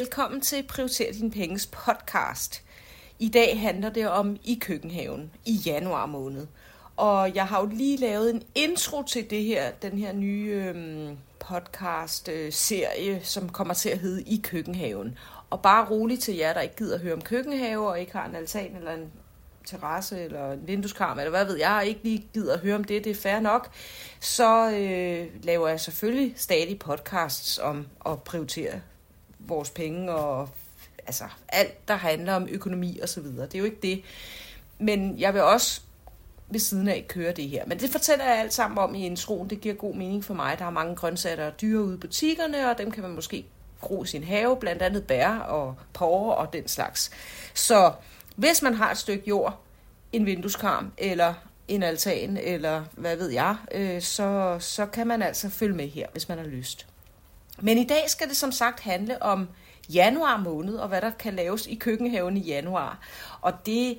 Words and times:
Velkommen 0.00 0.40
til 0.40 0.62
Prioriter 0.62 1.12
din 1.12 1.30
penges 1.30 1.66
podcast. 1.66 2.62
I 3.18 3.28
dag 3.28 3.60
handler 3.60 3.90
det 3.90 4.08
om 4.08 4.36
i 4.44 4.58
køkkenhaven 4.60 5.30
i 5.44 5.52
januar 5.66 6.06
måned. 6.06 6.46
Og 6.96 7.34
jeg 7.34 7.46
har 7.46 7.60
jo 7.60 7.66
lige 7.66 7.96
lavet 7.96 8.34
en 8.34 8.42
intro 8.54 9.02
til 9.02 9.30
det 9.30 9.44
her, 9.44 9.70
den 9.70 9.98
her 9.98 10.12
nye 10.12 10.50
øhm, 10.50 11.18
podcast-serie, 11.38 13.14
øh, 13.14 13.24
som 13.24 13.48
kommer 13.48 13.74
til 13.74 13.88
at 13.88 13.98
hedde 13.98 14.22
I 14.22 14.40
køkkenhaven. 14.44 15.18
Og 15.50 15.62
bare 15.62 15.90
roligt 15.90 16.22
til 16.22 16.36
jer, 16.36 16.52
der 16.52 16.60
ikke 16.60 16.76
gider 16.76 16.98
høre 16.98 17.14
om 17.14 17.22
køkkenhave 17.22 17.88
og 17.88 18.00
ikke 18.00 18.12
har 18.12 18.28
en 18.28 18.34
altan 18.34 18.76
eller 18.76 18.92
en 18.92 19.12
terrasse 19.66 20.24
eller 20.24 20.52
en 20.52 20.66
vindueskarm, 20.66 21.18
eller 21.18 21.30
hvad 21.30 21.44
ved 21.44 21.56
jeg, 21.56 21.84
ikke 21.86 22.00
lige 22.02 22.28
gider 22.34 22.54
at 22.54 22.60
høre 22.60 22.74
om 22.74 22.84
det, 22.84 23.04
det 23.04 23.10
er 23.10 23.14
fair 23.14 23.40
nok, 23.40 23.70
så 24.20 24.70
øh, 24.70 25.44
laver 25.44 25.68
jeg 25.68 25.80
selvfølgelig 25.80 26.34
stadig 26.36 26.78
podcasts 26.78 27.58
om 27.58 27.86
at 28.06 28.22
prioritere 28.22 28.80
vores 29.48 29.70
penge 29.70 30.12
og 30.12 30.48
altså 31.06 31.24
alt, 31.48 31.88
der 31.88 31.94
handler 31.94 32.34
om 32.34 32.48
økonomi 32.50 32.98
og 32.98 33.08
så 33.08 33.20
videre. 33.20 33.46
Det 33.46 33.54
er 33.54 33.58
jo 33.58 33.64
ikke 33.64 33.82
det. 33.82 34.02
Men 34.78 35.18
jeg 35.18 35.34
vil 35.34 35.42
også 35.42 35.80
ved 36.48 36.60
siden 36.60 36.88
af 36.88 37.04
køre 37.08 37.32
det 37.32 37.48
her. 37.48 37.66
Men 37.66 37.80
det 37.80 37.90
fortæller 37.90 38.24
jeg 38.24 38.38
alt 38.38 38.54
sammen 38.54 38.78
om 38.78 38.94
i 38.94 39.06
introen. 39.06 39.50
Det 39.50 39.60
giver 39.60 39.74
god 39.74 39.94
mening 39.94 40.24
for 40.24 40.34
mig. 40.34 40.58
Der 40.58 40.64
er 40.64 40.70
mange 40.70 40.96
grøntsager 40.96 41.46
og 41.46 41.60
dyre 41.60 41.82
ude 41.82 41.94
i 41.94 41.98
butikkerne, 41.98 42.70
og 42.70 42.78
dem 42.78 42.90
kan 42.90 43.02
man 43.02 43.12
måske 43.12 43.46
gro 43.80 44.04
i 44.04 44.06
sin 44.06 44.24
have, 44.24 44.56
blandt 44.56 44.82
andet 44.82 45.06
bær 45.06 45.30
og 45.38 45.74
porre 45.92 46.36
og 46.36 46.52
den 46.52 46.68
slags. 46.68 47.10
Så 47.54 47.92
hvis 48.36 48.62
man 48.62 48.74
har 48.74 48.90
et 48.90 48.98
stykke 48.98 49.28
jord, 49.28 49.60
en 50.12 50.26
vindueskarm 50.26 50.92
eller 50.98 51.34
en 51.68 51.82
altan, 51.82 52.36
eller 52.36 52.84
hvad 52.92 53.16
ved 53.16 53.30
jeg, 53.30 53.56
øh, 53.72 54.02
så, 54.02 54.56
så 54.60 54.86
kan 54.86 55.06
man 55.06 55.22
altså 55.22 55.48
følge 55.48 55.76
med 55.76 55.88
her, 55.88 56.06
hvis 56.12 56.28
man 56.28 56.38
har 56.38 56.44
lyst. 56.44 56.86
Men 57.60 57.78
i 57.78 57.84
dag 57.84 58.04
skal 58.06 58.28
det 58.28 58.36
som 58.36 58.52
sagt 58.52 58.80
handle 58.80 59.22
om 59.22 59.48
januar 59.92 60.36
måned, 60.36 60.74
og 60.74 60.88
hvad 60.88 61.00
der 61.00 61.10
kan 61.10 61.36
laves 61.36 61.66
i 61.66 61.74
køkkenhaven 61.74 62.36
i 62.36 62.40
januar. 62.40 62.98
Og 63.40 63.66
det, 63.66 63.98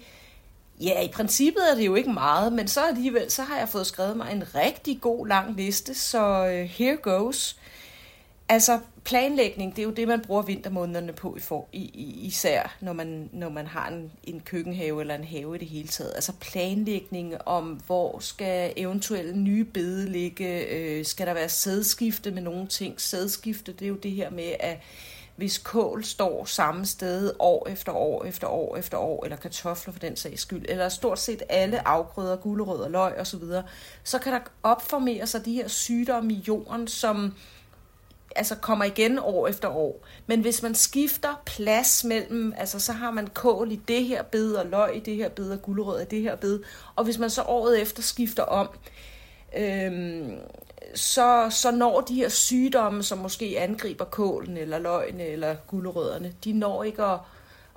ja, 0.81 1.01
i 1.01 1.07
princippet 1.07 1.71
er 1.71 1.75
det 1.75 1.85
jo 1.85 1.95
ikke 1.95 2.13
meget, 2.13 2.53
men 2.53 2.67
så 2.67 2.87
alligevel, 2.87 3.31
så 3.31 3.43
har 3.43 3.57
jeg 3.57 3.69
fået 3.69 3.87
skrevet 3.87 4.17
mig 4.17 4.31
en 4.31 4.55
rigtig 4.55 5.01
god 5.01 5.27
lang 5.27 5.55
liste, 5.55 5.95
så 5.95 6.45
uh, 6.45 6.69
here 6.69 6.95
goes. 6.95 7.59
Altså, 8.49 8.79
planlægning, 9.07 9.75
det 9.75 9.81
er 9.81 9.83
jo 9.83 9.91
det, 9.91 10.07
man 10.07 10.21
bruger 10.21 10.41
vintermånederne 10.41 11.13
på 11.13 11.35
i 11.35 11.39
for, 11.39 11.67
i, 11.73 11.81
i, 11.93 12.25
især, 12.25 12.77
når 12.81 12.93
man, 12.93 13.29
når 13.33 13.49
man 13.49 13.67
har 13.67 13.87
en, 13.87 14.11
en 14.23 14.39
køkkenhave 14.39 15.01
eller 15.01 15.15
en 15.15 15.23
have 15.23 15.55
i 15.55 15.59
det 15.59 15.67
hele 15.67 15.87
taget. 15.87 16.11
Altså 16.15 16.33
planlægning 16.39 17.35
om, 17.45 17.65
hvor 17.65 18.19
skal 18.19 18.73
eventuelle 18.75 19.37
nye 19.37 19.63
bede 19.63 20.09
ligge, 20.09 20.65
øh, 20.67 21.05
skal 21.05 21.27
der 21.27 21.33
være 21.33 21.49
sædskifte 21.49 22.31
med 22.31 22.41
nogle 22.41 22.67
ting. 22.67 23.01
Sædskifte, 23.01 23.71
det 23.71 23.85
er 23.85 23.89
jo 23.89 23.95
det 23.95 24.11
her 24.11 24.29
med, 24.29 24.53
at 24.59 24.79
hvis 25.35 25.57
kål 25.57 26.03
står 26.03 26.45
samme 26.45 26.85
sted 26.85 27.33
år 27.39 27.67
efter 27.69 27.91
år 27.91 28.25
efter 28.25 28.47
år 28.47 28.75
efter 28.77 28.97
år, 28.97 29.23
eller 29.23 29.37
kartofler 29.37 29.93
for 29.93 29.99
den 29.99 30.15
sags 30.15 30.41
skyld, 30.41 30.65
eller 30.69 30.89
stort 30.89 31.19
set 31.19 31.43
alle 31.49 31.87
afgrøder, 31.87 32.35
gulerødder, 32.35 32.89
løg 32.89 33.19
osv., 33.19 33.41
så 34.03 34.19
kan 34.19 34.33
der 34.33 34.39
opformere 34.63 35.27
sig 35.27 35.45
de 35.45 35.53
her 35.53 35.67
sygdomme 35.67 36.33
i 36.33 36.43
jorden, 36.47 36.87
som 36.87 37.33
altså 38.37 38.55
kommer 38.55 38.85
igen 38.85 39.19
år 39.19 39.47
efter 39.47 39.67
år. 39.69 40.05
Men 40.27 40.41
hvis 40.41 40.63
man 40.63 40.75
skifter 40.75 41.41
plads 41.45 42.03
mellem, 42.03 42.53
altså 42.57 42.79
så 42.79 42.93
har 42.93 43.11
man 43.11 43.27
kål 43.27 43.71
i 43.71 43.81
det 43.87 44.05
her 44.05 44.23
bed, 44.23 44.53
og 44.53 44.65
løg 44.65 44.95
i 44.95 44.99
det 44.99 45.15
her 45.15 45.29
bed, 45.29 45.51
og 45.51 45.61
gulerødder 45.61 46.01
i 46.01 46.05
det 46.05 46.21
her 46.21 46.35
bed, 46.35 46.59
og 46.95 47.03
hvis 47.03 47.17
man 47.17 47.29
så 47.29 47.43
året 47.43 47.81
efter 47.81 48.01
skifter 48.01 48.43
om, 48.43 48.69
øhm, 49.57 50.31
så, 50.95 51.47
så 51.49 51.71
når 51.71 52.01
de 52.01 52.15
her 52.15 52.29
sygdomme, 52.29 53.03
som 53.03 53.17
måske 53.17 53.59
angriber 53.59 54.05
kålen, 54.05 54.57
eller 54.57 54.79
løgene, 54.79 55.23
eller 55.23 55.55
gulerødderne, 55.67 56.33
de 56.43 56.53
når 56.53 56.83
ikke 56.83 57.03
at, 57.03 57.19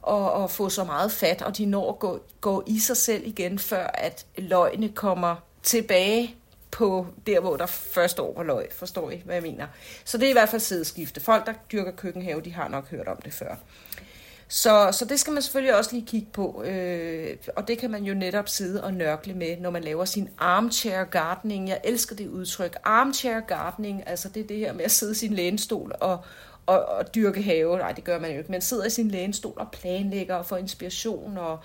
at, 0.08 0.42
at 0.44 0.50
få 0.50 0.68
så 0.68 0.84
meget 0.84 1.12
fat, 1.12 1.42
og 1.42 1.56
de 1.58 1.66
når 1.66 1.92
at 1.92 1.98
gå, 1.98 2.20
gå 2.40 2.62
i 2.66 2.78
sig 2.78 2.96
selv 2.96 3.26
igen, 3.26 3.58
før 3.58 3.86
at 3.86 4.26
løgene 4.38 4.88
kommer 4.88 5.36
tilbage 5.62 6.36
på 6.70 7.06
der, 7.26 7.40
hvor 7.40 7.56
der 7.56 7.66
første 7.66 8.22
år 8.22 8.34
var 8.36 8.42
løg. 8.42 8.68
Forstår 8.72 9.10
I, 9.10 9.22
hvad 9.24 9.34
jeg 9.34 9.42
mener? 9.42 9.66
Så 10.04 10.18
det 10.18 10.26
er 10.26 10.30
i 10.30 10.32
hvert 10.32 10.48
fald 10.48 10.60
sædeskifte. 10.60 11.20
Folk, 11.20 11.46
der 11.46 11.52
dyrker 11.72 11.92
køkkenhave, 11.92 12.40
de 12.40 12.52
har 12.52 12.68
nok 12.68 12.90
hørt 12.90 13.08
om 13.08 13.16
det 13.24 13.32
før. 13.32 13.56
Så, 14.48 14.88
så 14.92 15.04
det 15.04 15.20
skal 15.20 15.32
man 15.32 15.42
selvfølgelig 15.42 15.76
også 15.76 15.92
lige 15.92 16.06
kigge 16.06 16.28
på, 16.32 16.62
øh, 16.62 17.36
og 17.56 17.68
det 17.68 17.78
kan 17.78 17.90
man 17.90 18.04
jo 18.04 18.14
netop 18.14 18.48
sidde 18.48 18.84
og 18.84 18.94
nørkle 18.94 19.34
med, 19.34 19.56
når 19.56 19.70
man 19.70 19.84
laver 19.84 20.04
sin 20.04 20.28
armchair 20.38 21.04
gardening. 21.04 21.68
Jeg 21.68 21.80
elsker 21.84 22.16
det 22.16 22.28
udtryk. 22.28 22.76
Armchair 22.84 23.40
gardening, 23.40 24.02
altså 24.06 24.28
det 24.28 24.42
er 24.42 24.46
det 24.46 24.56
her 24.56 24.72
med 24.72 24.84
at 24.84 24.90
sidde 24.90 25.12
i 25.12 25.14
sin 25.14 25.32
lænestol 25.32 25.92
og, 26.00 26.18
og, 26.66 26.84
og 26.84 27.14
dyrke 27.14 27.42
have. 27.42 27.78
Nej, 27.78 27.92
det 27.92 28.04
gør 28.04 28.18
man 28.18 28.30
jo 28.30 28.38
ikke, 28.38 28.52
men 28.52 28.60
sidder 28.60 28.84
i 28.84 28.90
sin 28.90 29.10
lænestol 29.10 29.54
og 29.56 29.70
planlægger 29.72 30.34
og 30.34 30.46
får 30.46 30.56
inspiration 30.56 31.38
og 31.38 31.58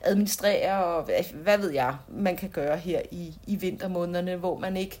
administrere, 0.00 0.84
og 0.84 1.08
hvad 1.34 1.58
ved 1.58 1.70
jeg, 1.70 1.96
man 2.08 2.36
kan 2.36 2.48
gøre 2.48 2.76
her 2.76 3.02
i, 3.10 3.34
i 3.46 3.56
vintermånederne, 3.56 4.36
hvor 4.36 4.58
man 4.58 4.76
ikke 4.76 5.00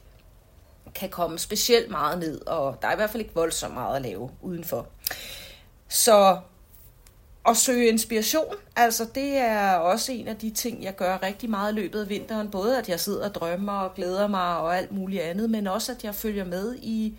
kan 0.94 1.08
komme 1.08 1.38
specielt 1.38 1.90
meget 1.90 2.18
ned, 2.18 2.46
og 2.46 2.78
der 2.82 2.88
er 2.88 2.92
i 2.92 2.96
hvert 2.96 3.10
fald 3.10 3.22
ikke 3.22 3.34
voldsomt 3.34 3.74
meget 3.74 3.96
at 3.96 4.02
lave 4.02 4.30
udenfor. 4.42 4.86
Så 5.88 6.38
at 7.48 7.56
søge 7.56 7.88
inspiration, 7.88 8.54
altså 8.76 9.06
det 9.14 9.36
er 9.36 9.74
også 9.74 10.12
en 10.12 10.28
af 10.28 10.36
de 10.36 10.50
ting, 10.50 10.82
jeg 10.82 10.96
gør 10.96 11.22
rigtig 11.22 11.50
meget 11.50 11.72
i 11.72 11.74
løbet 11.74 12.00
af 12.00 12.08
vinteren. 12.08 12.50
Både 12.50 12.78
at 12.78 12.88
jeg 12.88 13.00
sidder 13.00 13.28
og 13.28 13.34
drømmer 13.34 13.72
og 13.72 13.94
glæder 13.94 14.26
mig 14.26 14.58
og 14.58 14.76
alt 14.76 14.92
muligt 14.92 15.22
andet, 15.22 15.50
men 15.50 15.66
også 15.66 15.92
at 15.92 16.04
jeg 16.04 16.14
følger 16.14 16.44
med 16.44 16.76
i, 16.76 17.18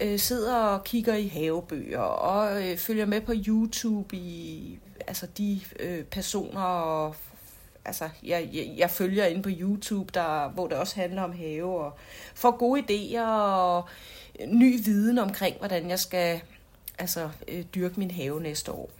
øh, 0.00 0.18
sidder 0.18 0.56
og 0.56 0.84
kigger 0.84 1.14
i 1.14 1.28
havebøger 1.28 2.00
og 2.00 2.62
øh, 2.62 2.76
følger 2.76 3.06
med 3.06 3.20
på 3.20 3.32
YouTube 3.46 4.16
i 4.16 4.78
altså 5.06 5.26
de 5.26 5.60
øh, 5.80 6.04
personer 6.04 6.62
og 6.62 7.16
altså, 7.84 8.08
jeg, 8.22 8.48
jeg, 8.52 8.74
jeg 8.76 8.90
følger 8.90 9.26
ind 9.26 9.42
på 9.42 9.48
YouTube, 9.52 10.10
der, 10.14 10.48
hvor 10.48 10.66
det 10.66 10.76
også 10.76 10.96
handler 10.96 11.22
om 11.22 11.32
have, 11.32 11.84
og 11.84 11.98
får 12.34 12.56
gode 12.56 12.80
idéer 12.80 13.26
og 13.26 13.84
øh, 14.40 14.46
ny 14.46 14.84
viden 14.84 15.18
omkring, 15.18 15.56
hvordan 15.58 15.90
jeg 15.90 15.98
skal 15.98 16.40
altså, 16.98 17.30
øh, 17.48 17.64
dyrke 17.74 18.00
min 18.00 18.10
have 18.10 18.40
næste 18.42 18.72
år. 18.72 18.90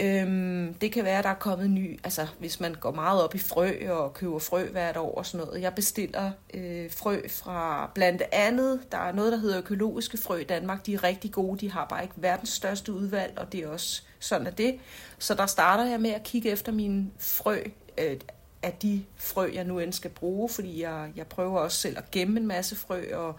Øhm, 0.00 0.74
det 0.74 0.92
kan 0.92 1.04
være, 1.04 1.18
at 1.18 1.24
der 1.24 1.30
er 1.30 1.34
kommet 1.34 1.70
ny, 1.70 2.00
altså 2.04 2.26
hvis 2.38 2.60
man 2.60 2.74
går 2.74 2.90
meget 2.90 3.24
op 3.24 3.34
i 3.34 3.38
frø 3.38 3.72
og 3.88 4.14
køber 4.14 4.38
frø 4.38 4.64
hvert 4.64 4.96
år 4.96 5.14
og 5.14 5.26
sådan 5.26 5.46
noget. 5.46 5.62
Jeg 5.62 5.74
bestiller 5.74 6.30
øh, 6.54 6.90
frø 6.90 7.20
fra 7.28 7.90
blandt 7.94 8.22
andet, 8.32 8.80
der 8.92 8.98
er 8.98 9.12
noget, 9.12 9.32
der 9.32 9.38
hedder 9.38 9.58
økologiske 9.58 10.18
frø 10.18 10.36
i 10.36 10.44
Danmark. 10.44 10.86
De 10.86 10.94
er 10.94 11.04
rigtig 11.04 11.32
gode, 11.32 11.58
de 11.60 11.72
har 11.72 11.84
bare 11.84 12.02
ikke 12.02 12.14
verdens 12.16 12.48
største 12.48 12.92
udvalg, 12.92 13.38
og 13.38 13.52
det 13.52 13.60
er 13.60 13.68
også 13.68 14.02
sådan 14.18 14.46
er 14.46 14.50
det. 14.50 14.78
Så 15.18 15.34
der 15.34 15.46
starter 15.46 15.84
jeg 15.84 16.00
med 16.00 16.10
at 16.10 16.22
kigge 16.22 16.50
efter 16.50 16.72
mine 16.72 17.10
frø, 17.18 17.58
øh, 17.98 18.16
af 18.62 18.72
de 18.72 19.04
frø, 19.16 19.50
jeg 19.54 19.64
nu 19.64 19.78
end 19.78 19.92
skal 19.92 20.10
bruge, 20.10 20.48
fordi 20.48 20.82
jeg, 20.82 21.12
jeg 21.16 21.26
prøver 21.26 21.58
også 21.58 21.78
selv 21.78 21.98
at 21.98 22.10
gemme 22.10 22.40
en 22.40 22.46
masse 22.46 22.76
frø 22.76 23.02
og 23.14 23.34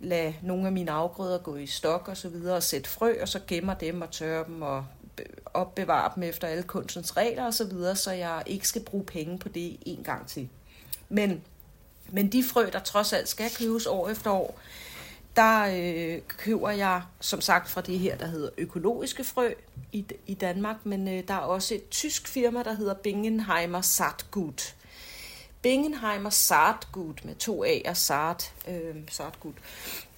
lade 0.00 0.34
nogle 0.42 0.66
af 0.66 0.72
mine 0.72 0.90
afgrøder 0.90 1.38
gå 1.38 1.56
i 1.56 1.66
stok 1.66 2.08
og 2.08 2.16
så 2.16 2.28
videre 2.28 2.56
og 2.56 2.62
sætte 2.62 2.90
frø, 2.90 3.14
og 3.22 3.28
så 3.28 3.40
gemmer 3.46 3.74
dem 3.74 4.00
og 4.00 4.10
tørre 4.10 4.44
dem 4.44 4.62
og 4.62 4.84
opbevare 5.54 6.12
dem 6.14 6.22
efter 6.22 6.48
alle 6.48 6.62
kunstens 6.62 7.16
regler 7.16 7.44
og 7.44 7.54
så 7.54 7.64
videre, 7.64 7.96
så 7.96 8.10
jeg 8.10 8.42
ikke 8.46 8.68
skal 8.68 8.82
bruge 8.82 9.04
penge 9.04 9.38
på 9.38 9.48
det 9.48 9.76
en 9.86 10.02
gang 10.04 10.26
til. 10.26 10.48
Men, 11.08 11.42
men 12.10 12.32
de 12.32 12.44
frø, 12.44 12.68
der 12.72 12.78
trods 12.78 13.12
alt 13.12 13.28
skal 13.28 13.50
købes 13.58 13.86
år 13.86 14.08
efter 14.08 14.30
år, 14.30 14.60
der 15.36 15.66
øh, 15.72 16.20
køber 16.26 16.70
jeg 16.70 17.02
som 17.20 17.40
sagt 17.40 17.70
fra 17.70 17.80
det 17.80 17.98
her, 17.98 18.16
der 18.16 18.26
hedder 18.26 18.50
økologiske 18.58 19.24
frø 19.24 19.54
i, 19.92 20.04
i 20.26 20.34
Danmark, 20.34 20.76
men 20.84 21.08
øh, 21.08 21.28
der 21.28 21.34
er 21.34 21.38
også 21.38 21.74
et 21.74 21.88
tysk 21.88 22.28
firma, 22.28 22.62
der 22.62 22.72
hedder 22.72 22.94
Bingenheimer 22.94 23.80
Saatgut. 23.80 24.74
Bingenheimer 25.62 26.30
Saatgut 26.30 27.24
med 27.24 27.34
to 27.34 27.64
A'er, 27.64 27.94
Saat, 27.94 28.52
øh, 28.68 28.96
Saatgut. 29.10 29.54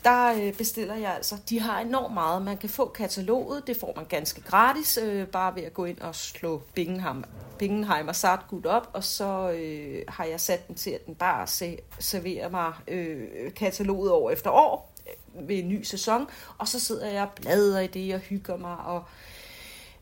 Der 0.04 0.46
øh, 0.46 0.54
bestiller 0.54 0.94
jeg 0.94 1.14
altså, 1.14 1.36
de 1.48 1.60
har 1.60 1.80
enormt 1.80 2.14
meget. 2.14 2.42
Man 2.42 2.56
kan 2.56 2.68
få 2.68 2.88
kataloget, 2.88 3.66
det 3.66 3.76
får 3.76 3.92
man 3.96 4.04
ganske 4.04 4.40
gratis, 4.40 4.98
øh, 5.02 5.26
bare 5.26 5.54
ved 5.54 5.62
at 5.62 5.74
gå 5.74 5.84
ind 5.84 6.00
og 6.00 6.14
slå 6.14 6.62
Bingenheim 7.58 8.08
og 8.08 8.16
Sartgut 8.16 8.66
op, 8.66 8.90
og 8.92 9.04
så 9.04 9.50
øh, 9.50 10.02
har 10.08 10.24
jeg 10.24 10.40
sat 10.40 10.68
den 10.68 10.74
til, 10.74 10.90
at 10.90 11.06
den 11.06 11.14
bare 11.14 11.46
se, 11.46 11.78
serverer 11.98 12.48
mig 12.48 12.72
øh, 12.88 13.28
kataloget 13.56 14.10
år 14.10 14.30
efter 14.30 14.50
år 14.50 14.92
øh, 15.36 15.48
ved 15.48 15.58
en 15.58 15.68
ny 15.68 15.82
sæson, 15.82 16.26
og 16.58 16.68
så 16.68 16.80
sidder 16.80 17.10
jeg 17.10 17.22
og 17.22 17.30
bladrer 17.40 17.80
i 17.80 17.86
det 17.86 18.14
og 18.14 18.20
hygger 18.20 18.56
mig 18.56 18.76
og 18.76 19.04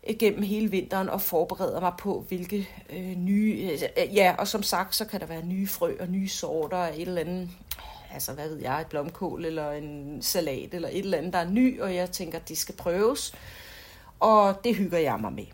øh, 0.08 0.14
gennem 0.18 0.42
hele 0.42 0.70
vinteren 0.70 1.08
og 1.08 1.20
forbereder 1.20 1.80
mig 1.80 1.92
på, 1.98 2.24
hvilke 2.28 2.68
øh, 2.90 3.16
nye... 3.16 3.70
Øh, 3.72 4.14
ja, 4.14 4.34
og 4.38 4.48
som 4.48 4.62
sagt, 4.62 4.94
så 4.94 5.04
kan 5.04 5.20
der 5.20 5.26
være 5.26 5.46
nye 5.46 5.66
frø 5.66 5.94
og 6.00 6.08
nye 6.08 6.28
sorter 6.28 6.76
og 6.76 6.88
et 6.88 7.08
eller 7.08 7.20
andet... 7.20 7.50
Altså, 8.12 8.32
hvad 8.32 8.48
ved 8.48 8.58
jeg, 8.58 8.80
et 8.80 8.86
blomkål 8.86 9.44
eller 9.44 9.70
en 9.70 10.22
salat 10.22 10.74
eller 10.74 10.88
et 10.88 10.98
eller 10.98 11.18
andet, 11.18 11.32
der 11.32 11.38
er 11.38 11.50
ny, 11.50 11.80
og 11.80 11.94
jeg 11.94 12.10
tænker, 12.10 12.38
at 12.38 12.48
det 12.48 12.58
skal 12.58 12.74
prøves. 12.74 13.34
Og 14.20 14.64
det 14.64 14.76
hygger 14.76 14.98
jeg 14.98 15.18
mig 15.20 15.32
med. 15.32 15.46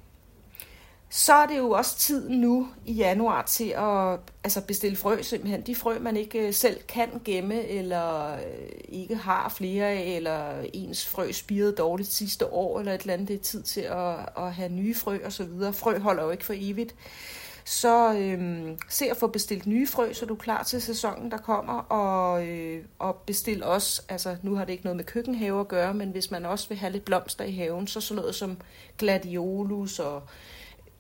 så 1.10 1.32
er 1.32 1.46
det 1.46 1.58
jo 1.58 1.70
også 1.70 1.96
tiden 1.99 2.40
nu 2.40 2.69
i 2.87 2.93
januar 2.93 3.43
til 3.43 3.69
at 3.69 4.20
altså 4.44 4.60
bestille 4.66 4.96
frø 4.96 5.22
simpelthen. 5.22 5.62
De 5.62 5.75
frø, 5.75 5.99
man 5.99 6.16
ikke 6.16 6.46
øh, 6.46 6.55
selv 6.55 6.82
kan 6.88 7.08
gemme, 7.25 7.66
eller 7.66 8.32
øh, 8.34 8.40
ikke 8.88 9.14
har 9.16 9.49
flere 9.49 9.87
af, 9.87 10.16
eller 10.16 10.62
ens 10.72 11.06
frø 11.06 11.32
spirede 11.32 11.72
dårligt 11.72 12.12
sidste 12.12 12.52
år, 12.52 12.78
eller 12.78 12.94
et 12.94 13.00
eller 13.00 13.14
andet, 13.14 13.28
det 13.28 13.34
er 13.37 13.43
tid 13.43 13.62
til 13.62 13.81
at, 13.81 14.16
at 14.37 14.55
have 14.55 14.69
nye 14.69 14.94
frø 14.94 15.19
og 15.25 15.32
så 15.32 15.44
videre. 15.44 15.72
Frø 15.72 15.99
holder 15.99 16.25
jo 16.25 16.31
ikke 16.31 16.44
for 16.44 16.55
evigt. 16.56 16.94
Så 17.69 18.15
øh, 18.15 18.69
se 18.88 19.11
at 19.11 19.17
få 19.17 19.26
bestilt 19.26 19.67
nye 19.67 19.87
frø, 19.87 20.12
så 20.12 20.26
du 20.26 20.35
er 20.35 20.38
klar 20.38 20.62
til 20.62 20.82
sæsonen, 20.82 21.31
der 21.31 21.37
kommer, 21.37 21.73
og, 21.73 22.47
øh, 22.47 22.85
og 22.99 23.17
bestil 23.17 23.65
også, 23.65 24.03
altså 24.09 24.37
nu 24.43 24.55
har 24.55 24.65
det 24.65 24.73
ikke 24.73 24.85
noget 24.85 24.97
med 24.97 25.05
køkkenhave 25.05 25.61
at 25.61 25.69
gøre, 25.69 25.94
men 25.94 26.11
hvis 26.11 26.31
man 26.31 26.47
også 26.47 26.69
vil 26.69 26.79
have 26.79 26.93
lidt 26.93 27.05
blomster 27.05 27.44
i 27.44 27.53
haven, 27.53 27.87
så 27.87 28.00
sådan 28.00 28.20
noget 28.20 28.35
som 28.35 28.56
gladiolus 28.99 29.99
og 29.99 30.23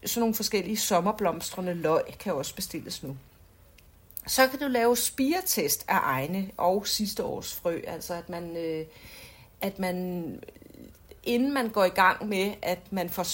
sådan 0.04 0.20
nogle 0.20 0.34
forskellige 0.34 0.76
sommerblomstrende 0.76 1.74
løg 1.74 2.02
kan 2.18 2.34
også 2.34 2.54
bestilles 2.54 3.02
nu. 3.02 3.16
Så 4.26 4.48
kan 4.48 4.58
du 4.58 4.66
lave 4.66 4.96
spiretest 4.96 5.84
af 5.88 5.98
egne 6.02 6.50
og 6.56 6.86
sidste 6.86 7.24
års 7.24 7.54
frø, 7.54 7.80
altså 7.86 8.14
at 8.14 8.28
man, 8.28 8.56
øh, 8.56 8.86
at 9.60 9.78
man 9.78 10.40
inden 11.22 11.54
man 11.54 11.68
går 11.68 11.84
i 11.84 11.88
gang 11.88 12.28
med, 12.28 12.54
at 12.62 12.92
man 12.92 13.10
får 13.10 13.26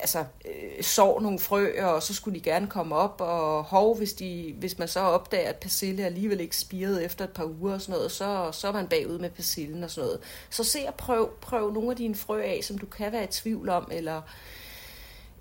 altså, 0.00 0.24
øh, 0.44 0.82
sår 0.82 1.20
nogle 1.20 1.38
frø, 1.38 1.72
og 1.82 2.02
så 2.02 2.14
skulle 2.14 2.38
de 2.38 2.44
gerne 2.44 2.66
komme 2.66 2.96
op, 2.96 3.20
og 3.20 3.64
hov, 3.64 3.98
hvis, 3.98 4.12
de, 4.12 4.54
hvis 4.58 4.78
man 4.78 4.88
så 4.88 5.00
opdager, 5.00 5.48
at 5.48 5.56
persille 5.56 6.04
alligevel 6.04 6.40
ikke 6.40 6.56
spirede 6.56 7.04
efter 7.04 7.24
et 7.24 7.30
par 7.30 7.44
uger 7.44 7.74
og 7.74 7.80
sådan 7.80 7.92
noget, 7.92 8.12
så, 8.12 8.48
så 8.52 8.68
er 8.68 8.72
man 8.72 8.88
bagud 8.88 9.18
med 9.18 9.30
persillen 9.30 9.84
og 9.84 9.90
sådan 9.90 10.06
noget. 10.06 10.20
Så 10.50 10.64
se 10.64 10.78
og 10.88 10.94
prøv, 10.94 11.30
prøv 11.40 11.72
nogle 11.72 11.90
af 11.90 11.96
dine 11.96 12.14
frø 12.14 12.42
af, 12.42 12.60
som 12.62 12.78
du 12.78 12.86
kan 12.86 13.12
være 13.12 13.24
i 13.24 13.26
tvivl 13.26 13.68
om, 13.68 13.88
eller 13.92 14.22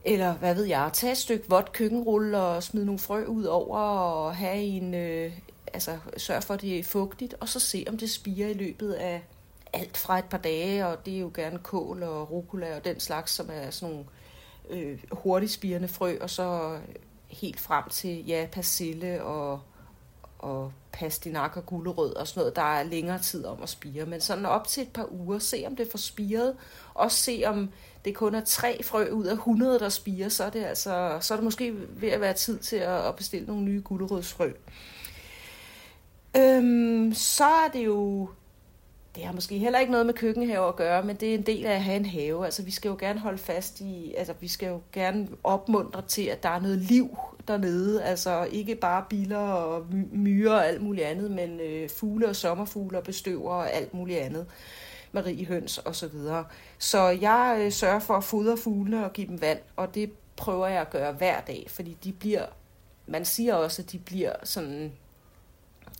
eller 0.06 0.34
hvad 0.34 0.56
ved 0.56 0.66
jeg, 0.66 0.90
tage 0.94 1.12
et 1.12 1.18
stykke 1.18 1.50
vådt 1.50 1.72
køkkenrulle 1.72 2.40
og 2.40 2.64
smide 2.64 2.86
nogle 2.86 3.00
frø 3.00 3.26
ud 3.26 3.44
over 3.44 3.80
og 3.80 4.36
have 4.36 4.56
en, 4.56 4.94
øh, 4.94 5.32
altså 5.74 5.98
sørg 6.18 6.44
for, 6.44 6.54
at 6.54 6.62
det 6.62 6.80
er 6.80 6.84
fugtigt, 6.84 7.36
og 7.40 7.50
så 7.50 7.60
se, 7.60 7.86
om 7.90 7.98
det 7.98 8.10
spiger 8.10 8.48
i 8.48 8.54
løbet 8.54 8.94
af 8.94 9.24
alt 9.74 9.98
fra 9.98 10.20
et 10.20 10.26
par 10.26 10.38
dage, 10.38 10.88
og 10.88 11.06
det 11.06 11.16
er 11.16 11.20
jo 11.20 11.32
gerne 11.34 11.60
kål 11.60 12.04
og 12.04 12.32
rucola 12.32 12.76
og 12.76 12.86
den 12.86 13.00
slags, 13.00 13.32
som 13.32 13.50
er 13.52 13.70
sådan 13.70 13.96
nogle 13.96 14.06
øh, 14.70 15.00
hurtigt 15.12 15.52
spirende 15.52 15.88
frø, 15.88 16.18
og 16.22 16.30
så 16.30 16.80
helt 17.28 17.60
frem 17.60 17.84
til, 17.90 18.26
ja, 18.26 18.48
persille 18.52 19.24
og, 19.24 19.62
og 20.40 20.72
pastinak 20.92 21.58
og 21.58 21.66
gulerød 21.66 22.16
og 22.16 22.28
sådan 22.28 22.42
noget, 22.42 22.56
der 22.56 22.62
er 22.62 22.84
længere 22.84 23.20
tid 23.20 23.46
om 23.46 23.64
at 23.64 23.70
spire. 23.70 24.06
Men 24.06 24.22
sådan 24.22 24.46
op 24.46 24.68
til 24.68 24.84
et 24.84 24.94
par 24.94 25.12
uger, 25.12 25.40
se 25.40 25.64
om 25.68 25.76
det 25.76 25.92
får 25.92 25.98
spiret, 25.98 26.56
og 26.94 27.12
se 27.12 27.44
om 27.46 27.70
det 28.06 28.16
kun 28.16 28.36
er 28.36 28.46
tre 28.46 28.84
frø 28.84 29.10
ud 29.10 29.26
af 29.26 29.34
100, 29.34 29.80
der 29.80 29.90
spirer, 29.90 30.30
så 30.30 30.44
er 30.44 30.50
det, 30.50 30.64
altså, 30.64 31.18
så 31.22 31.34
er 31.34 31.38
det 31.38 31.44
måske 31.44 31.74
ved 31.90 32.10
at 32.10 32.22
være 32.22 32.34
tid 32.34 32.60
til 32.60 32.76
at, 32.76 33.06
at 33.06 33.16
bestille 33.16 33.48
nogle 33.48 33.64
nye 33.64 33.82
gulerødsfrø. 33.86 34.52
Øhm, 36.38 37.14
så 37.14 37.46
er 37.46 37.70
det 37.74 37.86
jo 37.86 38.30
det 39.20 39.28
har 39.28 39.34
måske 39.34 39.58
heller 39.58 39.80
ikke 39.80 39.92
noget 39.92 40.06
med 40.06 40.14
køkkenhave 40.14 40.68
at 40.68 40.76
gøre, 40.76 41.04
men 41.04 41.16
det 41.16 41.30
er 41.30 41.34
en 41.34 41.42
del 41.42 41.66
af 41.66 41.74
at 41.74 41.84
have 41.84 41.98
en 41.98 42.06
have. 42.06 42.46
Altså, 42.46 42.64
vi 42.64 42.72
skal 42.72 42.90
jo 42.90 42.98
gerne 43.00 43.20
holde 43.20 43.38
fast 43.38 43.82
i, 43.82 44.14
altså, 44.18 44.34
vi 44.40 44.48
skal 44.48 44.68
jo 44.68 44.82
gerne 44.92 45.28
opmuntre 45.44 46.02
til, 46.02 46.22
at 46.22 46.44
der 46.44 46.50
er 46.50 46.60
noget 46.60 46.78
liv 46.78 47.18
dernede. 47.48 48.04
Altså, 48.04 48.48
ikke 48.52 48.76
bare 48.76 49.06
biler 49.10 49.38
og 49.38 49.86
myrer 50.12 50.54
og 50.54 50.68
alt 50.68 50.82
muligt 50.82 51.08
andet, 51.08 51.32
men 51.32 51.60
øh, 51.60 51.90
fugle 51.90 52.30
og 52.30 52.36
sommerfugle 52.36 52.98
og 52.98 53.04
bestøver 53.04 53.52
og 53.52 53.74
alt 53.74 53.94
muligt 53.94 54.20
andet. 54.20 54.46
Marie 55.12 55.46
Høns 55.46 55.78
og 55.78 55.96
så 55.96 56.08
videre. 56.08 56.46
Så 56.78 57.08
jeg 57.08 57.58
øh, 57.60 57.72
sørger 57.72 58.00
for 58.00 58.14
at 58.14 58.24
fodre 58.24 58.58
fuglene 58.58 59.06
og 59.06 59.14
give 59.14 59.28
dem 59.28 59.42
vand, 59.42 59.60
og 59.76 59.96
det 59.96 60.12
prøver 60.36 60.68
jeg 60.68 60.82
at 60.82 60.90
gøre 60.90 61.12
hver 61.12 61.42
dag, 61.42 61.66
fordi 61.70 61.98
de 62.04 62.12
bliver, 62.12 62.46
man 63.08 63.26
siger 63.26 63.56
også, 63.56 63.82
at 63.82 63.92
de 63.92 64.00
bliver 64.00 64.34
sådan 64.44 64.92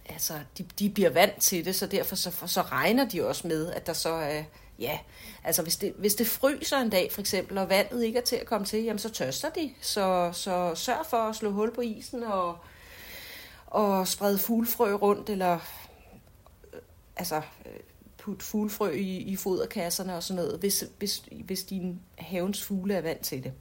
altså, 0.10 0.34
de, 0.58 0.66
de 0.80 0.90
bliver 0.90 1.10
vant 1.10 1.42
til 1.42 1.66
det, 1.66 1.76
så 1.76 1.88
derfor 1.88 2.16
så, 2.16 2.32
så 2.46 2.62
regner 2.62 3.10
de 3.10 3.28
også 3.28 3.48
med, 3.48 3.72
at 3.72 3.88
der 3.88 3.94
så 3.94 4.10
er, 4.10 4.44
ja, 4.80 5.00
altså 5.44 5.62
hvis 5.62 5.78
det, 5.78 5.94
hvis 5.98 6.16
det 6.16 6.28
fryser 6.28 6.78
en 6.78 6.90
dag 6.90 7.12
for 7.12 7.22
eksempel, 7.22 7.58
og 7.58 7.70
vandet 7.70 8.04
ikke 8.04 8.20
er 8.20 8.24
til 8.24 8.36
at 8.36 8.46
komme 8.46 8.66
til, 8.66 8.84
jamen 8.84 9.00
så 9.00 9.10
tørster 9.10 9.50
de. 9.50 9.74
Så, 9.82 10.30
så 10.34 10.76
sørg 10.76 11.06
for 11.06 11.18
at 11.18 11.36
slå 11.36 11.52
hul 11.52 11.76
på 11.76 11.82
isen 11.82 12.24
og, 12.24 12.58
og 13.68 14.08
sprede 14.08 14.38
fuglefrø 14.38 14.94
rundt, 14.94 15.30
eller 15.30 15.60
øh, 16.74 16.80
altså 17.16 17.36
øh, 17.66 17.80
putte 18.18 18.46
fuglefrø 18.46 18.90
i, 18.92 19.18
i 19.18 19.36
foderkasserne 19.36 20.16
og 20.16 20.24
sådan 20.24 20.44
noget, 20.44 20.60
hvis, 20.60 20.86
hvis, 20.98 21.24
hvis 21.46 21.64
din 21.64 22.00
havens 22.18 22.64
fugle 22.64 22.94
er 22.94 23.02
vant 23.02 23.22
til 23.22 23.44
det. 23.44 23.54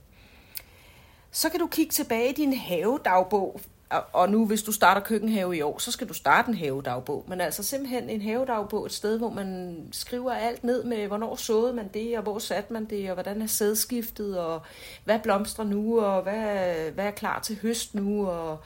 Så 1.30 1.48
kan 1.48 1.60
du 1.60 1.66
kigge 1.66 1.92
tilbage 1.92 2.30
i 2.30 2.34
din 2.34 2.52
havedagbog 2.56 3.60
og 3.90 4.30
nu, 4.30 4.46
hvis 4.46 4.62
du 4.62 4.72
starter 4.72 5.00
køkkenhave 5.00 5.56
i 5.56 5.62
år, 5.62 5.78
så 5.78 5.92
skal 5.92 6.08
du 6.08 6.14
starte 6.14 6.48
en 6.48 6.54
havedagbog. 6.54 7.24
Men 7.28 7.40
altså 7.40 7.62
simpelthen 7.62 8.10
en 8.10 8.22
havedagbog, 8.22 8.86
et 8.86 8.92
sted, 8.92 9.18
hvor 9.18 9.30
man 9.30 9.78
skriver 9.92 10.32
alt 10.32 10.64
ned 10.64 10.84
med, 10.84 11.06
hvornår 11.06 11.36
såede 11.36 11.72
man 11.72 11.88
det, 11.94 12.16
og 12.16 12.22
hvor 12.22 12.38
satte 12.38 12.72
man 12.72 12.84
det, 12.84 13.08
og 13.08 13.14
hvordan 13.14 13.42
er 13.42 13.46
sædskiftet, 13.46 14.38
og 14.38 14.62
hvad 15.04 15.18
blomstrer 15.18 15.64
nu, 15.64 16.00
og 16.00 16.22
hvad, 16.22 16.90
hvad 16.90 17.04
er 17.04 17.10
klar 17.10 17.40
til 17.40 17.58
høst 17.62 17.94
nu, 17.94 18.28
og 18.28 18.58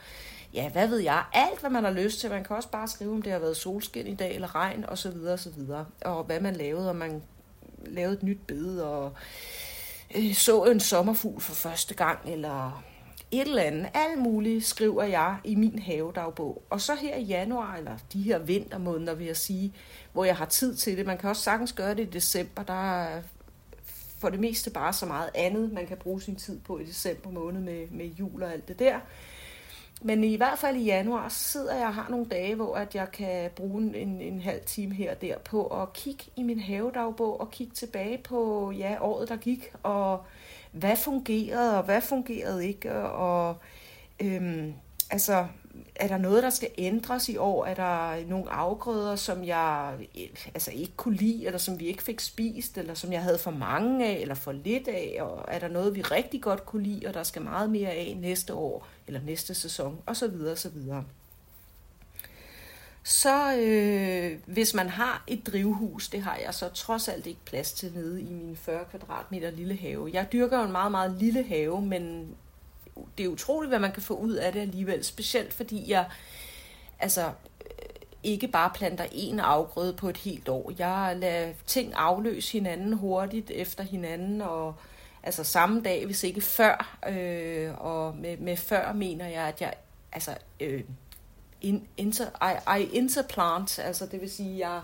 ja, 0.54 0.70
hvad 0.70 0.88
ved 0.88 0.98
jeg, 0.98 1.24
alt 1.32 1.60
hvad 1.60 1.70
man 1.70 1.84
har 1.84 1.90
lyst 1.90 2.20
til. 2.20 2.30
Man 2.30 2.44
kan 2.44 2.56
også 2.56 2.68
bare 2.68 2.88
skrive, 2.88 3.12
om 3.12 3.22
det 3.22 3.32
har 3.32 3.38
været 3.38 3.56
solskin 3.56 4.06
i 4.06 4.14
dag, 4.14 4.34
eller 4.34 4.54
regn, 4.54 4.84
og 4.88 4.98
så 4.98 5.10
videre, 5.10 5.32
og 5.32 5.38
så 5.38 5.50
videre. 5.50 5.86
Og 6.04 6.24
hvad 6.24 6.40
man 6.40 6.56
lavede, 6.56 6.88
og 6.88 6.96
man 6.96 7.22
lavede 7.86 8.14
et 8.14 8.22
nyt 8.22 8.46
bed, 8.46 8.80
og 8.80 9.12
øh, 10.14 10.34
så 10.34 10.64
en 10.64 10.80
sommerfugl 10.80 11.40
for 11.40 11.54
første 11.54 11.94
gang, 11.94 12.18
eller 12.26 12.84
et 13.32 13.48
eller 13.48 13.62
andet, 13.62 13.88
alt 13.94 14.18
muligt, 14.18 14.64
skriver 14.64 15.02
jeg 15.02 15.36
i 15.44 15.54
min 15.54 15.78
havedagbog. 15.78 16.62
Og 16.70 16.80
så 16.80 16.94
her 16.94 17.16
i 17.16 17.22
januar, 17.22 17.76
eller 17.76 17.96
de 18.12 18.22
her 18.22 18.38
vintermåneder, 18.38 19.14
vil 19.14 19.26
jeg 19.26 19.36
sige, 19.36 19.72
hvor 20.12 20.24
jeg 20.24 20.36
har 20.36 20.44
tid 20.44 20.76
til 20.76 20.96
det. 20.96 21.06
Man 21.06 21.18
kan 21.18 21.30
også 21.30 21.42
sagtens 21.42 21.72
gøre 21.72 21.94
det 21.94 22.02
i 22.02 22.10
december. 22.10 22.62
Der 22.62 23.02
er 23.02 23.22
for 24.18 24.28
det 24.28 24.40
meste 24.40 24.70
bare 24.70 24.92
så 24.92 25.06
meget 25.06 25.30
andet, 25.34 25.72
man 25.72 25.86
kan 25.86 25.96
bruge 25.96 26.22
sin 26.22 26.36
tid 26.36 26.60
på 26.60 26.78
i 26.78 26.84
december 26.84 27.30
måned 27.30 27.60
med, 27.60 27.86
med 27.90 28.06
jul 28.06 28.42
og 28.42 28.52
alt 28.52 28.68
det 28.68 28.78
der. 28.78 29.00
Men 30.04 30.24
i 30.24 30.36
hvert 30.36 30.58
fald 30.58 30.76
i 30.76 30.84
januar, 30.84 31.28
sidder 31.28 31.74
jeg 31.74 31.86
og 31.86 31.94
har 31.94 32.06
nogle 32.10 32.26
dage, 32.26 32.54
hvor 32.54 32.74
at 32.74 32.94
jeg 32.94 33.12
kan 33.12 33.50
bruge 33.50 33.96
en, 33.96 34.20
en 34.20 34.40
halv 34.40 34.60
time 34.66 34.94
her 34.94 35.10
og 35.10 35.20
der 35.20 35.38
på 35.38 35.66
at 35.66 35.92
kigge 35.92 36.24
i 36.36 36.42
min 36.42 36.60
havedagbog 36.60 37.40
og 37.40 37.50
kigge 37.50 37.74
tilbage 37.74 38.18
på 38.18 38.70
ja, 38.76 38.96
året, 39.00 39.28
der 39.28 39.36
gik, 39.36 39.72
og 39.82 40.24
hvad 40.72 40.96
fungerede, 40.96 41.78
og 41.78 41.84
hvad 41.84 42.00
fungerede 42.00 42.66
ikke, 42.66 42.94
og 43.02 43.56
øhm, 44.20 44.74
altså, 45.10 45.46
er 45.96 46.08
der 46.08 46.18
noget, 46.18 46.42
der 46.42 46.50
skal 46.50 46.68
ændres 46.78 47.28
i 47.28 47.36
år? 47.36 47.66
Er 47.66 47.74
der 47.74 48.28
nogle 48.28 48.50
afgrøder, 48.50 49.16
som 49.16 49.44
jeg 49.44 49.94
altså 50.54 50.70
ikke 50.70 50.92
kunne 50.96 51.16
lide, 51.16 51.46
eller 51.46 51.58
som 51.58 51.80
vi 51.80 51.86
ikke 51.86 52.02
fik 52.02 52.20
spist, 52.20 52.78
eller 52.78 52.94
som 52.94 53.12
jeg 53.12 53.22
havde 53.22 53.38
for 53.38 53.50
mange 53.50 54.06
af, 54.06 54.20
eller 54.20 54.34
for 54.34 54.52
lidt 54.52 54.88
af? 54.88 55.18
Og 55.20 55.44
er 55.48 55.58
der 55.58 55.68
noget, 55.68 55.94
vi 55.94 56.02
rigtig 56.02 56.42
godt 56.42 56.66
kunne 56.66 56.82
lide, 56.82 57.06
og 57.06 57.14
der 57.14 57.22
skal 57.22 57.42
meget 57.42 57.70
mere 57.70 57.90
af 57.90 58.16
næste 58.20 58.54
år, 58.54 58.86
eller 59.06 59.20
næste 59.20 59.54
sæson, 59.54 59.98
og 60.06 60.16
så 60.16 60.28
videre, 60.28 60.52
og 60.52 60.58
så 63.04 63.56
øh, 63.56 64.38
hvis 64.46 64.74
man 64.74 64.88
har 64.88 65.24
et 65.26 65.46
drivhus, 65.46 66.08
det 66.08 66.22
har 66.22 66.38
jeg 66.44 66.54
så 66.54 66.68
trods 66.68 67.08
alt 67.08 67.26
ikke 67.26 67.40
plads 67.44 67.72
til 67.72 67.92
nede 67.94 68.20
i 68.20 68.32
min 68.32 68.56
40 68.56 68.84
kvadratmeter 68.84 69.50
lille 69.50 69.76
have. 69.76 70.10
Jeg 70.12 70.32
dyrker 70.32 70.58
jo 70.58 70.64
en 70.64 70.72
meget, 70.72 70.90
meget 70.90 71.12
lille 71.12 71.42
have, 71.42 71.82
men 71.82 72.34
det 73.18 73.24
er 73.24 73.28
utroligt, 73.28 73.70
hvad 73.70 73.78
man 73.78 73.92
kan 73.92 74.02
få 74.02 74.14
ud 74.14 74.34
af 74.34 74.52
det 74.52 74.60
alligevel. 74.60 75.04
Specielt 75.04 75.52
fordi 75.52 75.90
jeg 75.90 76.06
altså, 76.98 77.26
øh, 77.26 77.88
ikke 78.22 78.48
bare 78.48 78.70
planter 78.74 79.04
én 79.04 79.40
afgrøde 79.40 79.92
på 79.92 80.08
et 80.08 80.16
helt 80.16 80.48
år. 80.48 80.72
Jeg 80.78 81.16
lader 81.16 81.52
ting 81.66 81.92
afløse 81.96 82.52
hinanden 82.52 82.92
hurtigt 82.92 83.50
efter 83.50 83.84
hinanden, 83.84 84.40
og 84.40 84.74
altså 85.22 85.44
samme 85.44 85.82
dag, 85.82 86.06
hvis 86.06 86.24
ikke 86.24 86.40
før. 86.40 86.98
Øh, 87.08 87.80
og 87.80 88.16
med, 88.16 88.36
med 88.36 88.56
før 88.56 88.92
mener 88.92 89.28
jeg, 89.28 89.42
at 89.42 89.60
jeg 89.60 89.74
altså, 90.12 90.36
øh, 90.60 90.84
in, 91.62 91.88
inter, 91.96 92.26
I, 92.42 92.80
I 92.80 92.88
interplant, 92.92 93.78
altså 93.78 94.06
det 94.06 94.20
vil 94.20 94.30
sige, 94.30 94.68
jeg, 94.68 94.80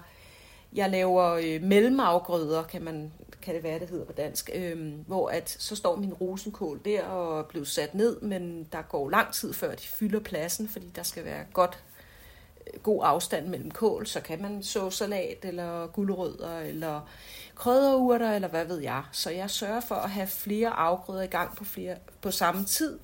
jeg 0.73 0.91
laver 0.91 1.25
øh, 1.25 1.63
mellemafgrøder, 1.63 2.63
kan, 2.63 2.83
man, 2.83 3.13
kan 3.43 3.55
det 3.55 3.63
være, 3.63 3.79
det 3.79 3.89
hedder 3.89 4.05
på 4.05 4.13
dansk, 4.13 4.51
øh, 4.55 4.95
hvor 5.07 5.29
at 5.29 5.57
så 5.59 5.77
står 5.77 5.97
min 5.97 6.15
rosenkål 6.15 6.81
der 6.85 7.03
og 7.03 7.47
bliver 7.47 7.65
sat 7.65 7.95
ned, 7.95 8.21
men 8.21 8.69
der 8.73 8.83
går 8.83 9.11
lang 9.11 9.33
tid 9.33 9.53
før 9.53 9.75
de 9.75 9.87
fylder 9.87 10.21
pladsen, 10.21 10.69
fordi 10.69 10.87
der 10.97 11.03
skal 11.03 11.25
være 11.25 11.45
godt 11.53 11.85
øh, 12.67 12.81
god 12.81 13.01
afstand 13.05 13.49
mellem 13.49 13.71
kål, 13.71 14.07
så 14.07 14.21
kan 14.21 14.43
man 14.43 14.63
så 14.63 14.91
salat 14.91 15.39
eller 15.45 15.87
gulerødder 15.87 16.59
eller 16.59 17.01
krydderurter 17.55 18.33
eller 18.33 18.49
hvad 18.49 18.65
ved 18.65 18.79
jeg. 18.79 19.03
Så 19.13 19.31
jeg 19.31 19.51
sørger 19.51 19.81
for 19.81 19.95
at 19.95 20.11
have 20.11 20.27
flere 20.27 20.69
afgrøder 20.69 21.23
i 21.23 21.27
gang 21.27 21.57
på, 21.57 21.65
flere, 21.65 21.97
på 22.21 22.31
samme 22.31 22.65
tid, 22.65 22.99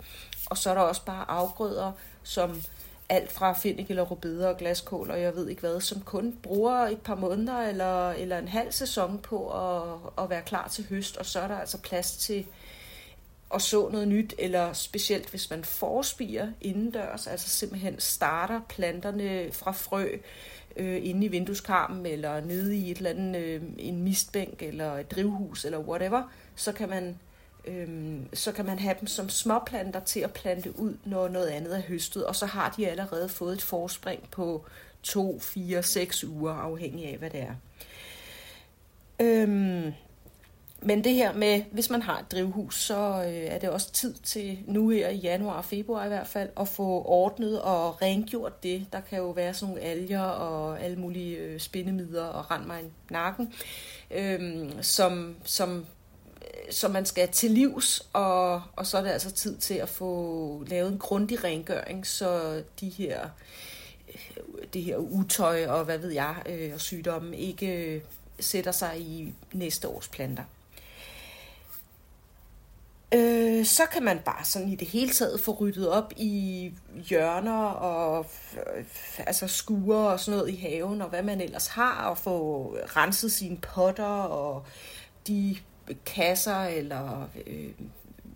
og 0.46 0.58
så 0.58 0.70
er 0.70 0.74
der 0.74 0.80
også 0.80 1.04
bare 1.04 1.30
afgrøder, 1.30 1.92
som 2.22 2.62
alt 3.08 3.32
fra 3.32 3.52
finnik 3.52 3.90
eller 3.90 4.02
rubeder 4.02 4.48
og 4.48 4.56
glaskål 4.56 5.10
og 5.10 5.20
jeg 5.20 5.36
ved 5.36 5.48
ikke 5.48 5.60
hvad, 5.60 5.80
som 5.80 6.00
kun 6.00 6.38
bruger 6.42 6.74
et 6.74 7.00
par 7.00 7.14
måneder 7.14 7.58
eller, 7.58 8.10
eller 8.10 8.38
en 8.38 8.48
halv 8.48 8.72
sæson 8.72 9.18
på 9.18 9.50
at, 9.50 9.98
at 10.24 10.30
være 10.30 10.42
klar 10.42 10.68
til 10.68 10.86
høst, 10.88 11.16
og 11.16 11.26
så 11.26 11.40
er 11.40 11.48
der 11.48 11.58
altså 11.58 11.78
plads 11.78 12.16
til 12.16 12.46
at 13.54 13.62
så 13.62 13.88
noget 13.88 14.08
nyt, 14.08 14.34
eller 14.38 14.72
specielt 14.72 15.30
hvis 15.30 15.50
man 15.50 15.64
forspiger 15.64 16.48
indendørs, 16.60 17.26
altså 17.26 17.48
simpelthen 17.48 18.00
starter 18.00 18.60
planterne 18.68 19.52
fra 19.52 19.72
frø 19.72 20.08
øh, 20.76 21.00
inde 21.02 21.26
i 21.26 21.28
vindueskarmen, 21.28 22.06
eller 22.06 22.40
nede 22.40 22.76
i 22.76 22.90
et 22.90 22.96
eller 22.96 23.10
andet, 23.10 23.40
øh, 23.40 23.62
en 23.78 24.02
mistbænk, 24.02 24.62
eller 24.62 24.92
et 24.92 25.10
drivhus, 25.10 25.64
eller 25.64 25.78
whatever, 25.78 26.22
så 26.56 26.72
kan 26.72 26.88
man 26.88 27.18
Øhm, 27.66 28.34
så 28.34 28.52
kan 28.52 28.64
man 28.64 28.78
have 28.78 28.96
dem 29.00 29.06
som 29.06 29.28
småplanter 29.28 30.00
til 30.00 30.20
at 30.20 30.32
plante 30.32 30.78
ud, 30.78 30.96
når 31.04 31.28
noget 31.28 31.48
andet 31.48 31.76
er 31.76 31.82
høstet, 31.82 32.26
og 32.26 32.36
så 32.36 32.46
har 32.46 32.74
de 32.76 32.88
allerede 32.88 33.28
fået 33.28 33.54
et 33.54 33.62
forspring 33.62 34.30
på 34.30 34.64
2, 35.02 35.40
4, 35.40 35.82
6 35.82 36.24
uger, 36.24 36.52
afhængig 36.52 37.06
af 37.06 37.18
hvad 37.18 37.30
det 37.30 37.40
er. 37.40 37.54
Øhm, 39.20 39.92
men 40.86 41.04
det 41.04 41.14
her 41.14 41.32
med, 41.32 41.62
hvis 41.72 41.90
man 41.90 42.02
har 42.02 42.18
et 42.18 42.32
drivhus, 42.32 42.82
så 42.82 43.24
øh, 43.26 43.32
er 43.32 43.58
det 43.58 43.70
også 43.70 43.92
tid 43.92 44.14
til 44.14 44.58
nu 44.66 44.88
her 44.88 45.08
i 45.08 45.16
januar 45.16 45.56
og 45.56 45.64
februar 45.64 46.04
i 46.04 46.08
hvert 46.08 46.26
fald, 46.26 46.48
at 46.60 46.68
få 46.68 47.02
ordnet 47.06 47.62
og 47.62 48.02
rengjort 48.02 48.62
det. 48.62 48.86
Der 48.92 49.00
kan 49.00 49.18
jo 49.18 49.30
være 49.30 49.54
sådan 49.54 49.74
nogle 49.74 49.88
alger 49.90 50.20
og 50.20 50.80
alle 50.80 50.96
mulige 50.96 51.36
øh, 51.36 51.60
spindemider 51.60 52.24
og 52.24 52.50
rend 52.50 52.64
mig 52.64 52.82
i 52.82 52.86
nakken, 53.10 53.52
øh, 54.10 54.72
som, 54.80 55.36
som, 55.44 55.86
som 56.70 56.90
man 56.90 57.06
skal 57.06 57.28
til 57.28 57.50
livs, 57.50 58.08
og, 58.12 58.62
og 58.76 58.86
så 58.86 58.98
er 58.98 59.02
det 59.02 59.10
altså 59.10 59.30
tid 59.30 59.56
til 59.56 59.74
at 59.74 59.88
få 59.88 60.64
lavet 60.66 60.92
en 60.92 60.98
grundig 60.98 61.44
rengøring, 61.44 62.06
så 62.06 62.62
de 62.80 62.88
her 62.88 63.28
det 64.72 64.82
her 64.82 64.96
utøj 64.96 65.66
og 65.66 65.84
hvad 65.84 65.98
ved 65.98 66.10
jeg, 66.10 66.36
øh, 66.46 66.70
og 66.74 66.80
sygdomme 66.80 67.36
ikke 67.36 68.02
sætter 68.40 68.72
sig 68.72 69.00
i 69.00 69.34
næste 69.52 69.88
års 69.88 70.08
planter. 70.08 70.44
Øh, 73.14 73.64
så 73.64 73.82
kan 73.92 74.02
man 74.02 74.18
bare 74.24 74.44
sådan 74.44 74.68
i 74.68 74.76
det 74.76 74.88
hele 74.88 75.10
taget 75.10 75.40
få 75.40 75.52
ryddet 75.52 75.88
op 75.88 76.12
i 76.16 76.72
hjørner 77.08 77.66
og 77.66 78.26
øh, 78.76 78.84
altså 79.18 79.48
skure 79.48 80.08
og 80.08 80.20
sådan 80.20 80.38
noget 80.38 80.52
i 80.52 80.56
haven, 80.56 81.02
og 81.02 81.08
hvad 81.08 81.22
man 81.22 81.40
ellers 81.40 81.66
har, 81.66 82.04
og 82.04 82.18
få 82.18 82.66
renset 82.96 83.32
sine 83.32 83.56
potter 83.56 84.04
og 84.04 84.66
de 85.26 85.56
kasser 86.06 86.64
eller 86.64 87.28
øh, 87.46 87.70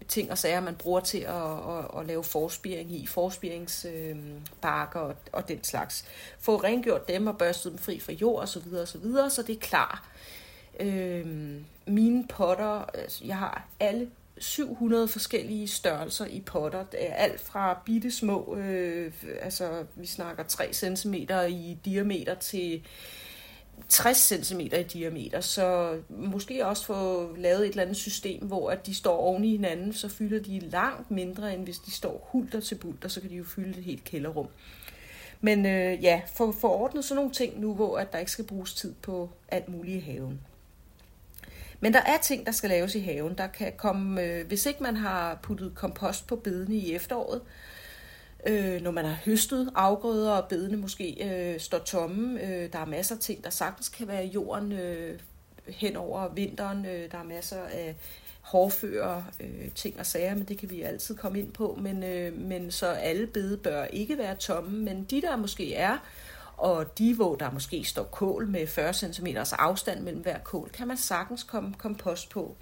ting 0.09 0.31
og 0.31 0.39
sager, 0.39 0.61
man 0.61 0.75
bruger 0.75 1.01
til 1.01 1.19
at, 1.19 1.53
at, 1.53 1.85
at 1.99 2.07
lave 2.07 2.25
forspiring 2.25 2.93
i, 2.93 3.07
forspiringsbakker 3.07 5.03
øh, 5.03 5.09
og, 5.09 5.17
og 5.33 5.49
den 5.49 5.65
slags. 5.65 6.05
Få 6.39 6.57
rengjort 6.57 7.09
dem 7.09 7.27
og 7.27 7.39
børstet 7.39 7.73
dem 7.73 7.79
fri 7.79 8.01
fra 8.01 8.13
jord 8.13 8.43
osv., 8.43 8.63
så, 8.63 8.87
så, 8.87 8.99
videre, 8.99 9.31
så 9.31 9.43
det 9.43 9.57
er 9.57 9.61
klar. 9.61 10.09
Øh, 10.81 11.27
mine 11.87 12.27
potter, 12.29 12.85
altså, 12.95 13.25
jeg 13.25 13.37
har 13.37 13.67
alle 13.81 14.11
700 14.39 15.09
forskellige 15.09 15.69
størrelser 15.69 16.27
i 16.27 16.41
potter. 16.41 16.85
Det 16.85 17.11
er 17.11 17.15
alt 17.15 17.41
fra 17.41 17.83
bitte 17.85 18.11
små, 18.11 18.57
øh, 18.57 19.13
altså 19.41 19.85
vi 19.95 20.07
snakker 20.07 20.43
3 20.43 20.73
cm 20.73 21.15
i 21.49 21.79
diameter 21.85 22.35
til 22.35 22.83
60 23.89 24.17
cm 24.17 24.61
i 24.61 24.83
diameter, 24.93 25.41
så 25.41 25.97
måske 26.09 26.67
også 26.67 26.87
få 26.87 27.35
lavet 27.37 27.61
et 27.61 27.69
eller 27.69 27.83
andet 27.83 27.97
system, 27.97 28.47
hvor 28.47 28.71
at 28.71 28.87
de 28.87 28.95
står 28.95 29.17
oven 29.17 29.45
i 29.45 29.51
hinanden, 29.51 29.93
så 29.93 30.09
fylder 30.09 30.43
de 30.43 30.61
langt 30.61 31.11
mindre, 31.11 31.55
end 31.55 31.65
hvis 31.65 31.79
de 31.79 31.91
står 31.91 32.29
hulter 32.33 32.61
til 32.61 32.75
bulter, 32.75 33.09
så 33.09 33.21
kan 33.21 33.31
de 33.31 33.37
jo 33.37 33.45
fylde 33.45 33.79
et 33.79 33.85
helt 33.85 34.05
kælderrum. 34.05 34.47
Men 35.41 35.67
øh, 35.67 36.05
ja, 36.05 36.21
få 36.35 36.53
få 36.53 36.69
ordnet 36.69 37.05
sådan 37.05 37.17
nogle 37.17 37.33
ting 37.33 37.61
nu, 37.61 37.75
hvor 37.75 37.99
at 37.99 38.13
der 38.13 38.19
ikke 38.19 38.33
skal 38.33 38.45
bruges 38.45 38.75
tid 38.75 38.95
på 39.03 39.31
alt 39.49 39.69
muligt 39.69 39.97
i 39.97 40.11
haven. 40.13 40.41
Men 41.81 41.93
der 41.93 42.01
er 42.01 42.19
ting, 42.23 42.47
der 42.47 42.53
skal 42.53 42.71
laves 42.71 42.95
i 42.95 43.01
haven. 43.01 43.35
Der 43.39 43.47
kan 43.47 43.73
komme, 43.77 44.23
øh, 44.23 44.47
hvis 44.47 44.67
ikke 44.67 44.83
man 44.83 44.97
har 44.97 45.39
puttet 45.43 45.73
kompost 45.75 46.27
på 46.27 46.37
bedene 46.37 46.75
i 46.75 46.95
efteråret, 46.95 47.41
øh, 47.41 47.78
øh, 48.47 48.83
når 48.83 48.91
man 48.91 49.05
har 49.05 49.19
høstet 49.25 49.71
afgrøder, 49.75 50.33
og 50.33 50.49
bedene 50.49 50.77
måske 50.77 51.29
øh, 51.31 51.61
står 51.61 51.79
tomme. 51.79 52.43
Øh, 52.43 52.73
der 52.73 52.79
er 52.79 52.87
masser 52.87 53.15
af 53.15 53.21
ting, 53.21 53.45
der 53.45 53.51
sagtens 53.51 53.89
kan 53.89 54.09
være 54.09 54.27
i 54.27 54.29
jorden 54.29 54.73
øh, 54.73 55.21
hen 55.67 55.97
over 55.97 56.29
vinteren. 56.29 56.87
Øh, 56.87 57.11
der 57.11 57.19
er 57.19 57.25
masser 57.25 57.63
af 57.63 57.97
hårfører, 58.41 59.23
øh, 59.41 59.71
ting 59.75 59.99
og 59.99 60.07
sager, 60.07 60.35
men 60.35 60.45
det 60.45 60.59
kan 60.59 60.71
vi 60.71 60.83
altid 60.83 61.17
komme 61.17 61.39
ind 61.39 61.53
på. 61.53 61.79
Men, 61.81 62.03
øh, 62.03 62.41
men 62.41 62.71
så 62.71 62.87
alle 62.87 63.27
bede 63.27 63.57
bør 63.57 63.85
ikke 63.85 64.19
være 64.19 64.35
tomme, 64.35 64.79
men 64.79 65.05
de 65.05 65.21
der 65.21 65.37
måske 65.37 65.75
er, 65.75 65.97
og 66.57 66.99
de, 66.99 67.15
hvor 67.15 67.35
der 67.35 67.51
måske 67.51 67.85
står 67.85 68.05
kål 68.05 68.47
med 68.47 68.67
40 68.67 68.95
cm 68.95 69.27
afstand 69.53 70.01
mellem 70.01 70.23
hver 70.23 70.39
kål, 70.39 70.71
kan 70.73 70.89
man 70.89 70.97
sagtens 70.97 71.43
komme 71.43 71.75
kompost 71.79 72.31
på 72.31 72.57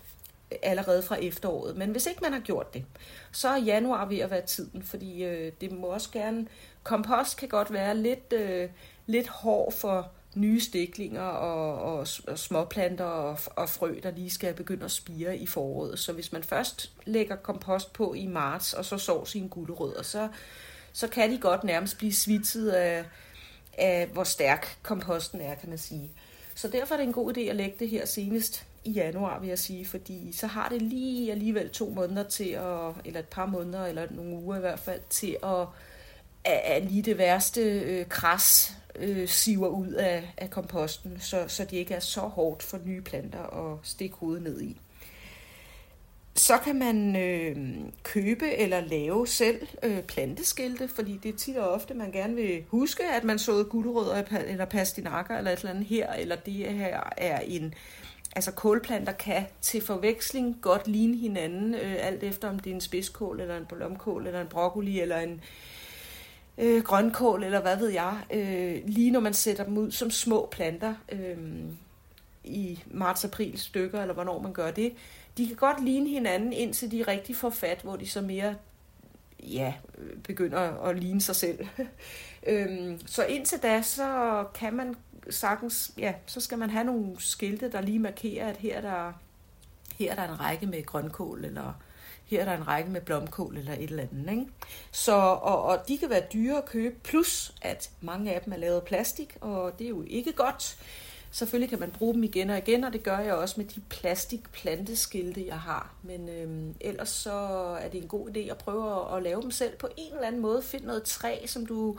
allerede 0.62 1.02
fra 1.02 1.16
efteråret. 1.16 1.76
Men 1.76 1.90
hvis 1.90 2.06
ikke 2.06 2.20
man 2.22 2.32
har 2.32 2.40
gjort 2.40 2.74
det, 2.74 2.84
så 3.32 3.48
er 3.48 3.56
januar 3.56 4.04
ved 4.06 4.18
at 4.18 4.30
være 4.30 4.46
tiden, 4.46 4.82
fordi 4.82 5.24
øh, 5.24 5.52
det 5.60 5.72
må 5.72 5.86
også 5.86 6.10
gerne... 6.12 6.46
Kompost 6.82 7.36
kan 7.36 7.48
godt 7.48 7.72
være 7.72 7.96
lidt, 7.96 8.32
øh, 8.32 8.68
lidt 9.06 9.28
hård 9.28 9.72
for 9.72 10.10
nye 10.34 10.60
stiklinger 10.60 11.22
og, 11.22 11.94
og, 11.94 12.06
og 12.26 12.38
småplanter 12.38 13.04
og, 13.04 13.38
og 13.56 13.68
frø, 13.68 13.94
der 14.02 14.10
lige 14.10 14.30
skal 14.30 14.54
begynde 14.54 14.84
at 14.84 14.90
spire 14.90 15.36
i 15.36 15.46
foråret. 15.46 15.98
Så 15.98 16.12
hvis 16.12 16.32
man 16.32 16.42
først 16.42 16.92
lægger 17.04 17.36
kompost 17.36 17.92
på 17.92 18.14
i 18.14 18.26
marts, 18.26 18.72
og 18.72 18.84
så 18.84 18.98
sår 18.98 19.24
sine 19.24 19.48
gulerødder, 19.48 20.02
så, 20.02 20.28
så 20.92 21.08
kan 21.08 21.30
de 21.30 21.38
godt 21.38 21.64
nærmest 21.64 21.98
blive 21.98 22.12
svitset 22.12 22.70
af, 22.70 23.04
af, 23.78 24.06
hvor 24.06 24.24
stærk 24.24 24.78
komposten 24.82 25.40
er, 25.40 25.54
kan 25.54 25.68
man 25.68 25.78
sige. 25.78 26.10
Så 26.54 26.68
derfor 26.68 26.94
er 26.94 26.98
det 26.98 27.06
en 27.06 27.12
god 27.12 27.36
idé 27.36 27.40
at 27.40 27.56
lægge 27.56 27.76
det 27.78 27.88
her 27.88 28.06
senest 28.06 28.66
i 28.86 28.90
januar, 28.90 29.40
vil 29.40 29.48
jeg 29.48 29.58
sige, 29.58 29.86
fordi 29.86 30.32
så 30.32 30.46
har 30.46 30.68
det 30.68 30.82
lige 30.82 31.32
alligevel 31.32 31.70
to 31.70 31.90
måneder 31.90 32.22
til 32.22 32.48
at, 32.48 32.92
eller 33.04 33.20
et 33.20 33.28
par 33.30 33.46
måneder, 33.46 33.86
eller 33.86 34.06
nogle 34.10 34.36
uger 34.36 34.56
i 34.56 34.60
hvert 34.60 34.78
fald, 34.78 35.00
til 35.10 35.36
at, 35.42 35.66
at 36.44 36.84
lige 36.84 37.02
det 37.02 37.18
værste 37.18 37.60
øh, 37.60 38.08
kras 38.08 38.76
øh, 38.98 39.28
siver 39.28 39.68
ud 39.68 39.88
af, 39.88 40.34
af 40.36 40.50
komposten, 40.50 41.20
så, 41.20 41.44
så 41.48 41.64
det 41.64 41.76
ikke 41.76 41.94
er 41.94 42.00
så 42.00 42.20
hårdt 42.20 42.62
for 42.62 42.78
nye 42.84 43.00
planter 43.00 43.72
at 43.72 43.78
stikke 43.82 44.16
hovedet 44.16 44.42
ned 44.42 44.60
i. 44.60 44.80
Så 46.34 46.58
kan 46.58 46.78
man 46.78 47.16
øh, 47.16 47.56
købe 48.02 48.56
eller 48.56 48.80
lave 48.80 49.26
selv 49.26 49.68
øh, 49.82 50.02
planteskilte, 50.02 50.88
fordi 50.88 51.20
det 51.22 51.34
er 51.34 51.38
tit 51.38 51.56
og 51.56 51.68
ofte, 51.68 51.94
man 51.94 52.12
gerne 52.12 52.34
vil 52.34 52.64
huske, 52.68 53.02
at 53.04 53.24
man 53.24 53.38
såede 53.38 53.64
gulerødder 53.64 54.22
eller 54.46 54.64
pastinakker 54.64 55.38
eller 55.38 55.50
et 55.50 55.58
eller 55.58 55.70
andet 55.70 55.86
her, 55.86 56.12
eller 56.12 56.36
det 56.36 56.52
her 56.52 57.00
er 57.16 57.40
en 57.40 57.74
altså 58.36 58.52
kålplanter 58.52 59.12
kan 59.12 59.46
til 59.60 59.80
forveksling 59.80 60.58
godt 60.60 60.88
ligne 60.88 61.16
hinanden, 61.16 61.74
øh, 61.74 61.96
alt 61.98 62.22
efter 62.22 62.48
om 62.48 62.58
det 62.58 62.70
er 62.70 62.74
en 62.74 62.80
spidskål, 62.80 63.40
eller 63.40 63.56
en 63.56 63.66
blomkål, 63.66 64.26
eller 64.26 64.40
en 64.40 64.46
broccoli, 64.46 65.00
eller 65.00 65.18
en 65.18 65.40
øh, 66.58 66.82
grønkål, 66.82 67.44
eller 67.44 67.60
hvad 67.60 67.76
ved 67.76 67.88
jeg. 67.88 68.18
Øh, 68.30 68.82
lige 68.86 69.10
når 69.10 69.20
man 69.20 69.34
sætter 69.34 69.64
dem 69.64 69.78
ud 69.78 69.90
som 69.90 70.10
små 70.10 70.48
planter 70.52 70.94
øh, 71.12 71.38
i 72.44 72.82
marts-april 72.86 73.58
stykker, 73.58 74.00
eller 74.00 74.14
hvornår 74.14 74.42
man 74.42 74.52
gør 74.52 74.70
det, 74.70 74.92
de 75.36 75.46
kan 75.46 75.56
godt 75.56 75.84
ligne 75.84 76.10
hinanden, 76.10 76.52
indtil 76.52 76.90
de 76.90 77.02
rigtig 77.02 77.36
får 77.36 77.50
fat, 77.50 77.80
hvor 77.82 77.96
de 77.96 78.08
så 78.08 78.20
mere 78.20 78.54
ja, 79.40 79.74
øh, 79.98 80.18
begynder 80.18 80.58
at 80.58 80.98
ligne 80.98 81.20
sig 81.20 81.36
selv. 81.36 81.66
øhm, 82.48 83.00
så 83.06 83.24
indtil 83.24 83.58
da, 83.58 83.82
så 83.82 84.44
kan 84.54 84.74
man 84.74 84.96
sagtens, 85.30 85.92
ja, 85.98 86.14
så 86.26 86.40
skal 86.40 86.58
man 86.58 86.70
have 86.70 86.84
nogle 86.84 87.14
skilte, 87.18 87.72
der 87.72 87.80
lige 87.80 87.98
markerer, 87.98 88.48
at 88.48 88.56
her 88.56 88.76
er 88.76 88.80
der, 88.80 89.12
her 89.98 90.10
er 90.12 90.14
der 90.14 90.32
en 90.32 90.40
række 90.40 90.66
med 90.66 90.86
grønkål, 90.86 91.44
eller 91.44 91.72
her 92.26 92.40
er 92.40 92.44
der 92.44 92.56
en 92.56 92.68
række 92.68 92.90
med 92.90 93.00
blomkål, 93.00 93.56
eller 93.56 93.72
et 93.72 93.90
eller 93.90 94.02
andet. 94.02 94.30
Ikke? 94.30 94.46
Så, 94.90 95.12
og, 95.12 95.62
og 95.62 95.88
de 95.88 95.98
kan 95.98 96.10
være 96.10 96.22
dyre 96.32 96.58
at 96.58 96.64
købe, 96.64 96.96
plus 97.02 97.54
at 97.62 97.90
mange 98.00 98.34
af 98.34 98.40
dem 98.40 98.52
er 98.52 98.56
lavet 98.56 98.76
af 98.76 98.82
plastik, 98.82 99.36
og 99.40 99.78
det 99.78 99.84
er 99.84 99.88
jo 99.88 100.04
ikke 100.06 100.32
godt. 100.32 100.78
Selvfølgelig 101.30 101.70
kan 101.70 101.80
man 101.80 101.90
bruge 101.90 102.14
dem 102.14 102.24
igen 102.24 102.50
og 102.50 102.58
igen, 102.58 102.84
og 102.84 102.92
det 102.92 103.02
gør 103.02 103.18
jeg 103.18 103.34
også 103.34 103.54
med 103.58 103.64
de 103.64 103.80
plastikplanteskilte, 103.88 105.46
jeg 105.46 105.60
har. 105.60 105.94
Men 106.02 106.28
øhm, 106.28 106.74
ellers 106.80 107.08
så 107.08 107.32
er 107.80 107.88
det 107.88 108.02
en 108.02 108.08
god 108.08 108.28
idé 108.28 108.38
at 108.38 108.58
prøve 108.58 109.10
at, 109.10 109.16
at 109.16 109.22
lave 109.22 109.42
dem 109.42 109.50
selv 109.50 109.76
på 109.76 109.88
en 109.96 110.12
eller 110.12 110.26
anden 110.26 110.42
måde. 110.42 110.62
Find 110.62 110.84
noget 110.84 111.02
træ, 111.02 111.46
som 111.46 111.66
du 111.66 111.98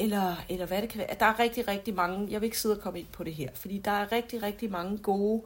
eller, 0.00 0.44
eller 0.48 0.66
hvad 0.66 0.82
det 0.82 0.88
kan 0.88 0.98
være. 0.98 1.16
Der 1.20 1.26
er 1.26 1.38
rigtig, 1.38 1.68
rigtig 1.68 1.94
mange, 1.94 2.28
jeg 2.30 2.40
vil 2.40 2.46
ikke 2.46 2.58
sidde 2.58 2.76
og 2.76 2.82
komme 2.82 2.98
ind 2.98 3.06
på 3.12 3.24
det 3.24 3.34
her, 3.34 3.48
fordi 3.54 3.78
der 3.78 3.90
er 3.90 4.12
rigtig, 4.12 4.42
rigtig 4.42 4.70
mange 4.70 4.98
gode 4.98 5.42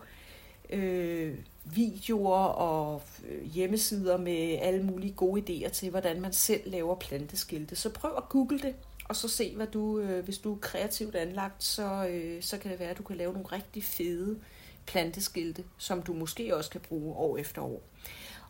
øh, 0.70 1.38
videoer 1.64 2.44
og 2.44 3.02
øh, 3.28 3.44
hjemmesider 3.44 4.16
med 4.16 4.58
alle 4.60 4.82
mulige 4.82 5.12
gode 5.12 5.42
idéer 5.42 5.70
til, 5.70 5.90
hvordan 5.90 6.20
man 6.20 6.32
selv 6.32 6.70
laver 6.70 6.94
planteskilte. 6.94 7.76
Så 7.76 7.90
prøv 7.90 8.10
at 8.16 8.28
google 8.28 8.58
det, 8.58 8.74
og 9.08 9.16
så 9.16 9.28
se, 9.28 9.56
hvad 9.56 9.66
du, 9.66 9.98
øh, 9.98 10.24
hvis 10.24 10.38
du 10.38 10.54
er 10.54 10.58
kreativt 10.58 11.14
anlagt, 11.14 11.64
så, 11.64 12.06
øh, 12.06 12.42
så 12.42 12.58
kan 12.58 12.70
det 12.70 12.80
være, 12.80 12.90
at 12.90 12.98
du 12.98 13.02
kan 13.02 13.16
lave 13.16 13.32
nogle 13.32 13.48
rigtig 13.48 13.84
fede 13.84 14.38
planteskilte, 14.86 15.64
som 15.78 16.02
du 16.02 16.12
måske 16.12 16.56
også 16.56 16.70
kan 16.70 16.80
bruge 16.80 17.14
år 17.14 17.36
efter 17.36 17.62
år. 17.62 17.82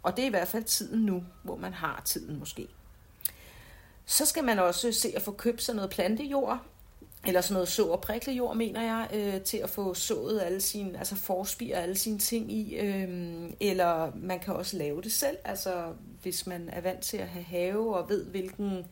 Og 0.03 0.17
det 0.17 0.23
er 0.23 0.27
i 0.27 0.31
hvert 0.31 0.49
fald 0.49 0.65
tiden 0.65 1.01
nu, 1.01 1.25
hvor 1.43 1.57
man 1.57 1.73
har 1.73 2.03
tiden 2.05 2.39
måske. 2.39 2.69
Så 4.07 4.27
skal 4.27 4.45
man 4.45 4.59
også 4.59 4.93
se 4.93 5.13
at 5.17 5.23
få 5.23 5.33
købt 5.33 5.63
sig 5.63 5.75
noget 5.75 5.91
plantejord. 5.91 6.59
eller 7.27 7.41
sådan 7.41 7.53
noget 7.55 7.69
så- 7.69 7.87
og 7.87 8.01
priklejord, 8.01 8.57
mener 8.57 8.83
jeg, 8.83 9.09
øh, 9.15 9.41
til 9.43 9.57
at 9.59 9.71
få 9.71 9.95
sået 9.95 10.41
alle 10.43 10.61
sine, 10.61 10.99
altså 10.99 11.17
forspire 11.17 11.77
alle 11.77 11.97
sine 11.97 12.19
ting 12.19 12.53
i, 12.53 12.77
øh, 12.77 13.51
eller 13.61 14.13
man 14.17 14.39
kan 14.41 14.55
også 14.55 14.77
lave 14.77 15.03
det 15.03 15.13
selv, 15.13 15.37
altså 15.45 15.93
hvis 16.23 16.47
man 16.47 16.69
er 16.73 16.81
vant 16.81 17.01
til 17.01 17.17
at 17.17 17.29
have 17.29 17.45
have 17.45 17.97
og 17.97 18.09
ved, 18.09 18.25
hvilken, 18.25 18.85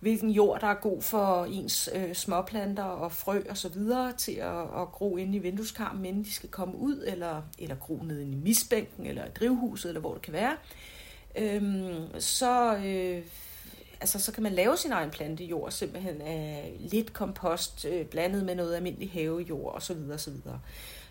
hvilken 0.00 0.30
jord, 0.30 0.60
der 0.60 0.66
er 0.66 0.74
god 0.74 1.02
for 1.02 1.44
ens 1.44 1.88
øh, 1.94 2.14
småplanter 2.14 2.84
og 2.84 3.12
frø 3.12 3.42
og 3.50 3.56
så 3.56 3.68
videre 3.68 4.12
til 4.12 4.32
at, 4.32 4.60
at 4.62 4.88
gro 4.92 5.16
ind 5.16 5.34
i 5.34 5.38
vindueskarmen, 5.38 6.04
inden 6.04 6.24
de 6.24 6.32
skal 6.32 6.48
komme 6.48 6.76
ud, 6.76 7.04
eller, 7.06 7.42
eller 7.58 7.74
gro 7.76 7.96
nede 7.96 8.22
i 8.22 8.34
misbænken, 8.34 9.06
eller 9.06 9.24
i 9.24 9.30
drivhuset, 9.40 9.88
eller 9.88 10.00
hvor 10.00 10.12
det 10.12 10.22
kan 10.22 10.32
være, 10.32 10.56
øh, 11.38 11.94
så... 12.18 12.76
Øh, 12.76 13.22
altså, 14.00 14.18
så 14.18 14.32
kan 14.32 14.42
man 14.42 14.52
lave 14.52 14.76
sin 14.76 14.92
egen 14.92 15.10
plantejord 15.10 15.70
simpelthen 15.70 16.20
af 16.20 16.76
lidt 16.78 17.12
kompost 17.12 17.84
øh, 17.84 18.06
blandet 18.06 18.44
med 18.44 18.54
noget 18.54 18.76
almindelig 18.76 19.10
havejord 19.10 19.74
osv. 19.74 19.96
Så, 20.18 20.30
videre. 20.30 20.60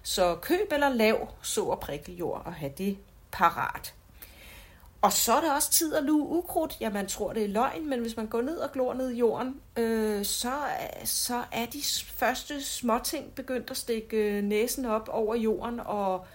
så 0.04 0.36
køb 0.36 0.72
eller 0.72 0.90
lav 0.90 1.28
så 1.42 1.64
og 1.64 1.80
prikkeljord 1.80 2.42
og 2.46 2.54
have 2.54 2.72
det 2.78 2.98
parat. 3.32 3.94
Og 5.02 5.14
så 5.14 5.34
er 5.34 5.42
der 5.42 5.54
også 5.54 5.72
tid 5.72 5.96
at 5.96 6.04
luge 6.04 6.28
ukrudt. 6.30 6.78
Ja, 6.82 6.90
man 6.90 7.08
tror, 7.08 7.34
det 7.34 7.44
er 7.44 7.48
løgn, 7.48 7.90
men 7.90 8.00
hvis 8.00 8.18
man 8.18 8.28
går 8.28 8.42
ned 8.42 8.58
og 8.58 8.72
glor 8.72 8.94
ned 8.94 9.10
i 9.10 9.18
jorden, 9.18 9.62
øh, 9.78 10.26
så, 10.26 10.52
så 11.04 11.44
er 11.52 11.66
de 11.66 11.82
første 12.16 12.64
småting 12.64 13.36
begyndt 13.36 13.72
at 13.72 13.78
stikke 13.78 14.18
øh, 14.18 14.44
næsen 14.44 14.86
op 14.86 15.10
over 15.12 15.36
jorden, 15.36 15.80
og 15.80 16.26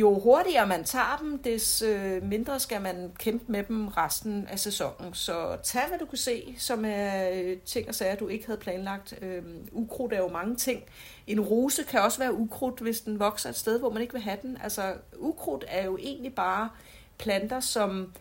jo 0.00 0.18
hurtigere 0.18 0.66
man 0.66 0.84
tager 0.84 1.16
dem, 1.20 1.38
des 1.42 1.82
øh, 1.82 2.22
mindre 2.22 2.60
skal 2.60 2.82
man 2.82 3.12
kæmpe 3.18 3.52
med 3.52 3.62
dem 3.62 3.88
resten 3.88 4.46
af 4.46 4.58
sæsonen. 4.58 5.14
Så 5.14 5.56
tag, 5.62 5.88
hvad 5.88 5.98
du 5.98 6.06
kan 6.06 6.18
se, 6.18 6.54
som 6.58 6.84
er 6.84 7.30
øh, 7.30 7.56
ting 7.56 7.88
og 7.88 7.94
sager, 7.94 8.16
du 8.16 8.28
ikke 8.28 8.46
havde 8.46 8.60
planlagt. 8.60 9.14
Øhm, 9.22 9.68
ukrudt 9.72 10.12
er 10.12 10.18
jo 10.18 10.28
mange 10.28 10.56
ting. 10.56 10.82
En 11.26 11.40
rose 11.40 11.82
kan 11.82 12.00
også 12.00 12.18
være 12.18 12.34
ukrudt, 12.34 12.80
hvis 12.80 13.00
den 13.00 13.18
vokser 13.18 13.48
et 13.48 13.56
sted, 13.56 13.78
hvor 13.78 13.90
man 13.90 14.02
ikke 14.02 14.14
vil 14.14 14.22
have 14.22 14.38
den. 14.42 14.58
Altså, 14.62 14.94
ukrudt 15.16 15.64
er 15.68 15.84
jo 15.84 15.96
egentlig 15.96 16.34
bare 16.34 16.70
planter, 17.18 17.60
som 17.60 18.12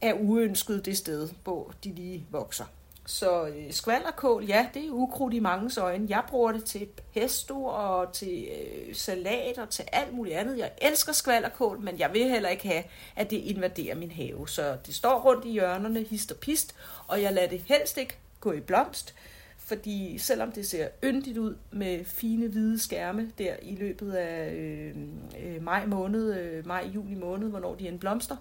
er 0.00 0.14
uønsket 0.14 0.84
det 0.84 0.96
sted, 0.96 1.28
hvor 1.44 1.72
de 1.84 1.92
lige 1.94 2.26
vokser. 2.30 2.64
Så 3.06 3.46
øh, 3.46 3.72
skvallerkål, 3.72 4.44
ja, 4.44 4.66
det 4.74 4.86
er 4.86 4.90
ukrudt 4.90 5.34
i 5.34 5.38
mange 5.38 5.80
øjne. 5.80 6.06
Jeg 6.08 6.22
bruger 6.28 6.52
det 6.52 6.64
til 6.64 6.88
pesto 7.14 7.64
og 7.64 8.12
til 8.12 8.48
øh, 8.48 8.94
salat 8.94 9.58
og 9.58 9.70
til 9.70 9.84
alt 9.92 10.14
muligt 10.14 10.36
andet. 10.36 10.58
Jeg 10.58 10.70
elsker 10.82 11.12
skvallerkål, 11.12 11.80
men 11.80 11.98
jeg 11.98 12.12
vil 12.12 12.28
heller 12.28 12.48
ikke 12.48 12.68
have, 12.68 12.84
at 13.16 13.30
det 13.30 13.36
invaderer 13.36 13.94
min 13.94 14.10
have. 14.10 14.48
Så 14.48 14.76
det 14.86 14.94
står 14.94 15.20
rundt 15.20 15.44
i 15.44 15.50
hjørnerne, 15.50 16.02
hist 16.02 16.32
og 16.32 16.38
pist, 16.38 16.74
og 17.08 17.22
jeg 17.22 17.32
lader 17.32 17.48
det 17.48 17.62
helst 17.66 17.98
ikke 17.98 18.16
gå 18.40 18.52
i 18.52 18.60
blomst. 18.60 19.14
Fordi 19.58 20.18
selvom 20.18 20.52
det 20.52 20.66
ser 20.66 20.88
yndigt 21.04 21.38
ud 21.38 21.56
med 21.70 22.04
fine 22.04 22.48
hvide 22.48 22.78
skærme 22.78 23.30
der 23.38 23.54
i 23.62 23.74
løbet 23.74 24.12
af 24.12 24.52
øh, 24.52 24.94
øh, 25.42 25.62
maj 25.62 25.86
måned, 25.86 26.40
øh, 26.40 26.66
maj-juni 26.66 27.14
måned, 27.14 27.48
hvornår 27.48 27.74
de 27.74 27.88
end 27.88 28.00
blomster, 28.00 28.36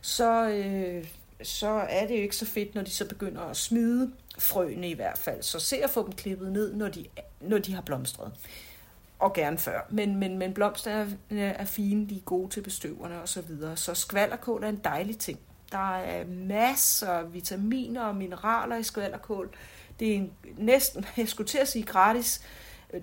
så, 0.00 0.48
øh, 0.48 1.04
så 1.42 1.68
er 1.68 2.06
det 2.06 2.16
jo 2.16 2.22
ikke 2.22 2.36
så 2.36 2.46
fedt, 2.46 2.74
når 2.74 2.82
de 2.82 2.90
så 2.90 3.08
begynder 3.08 3.42
at 3.42 3.56
smide 3.56 4.12
frøene 4.38 4.90
i 4.90 4.94
hvert 4.94 5.18
fald. 5.18 5.42
Så 5.42 5.60
se 5.60 5.84
at 5.84 5.90
få 5.90 6.04
dem 6.04 6.12
klippet 6.12 6.52
ned, 6.52 6.74
når 6.74 6.88
de, 6.88 7.06
når 7.40 7.58
de 7.58 7.74
har 7.74 7.82
blomstret. 7.82 8.32
Og 9.18 9.32
gerne 9.32 9.58
før. 9.58 9.80
Men, 9.90 10.16
men, 10.16 10.38
men 10.38 10.54
blomster 10.54 10.90
er, 10.90 11.06
er 11.30 11.64
fine, 11.64 12.08
de 12.08 12.16
er 12.16 12.20
gode 12.20 12.50
til 12.50 12.60
bestøverne 12.60 13.22
og 13.22 13.28
så 13.28 13.40
videre. 13.40 13.76
Så 13.76 13.94
skvalderkål 13.94 14.64
er 14.64 14.68
en 14.68 14.80
dejlig 14.84 15.18
ting. 15.18 15.38
Der 15.72 15.96
er 15.96 16.24
masser 16.26 17.08
af 17.08 17.34
vitaminer 17.34 18.02
og 18.02 18.16
mineraler 18.16 18.76
i 18.76 18.82
skvalderkål. 18.82 19.54
Det 20.00 20.16
er 20.16 20.22
næsten, 20.56 21.04
jeg 21.16 21.28
skulle 21.28 21.48
til 21.48 21.58
at 21.58 21.68
sige 21.68 21.84
gratis, 21.84 22.42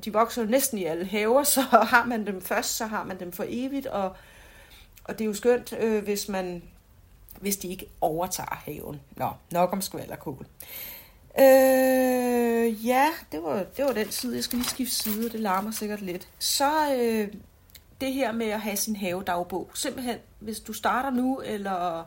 de 0.06 0.13
vokser 0.13 0.46
næsten 0.46 0.77
i 0.77 0.84
alle 0.84 1.06
haver, 1.06 1.44
så 1.44 1.62
har 1.94 2.06
man 2.06 2.27
dem 2.27 2.42
først, 2.42 2.77
så 2.77 2.86
har 2.86 3.04
man 3.04 3.20
dem 3.20 3.32
for 3.32 3.46
evigt, 3.48 3.88
og, 3.88 4.15
og 5.04 5.20
det 5.20 5.22
er 5.22 5.25
jo 5.25 5.34
skønt, 5.34 5.74
øh, 5.80 6.04
hvis 6.04 6.30
man 6.30 6.63
hvis 7.41 7.58
de 7.58 7.67
ikke 7.67 7.86
overtager 8.02 8.56
haven. 8.56 9.02
Nå, 9.15 9.30
nok 9.52 9.74
om 9.74 9.82
skvallerkål. 9.82 10.45
Øh, 11.39 12.86
ja, 12.86 13.08
det 13.32 13.43
var, 13.43 13.63
det 13.78 13.86
var 13.86 13.91
den 13.91 14.12
side. 14.12 14.36
Jeg 14.36 14.43
skal 14.43 14.58
lige 14.58 14.69
skifte 14.69 14.95
side, 14.95 15.30
det 15.30 15.39
larmer 15.39 15.71
sikkert 15.71 16.02
lidt. 16.02 16.28
Så 16.39 16.95
øh, 16.95 17.34
det 18.02 18.13
her 18.13 18.32
med 18.32 18.45
at 18.45 18.62
have 18.62 18.78
sin 18.78 18.95
havedagbog. 18.95 19.69
Simpelthen, 19.74 20.17
hvis 20.39 20.60
du 20.60 20.74
starter 20.74 21.10
nu, 21.10 21.41
eller, 21.45 22.04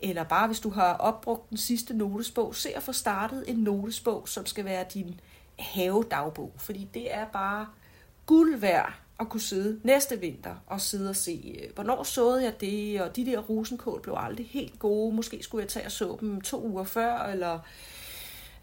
eller 0.00 0.24
bare 0.24 0.46
hvis 0.46 0.60
du 0.60 0.70
har 0.70 0.94
opbrugt 0.94 1.50
den 1.50 1.58
sidste 1.58 1.94
notesbog, 1.94 2.54
se 2.54 2.76
at 2.76 2.82
få 2.82 2.92
startet 2.92 3.44
en 3.48 3.56
notesbog, 3.56 4.28
som 4.28 4.46
skal 4.46 4.64
være 4.64 4.84
din 4.94 5.20
havedagbog. 5.58 6.52
Fordi 6.56 6.88
det 6.94 7.14
er 7.14 7.26
bare 7.26 7.66
guld 8.26 8.56
værd 8.56 9.01
at 9.22 9.28
kunne 9.28 9.40
sidde 9.40 9.80
næste 9.82 10.20
vinter 10.20 10.54
og 10.66 10.80
sidde 10.80 11.10
og 11.10 11.16
se, 11.16 11.60
øh, 11.62 11.74
hvornår 11.74 12.02
såede 12.02 12.44
jeg 12.44 12.60
det, 12.60 13.00
og 13.00 13.16
de 13.16 13.26
der 13.26 13.38
rosenkål 13.38 14.00
blev 14.02 14.14
aldrig 14.18 14.46
helt 14.50 14.78
gode. 14.78 15.14
Måske 15.14 15.42
skulle 15.42 15.62
jeg 15.62 15.68
tage 15.68 15.86
og 15.86 15.92
så 15.92 16.16
dem 16.20 16.40
to 16.40 16.62
uger 16.62 16.84
før, 16.84 17.18
eller 17.18 17.58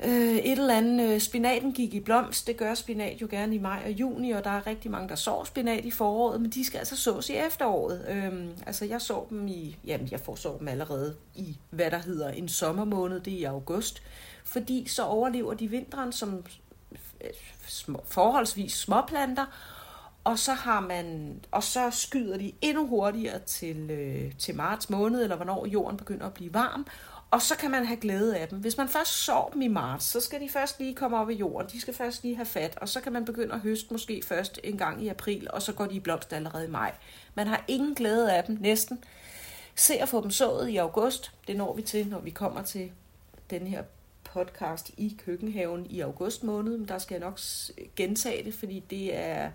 øh, 0.06 0.36
et 0.36 0.52
eller 0.52 0.76
andet. 0.76 1.14
Øh, 1.14 1.20
spinaten 1.20 1.74
gik 1.74 1.94
i 1.94 2.00
blomst, 2.00 2.48
det 2.48 2.58
gør 2.58 2.74
spinat 2.74 3.22
jo 3.22 3.28
gerne 3.30 3.56
i 3.56 3.60
maj 3.60 3.82
og 3.86 3.92
juni, 3.92 4.32
og 4.32 4.44
der 4.44 4.50
er 4.50 4.68
rigtig 4.68 4.92
mange, 4.92 5.10
der 5.10 5.16
sår 5.16 5.44
spinat 5.44 5.86
i 5.86 5.92
foråret, 5.92 6.42
men 6.42 6.50
de 6.50 6.66
skal 6.66 6.78
altså 6.78 6.96
sås 6.96 7.30
i 7.30 7.36
efteråret. 7.36 8.06
Øhm, 8.10 8.50
altså 8.66 8.86
jeg 8.86 9.02
så 9.02 9.24
dem 9.30 9.48
i, 9.48 9.78
jamen 9.86 10.08
jeg 10.12 10.20
får 10.20 10.36
så 10.36 10.56
dem 10.60 10.68
allerede 10.68 11.16
i, 11.36 11.58
hvad 11.70 11.92
der 11.92 12.00
hedder 12.00 12.30
en 12.30 12.50
sommermåned, 12.50 13.20
det 13.20 13.34
er 13.34 13.38
i 13.38 13.44
august, 13.44 14.04
fordi 14.44 14.88
så 14.88 15.04
overlever 15.04 15.54
de 15.54 15.68
vinteren 15.68 16.12
som 16.12 16.44
øh, 17.22 17.30
forholdsvis 18.06 18.74
småplanter, 18.74 19.46
og 20.30 20.40
så 20.40 20.54
har 20.54 20.80
man 20.80 21.40
og 21.52 21.64
så 21.64 21.90
skyder 21.92 22.38
de 22.38 22.52
endnu 22.62 22.88
hurtigere 22.88 23.40
til, 23.40 23.92
øh, 23.92 24.32
til 24.38 24.56
marts 24.56 24.90
måned, 24.90 25.24
eller 25.24 25.36
hvornår 25.36 25.66
jorden 25.66 25.98
begynder 25.98 26.26
at 26.26 26.34
blive 26.34 26.54
varm, 26.54 26.88
og 27.32 27.42
så 27.42 27.58
kan 27.58 27.72
man 27.72 27.86
have 27.86 28.00
glæde 28.00 28.38
af 28.38 28.48
dem. 28.48 28.60
Hvis 28.60 28.78
man 28.78 28.88
først 28.88 29.12
sår 29.12 29.50
dem 29.54 29.62
i 29.62 29.68
marts, 29.68 30.06
så 30.06 30.20
skal 30.20 30.42
de 30.42 30.50
først 30.50 30.80
lige 30.80 30.96
komme 30.96 31.18
op 31.18 31.30
i 31.30 31.34
jorden, 31.34 31.70
de 31.72 31.82
skal 31.82 31.94
først 31.94 32.24
lige 32.24 32.36
have 32.36 32.46
fat, 32.46 32.78
og 32.78 32.90
så 32.90 33.02
kan 33.02 33.14
man 33.14 33.26
begynde 33.26 33.54
at 33.54 33.60
høste 33.60 33.88
måske 33.92 34.22
først 34.26 34.60
en 34.64 34.78
gang 34.78 35.04
i 35.04 35.08
april, 35.08 35.48
og 35.54 35.62
så 35.62 35.74
går 35.74 35.86
de 35.86 35.96
i 35.96 36.00
blomst 36.00 36.34
allerede 36.34 36.66
i 36.66 36.70
maj. 36.70 36.96
Man 37.36 37.48
har 37.48 37.66
ingen 37.68 37.96
glæde 37.96 38.34
af 38.34 38.44
dem, 38.44 38.58
næsten. 38.62 39.04
Se 39.76 39.94
at 39.94 40.10
få 40.10 40.22
dem 40.22 40.32
sået 40.32 40.70
i 40.70 40.78
august, 40.78 41.32
det 41.48 41.56
når 41.56 41.76
vi 41.76 41.82
til, 41.82 42.08
når 42.08 42.20
vi 42.20 42.30
kommer 42.30 42.62
til 42.62 42.92
den 43.50 43.68
her 43.68 43.84
podcast 44.24 44.92
i 44.98 45.18
køkkenhaven 45.26 45.86
i 45.90 46.00
august 46.00 46.44
måned, 46.44 46.78
men 46.78 46.88
der 46.88 46.98
skal 46.98 47.16
jeg 47.16 47.22
nok 47.22 47.40
gentage 47.96 48.44
det, 48.44 48.54
fordi 48.54 48.80
det 48.80 49.16
er 49.16 49.52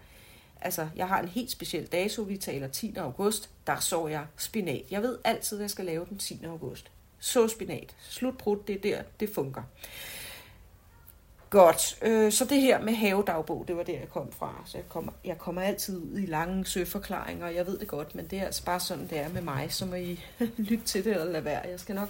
Altså, 0.64 0.88
jeg 0.96 1.08
har 1.08 1.20
en 1.20 1.28
helt 1.28 1.50
speciel 1.50 1.86
dato, 1.86 2.22
vi 2.22 2.36
taler 2.36 2.68
10. 2.68 2.94
august, 2.96 3.50
der 3.66 3.80
så 3.80 4.06
jeg 4.06 4.26
spinat. 4.36 4.82
Jeg 4.90 5.02
ved 5.02 5.18
altid, 5.24 5.58
at 5.58 5.62
jeg 5.62 5.70
skal 5.70 5.84
lave 5.84 6.06
den 6.08 6.18
10. 6.18 6.40
august. 6.44 6.90
Så 7.18 7.48
spinat. 7.48 7.94
Slutbrud, 8.08 8.58
det 8.66 8.76
er 8.76 8.80
der, 8.80 9.02
det 9.20 9.30
fungerer. 9.34 9.64
Godt, 11.50 11.98
øh, 12.02 12.32
så 12.32 12.44
det 12.44 12.60
her 12.60 12.80
med 12.80 12.94
havedagbog, 12.94 13.64
det 13.68 13.76
var 13.76 13.82
der, 13.82 13.98
jeg 13.98 14.08
kom 14.08 14.32
fra. 14.32 14.62
Så 14.66 14.78
jeg 14.78 14.88
kommer, 14.88 15.12
jeg 15.24 15.38
kommer 15.38 15.62
altid 15.62 15.98
ud 15.98 16.18
i 16.18 16.26
lange 16.26 16.66
søforklaringer, 16.66 17.48
jeg 17.48 17.66
ved 17.66 17.78
det 17.78 17.88
godt, 17.88 18.14
men 18.14 18.26
det 18.26 18.38
er 18.38 18.44
altså 18.44 18.64
bare 18.64 18.80
sådan, 18.80 19.06
det 19.08 19.18
er 19.18 19.28
med 19.28 19.42
mig, 19.42 19.72
så 19.72 19.86
må 19.86 19.94
I 19.94 20.20
lytte 20.68 20.84
til 20.84 21.04
det 21.04 21.12
eller 21.12 21.32
lade 21.32 21.44
være. 21.44 21.68
Jeg 21.68 21.80
skal 21.80 21.94
nok, 21.94 22.08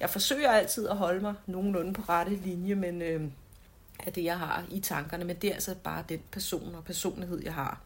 jeg 0.00 0.10
forsøger 0.10 0.50
altid 0.50 0.88
at 0.88 0.96
holde 0.96 1.20
mig 1.20 1.34
nogenlunde 1.46 1.92
på 1.92 2.02
rette 2.08 2.36
linje, 2.36 2.74
men 2.74 3.02
øh, 3.02 3.22
af 4.06 4.12
det, 4.12 4.24
jeg 4.24 4.38
har 4.38 4.64
i 4.70 4.80
tankerne, 4.80 5.24
men 5.24 5.36
det 5.36 5.50
er 5.50 5.54
altså 5.54 5.74
bare 5.74 6.04
den 6.08 6.20
person 6.30 6.74
og 6.74 6.84
personlighed, 6.84 7.42
jeg 7.44 7.54
har. 7.54 7.80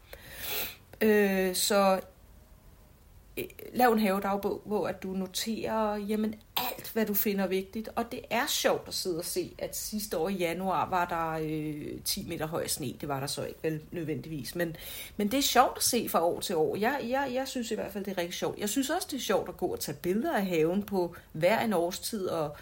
Øh, 1.01 1.55
så 1.55 2.01
lav 3.73 3.91
en 3.91 3.99
havedagbog, 3.99 4.61
hvor 4.65 4.87
at 4.87 5.03
du 5.03 5.07
noterer 5.07 5.95
jamen, 5.95 6.35
alt, 6.57 6.91
hvad 6.93 7.05
du 7.05 7.13
finder 7.13 7.47
vigtigt. 7.47 7.89
Og 7.95 8.11
det 8.11 8.19
er 8.29 8.47
sjovt 8.47 8.87
at 8.87 8.93
sidde 8.93 9.17
og 9.17 9.25
se, 9.25 9.55
at 9.57 9.77
sidste 9.77 10.17
år 10.17 10.29
i 10.29 10.33
januar 10.33 10.89
var 10.89 11.05
der 11.05 11.47
øh, 11.47 12.01
10 12.05 12.27
meter 12.29 12.47
høj 12.47 12.67
sne. 12.67 12.93
Det 13.01 13.09
var 13.09 13.19
der 13.19 13.27
så 13.27 13.43
ikke 13.43 13.59
vel 13.63 13.81
nødvendigvis. 13.91 14.55
Men, 14.55 14.75
men 15.17 15.31
det 15.31 15.37
er 15.37 15.41
sjovt 15.41 15.77
at 15.77 15.83
se 15.83 16.09
fra 16.09 16.25
år 16.25 16.39
til 16.39 16.55
år. 16.55 16.75
Jeg, 16.75 16.99
jeg, 17.09 17.31
jeg 17.33 17.47
synes 17.47 17.71
i 17.71 17.75
hvert 17.75 17.91
fald, 17.91 18.05
det 18.05 18.11
er 18.11 18.17
rigtig 18.17 18.33
sjovt. 18.33 18.59
Jeg 18.59 18.69
synes 18.69 18.89
også, 18.89 19.07
det 19.11 19.17
er 19.17 19.21
sjovt 19.21 19.49
at 19.49 19.57
gå 19.57 19.67
og 19.67 19.79
tage 19.79 19.97
billeder 20.01 20.35
af 20.35 20.45
haven 20.45 20.83
på 20.83 21.15
hver 21.31 21.59
en 21.59 21.73
årstid 21.73 22.27
og 22.27 22.57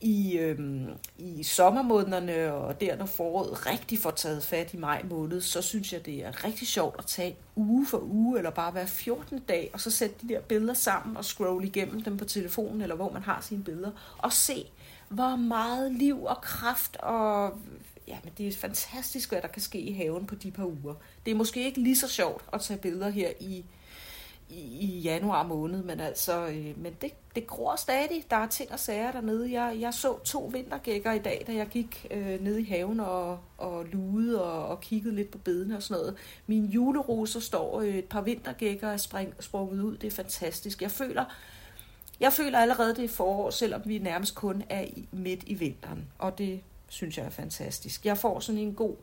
i, 0.00 0.38
øhm, 0.38 0.88
i 1.18 1.42
sommermånederne 1.42 2.52
og 2.52 2.80
der, 2.80 2.96
når 2.96 3.06
foråret 3.06 3.66
rigtig 3.66 3.98
får 3.98 4.10
taget 4.10 4.42
fat 4.42 4.74
i 4.74 4.76
maj 4.76 5.02
måned, 5.10 5.40
så 5.40 5.62
synes 5.62 5.92
jeg, 5.92 6.06
det 6.06 6.24
er 6.24 6.44
rigtig 6.44 6.68
sjovt 6.68 6.96
at 6.98 7.06
tage 7.06 7.36
uge 7.56 7.86
for 7.86 7.98
uge, 7.98 8.38
eller 8.38 8.50
bare 8.50 8.70
hver 8.70 8.86
14. 8.86 9.38
dag, 9.38 9.70
og 9.72 9.80
så 9.80 9.90
sætte 9.90 10.14
de 10.22 10.34
der 10.34 10.40
billeder 10.40 10.74
sammen 10.74 11.16
og 11.16 11.24
scrolle 11.24 11.66
igennem 11.66 12.02
dem 12.02 12.16
på 12.16 12.24
telefonen, 12.24 12.82
eller 12.82 12.96
hvor 12.96 13.12
man 13.12 13.22
har 13.22 13.40
sine 13.40 13.64
billeder, 13.64 13.90
og 14.18 14.32
se, 14.32 14.64
hvor 15.08 15.36
meget 15.36 15.92
liv 15.92 16.24
og 16.24 16.40
kraft 16.40 16.96
og 16.96 17.58
ja, 18.08 18.16
men 18.24 18.32
det 18.38 18.48
er 18.48 18.52
fantastisk, 18.52 19.30
hvad 19.30 19.42
der 19.42 19.48
kan 19.48 19.62
ske 19.62 19.78
i 19.78 19.92
haven 19.92 20.26
på 20.26 20.34
de 20.34 20.50
par 20.50 20.64
uger. 20.64 20.94
Det 21.24 21.30
er 21.30 21.34
måske 21.34 21.64
ikke 21.64 21.80
lige 21.80 21.96
så 21.96 22.08
sjovt 22.08 22.44
at 22.52 22.60
tage 22.60 22.80
billeder 22.80 23.08
her 23.08 23.30
i 23.40 23.64
i, 24.48 24.78
i 24.80 25.00
januar 25.00 25.42
måned, 25.42 25.82
men 25.82 26.00
altså, 26.00 26.46
øh, 26.46 26.82
men 26.82 26.96
det, 27.00 27.12
det 27.34 27.46
gror 27.46 27.76
stadig. 27.76 28.24
Der 28.30 28.36
er 28.36 28.46
ting 28.46 28.72
og 28.72 28.78
sager 28.78 29.12
dernede. 29.12 29.52
Jeg, 29.52 29.76
jeg 29.80 29.94
så 29.94 30.18
to 30.18 30.50
vintergækker 30.52 31.12
i 31.12 31.18
dag, 31.18 31.44
da 31.46 31.54
jeg 31.54 31.66
gik 31.66 32.06
øh, 32.10 32.44
ned 32.44 32.58
i 32.58 32.64
haven 32.64 33.00
og, 33.00 33.38
og 33.58 33.84
lude 33.84 34.44
og, 34.44 34.68
og 34.68 34.80
kiggede 34.80 35.14
lidt 35.14 35.30
på 35.30 35.38
bedene 35.38 35.76
og 35.76 35.82
sådan 35.82 36.00
noget. 36.00 36.16
Min 36.46 36.64
juleroser 36.64 37.40
står 37.40 37.80
øh, 37.80 37.94
et 37.94 38.04
par 38.04 38.20
vintergækker 38.20 38.88
er 38.88 38.96
spring, 38.96 39.34
sprunget 39.40 39.82
ud. 39.82 39.96
Det 39.96 40.06
er 40.06 40.16
fantastisk. 40.16 40.82
Jeg 40.82 40.90
føler, 40.90 41.24
jeg 42.20 42.32
føler 42.32 42.58
allerede, 42.58 42.96
det 42.96 43.04
er 43.04 43.08
forår, 43.08 43.50
selvom 43.50 43.80
vi 43.84 43.98
nærmest 43.98 44.34
kun 44.34 44.62
er 44.68 44.80
i, 44.80 45.08
midt 45.12 45.44
i 45.46 45.54
vinteren. 45.54 46.06
Og 46.18 46.38
det 46.38 46.60
synes 46.88 47.18
jeg 47.18 47.26
er 47.26 47.30
fantastisk. 47.30 48.06
Jeg 48.06 48.18
får 48.18 48.40
sådan 48.40 48.60
en 48.60 48.74
god... 48.74 48.96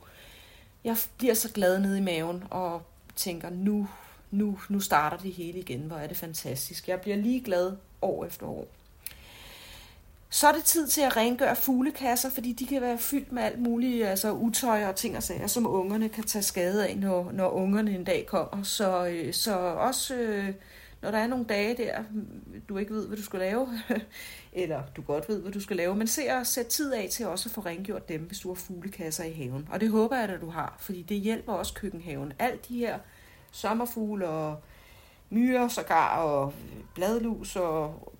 Jeg 0.84 0.98
bliver 1.18 1.34
så 1.34 1.52
glad 1.52 1.80
nede 1.80 1.98
i 1.98 2.02
maven 2.02 2.44
og 2.50 2.82
tænker, 3.16 3.50
nu, 3.50 3.88
nu, 4.38 4.60
nu 4.69 4.80
starter 4.80 5.17
det 5.17 5.32
hele 5.32 5.60
igen. 5.60 5.80
Hvor 5.80 5.98
er 5.98 6.08
det 6.08 6.17
fantastisk. 6.17 6.88
Jeg 6.88 7.02
bliver 7.02 7.17
lige 7.17 7.41
glad 7.41 7.74
år 8.02 8.26
efter 8.26 8.45
år. 8.45 8.67
Så 10.30 10.48
er 10.48 10.52
det 10.52 10.63
tid 10.63 10.88
til 10.88 11.02
at 11.02 11.17
rengøre 11.17 11.56
fuglekasser, 11.56 12.30
fordi 12.30 12.54
de 12.54 12.65
kan 12.65 12.82
være 12.82 12.98
fyldt 12.98 13.32
med 13.32 13.43
alt 13.43 13.60
muligt, 13.60 14.06
altså 14.06 14.32
utøj 14.32 14.86
og 14.86 14.95
ting 14.95 15.17
og 15.17 15.24
sager, 15.24 15.48
som 15.48 15.67
ungerne 15.67 16.10
kan 16.10 16.24
tage 16.24 16.43
skade 16.43 16.88
af, 16.88 16.98
når, 16.98 17.32
når 17.32 17.50
ungerne 17.50 17.95
en 17.95 18.04
dag 18.04 18.26
kommer. 18.26 18.63
Så, 18.63 19.06
øh, 19.06 19.34
så 19.34 19.58
også 19.58 20.15
øh, 20.15 20.54
når 21.02 21.12
der 21.12 21.17
er 21.17 21.28
nogle 21.28 21.45
dage 21.45 21.78
der, 21.78 22.04
du 22.69 22.78
ikke 22.78 22.93
ved, 22.93 23.08
hvad 23.08 23.17
du 23.17 23.24
skal 23.24 23.39
lave, 23.39 23.67
eller 24.54 24.84
du 24.95 25.02
godt 25.02 25.30
ved, 25.30 25.41
hvad 25.41 25.52
du 25.52 25.60
skal 25.60 25.78
lave, 25.78 25.95
men 25.95 26.08
se 26.08 26.21
at 26.21 26.48
sætte 26.48 26.71
tid 26.71 26.93
af 26.93 27.08
til 27.12 27.28
også 27.28 27.50
at 27.50 27.54
få 27.54 27.62
rengjort 27.62 28.10
dem, 28.10 28.21
hvis 28.21 28.39
du 28.39 28.48
har 28.48 28.56
fuglekasser 28.56 29.24
i 29.24 29.32
haven. 29.32 29.67
Og 29.71 29.82
det 29.82 29.89
håber 29.89 30.15
jeg, 30.15 30.30
at 30.30 30.41
du 30.41 30.50
har, 30.50 30.76
fordi 30.80 31.02
det 31.02 31.17
hjælper 31.17 31.54
også 31.54 31.74
køkkenhaven. 31.74 32.34
Alt 32.39 32.67
de 32.67 32.78
her 32.78 33.00
sommerfugle 33.56 34.28
og 34.28 34.58
myrer 35.30 35.68
sågar 35.68 36.18
og 36.18 36.54
bladlus 36.96 37.56
og 37.56 38.12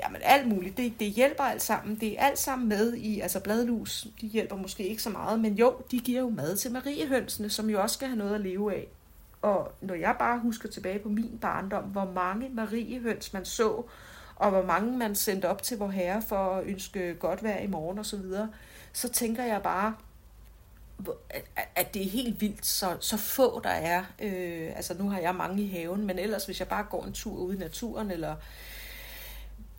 jamen 0.00 0.20
alt 0.24 0.48
muligt. 0.48 0.76
Det, 0.76 0.92
det 1.00 1.08
hjælper 1.08 1.44
alt 1.44 1.62
sammen. 1.62 2.00
Det 2.00 2.20
er 2.20 2.24
alt 2.24 2.38
sammen 2.38 2.68
med 2.68 2.94
i, 2.94 3.20
altså 3.20 3.40
bladlus, 3.40 4.06
de 4.20 4.26
hjælper 4.26 4.56
måske 4.56 4.88
ikke 4.88 5.02
så 5.02 5.10
meget, 5.10 5.40
men 5.40 5.54
jo, 5.54 5.74
de 5.90 5.98
giver 5.98 6.20
jo 6.20 6.28
mad 6.28 6.56
til 6.56 6.72
mariehønsene, 6.72 7.50
som 7.50 7.70
jo 7.70 7.82
også 7.82 7.94
skal 7.94 8.08
have 8.08 8.18
noget 8.18 8.34
at 8.34 8.40
leve 8.40 8.74
af. 8.74 8.86
Og 9.42 9.72
når 9.80 9.94
jeg 9.94 10.16
bare 10.18 10.38
husker 10.38 10.68
tilbage 10.68 10.98
på 10.98 11.08
min 11.08 11.38
barndom, 11.40 11.84
hvor 11.84 12.10
mange 12.14 12.48
mariehøns 12.48 13.32
man 13.32 13.44
så, 13.44 13.82
og 14.36 14.50
hvor 14.50 14.62
mange 14.62 14.98
man 14.98 15.14
sendte 15.14 15.48
op 15.48 15.62
til 15.62 15.78
vor 15.78 15.88
herre 15.88 16.22
for 16.22 16.56
at 16.56 16.66
ønske 16.66 17.14
godt 17.14 17.42
vejr 17.42 17.58
i 17.58 17.66
morgen 17.66 17.98
og 17.98 18.06
så 18.06 18.16
videre, 18.16 18.48
så 18.92 19.08
tænker 19.08 19.44
jeg 19.44 19.62
bare, 19.62 19.94
at 21.76 21.94
det 21.94 22.06
er 22.06 22.10
helt 22.10 22.40
vildt, 22.40 22.66
så, 22.66 22.96
så 23.00 23.16
få 23.16 23.60
der 23.60 23.70
er. 23.70 24.04
Øh, 24.18 24.72
altså 24.76 24.94
nu 24.94 25.10
har 25.10 25.18
jeg 25.18 25.34
mange 25.34 25.62
i 25.62 25.68
haven, 25.68 26.06
men 26.06 26.18
ellers 26.18 26.44
hvis 26.44 26.60
jeg 26.60 26.68
bare 26.68 26.84
går 26.90 27.04
en 27.04 27.12
tur 27.12 27.36
ude 27.36 27.56
i 27.56 27.58
naturen, 27.58 28.10
eller 28.10 28.36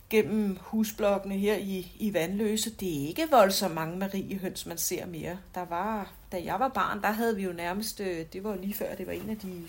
gennem 0.10 0.58
husblokkene 0.62 1.38
her 1.38 1.56
i, 1.56 1.92
i 2.00 2.14
Vandløse, 2.14 2.70
det 2.70 3.04
er 3.04 3.08
ikke 3.08 3.28
voldsomt 3.32 3.74
mange 3.74 3.98
mariehøns, 3.98 4.66
man 4.66 4.78
ser 4.78 5.06
mere. 5.06 5.38
Der 5.56 5.66
var, 5.66 6.12
da 6.32 6.42
jeg 6.44 6.60
var 6.60 6.68
barn, 6.68 7.02
der 7.02 7.12
havde 7.12 7.36
vi 7.36 7.44
jo 7.44 7.52
nærmest, 7.52 8.00
øh, 8.00 8.26
det 8.34 8.44
var 8.44 8.56
lige 8.56 8.74
før, 8.74 8.96
det 8.96 9.08
var 9.08 9.14
en 9.14 9.30
af 9.30 9.38
de 9.38 9.64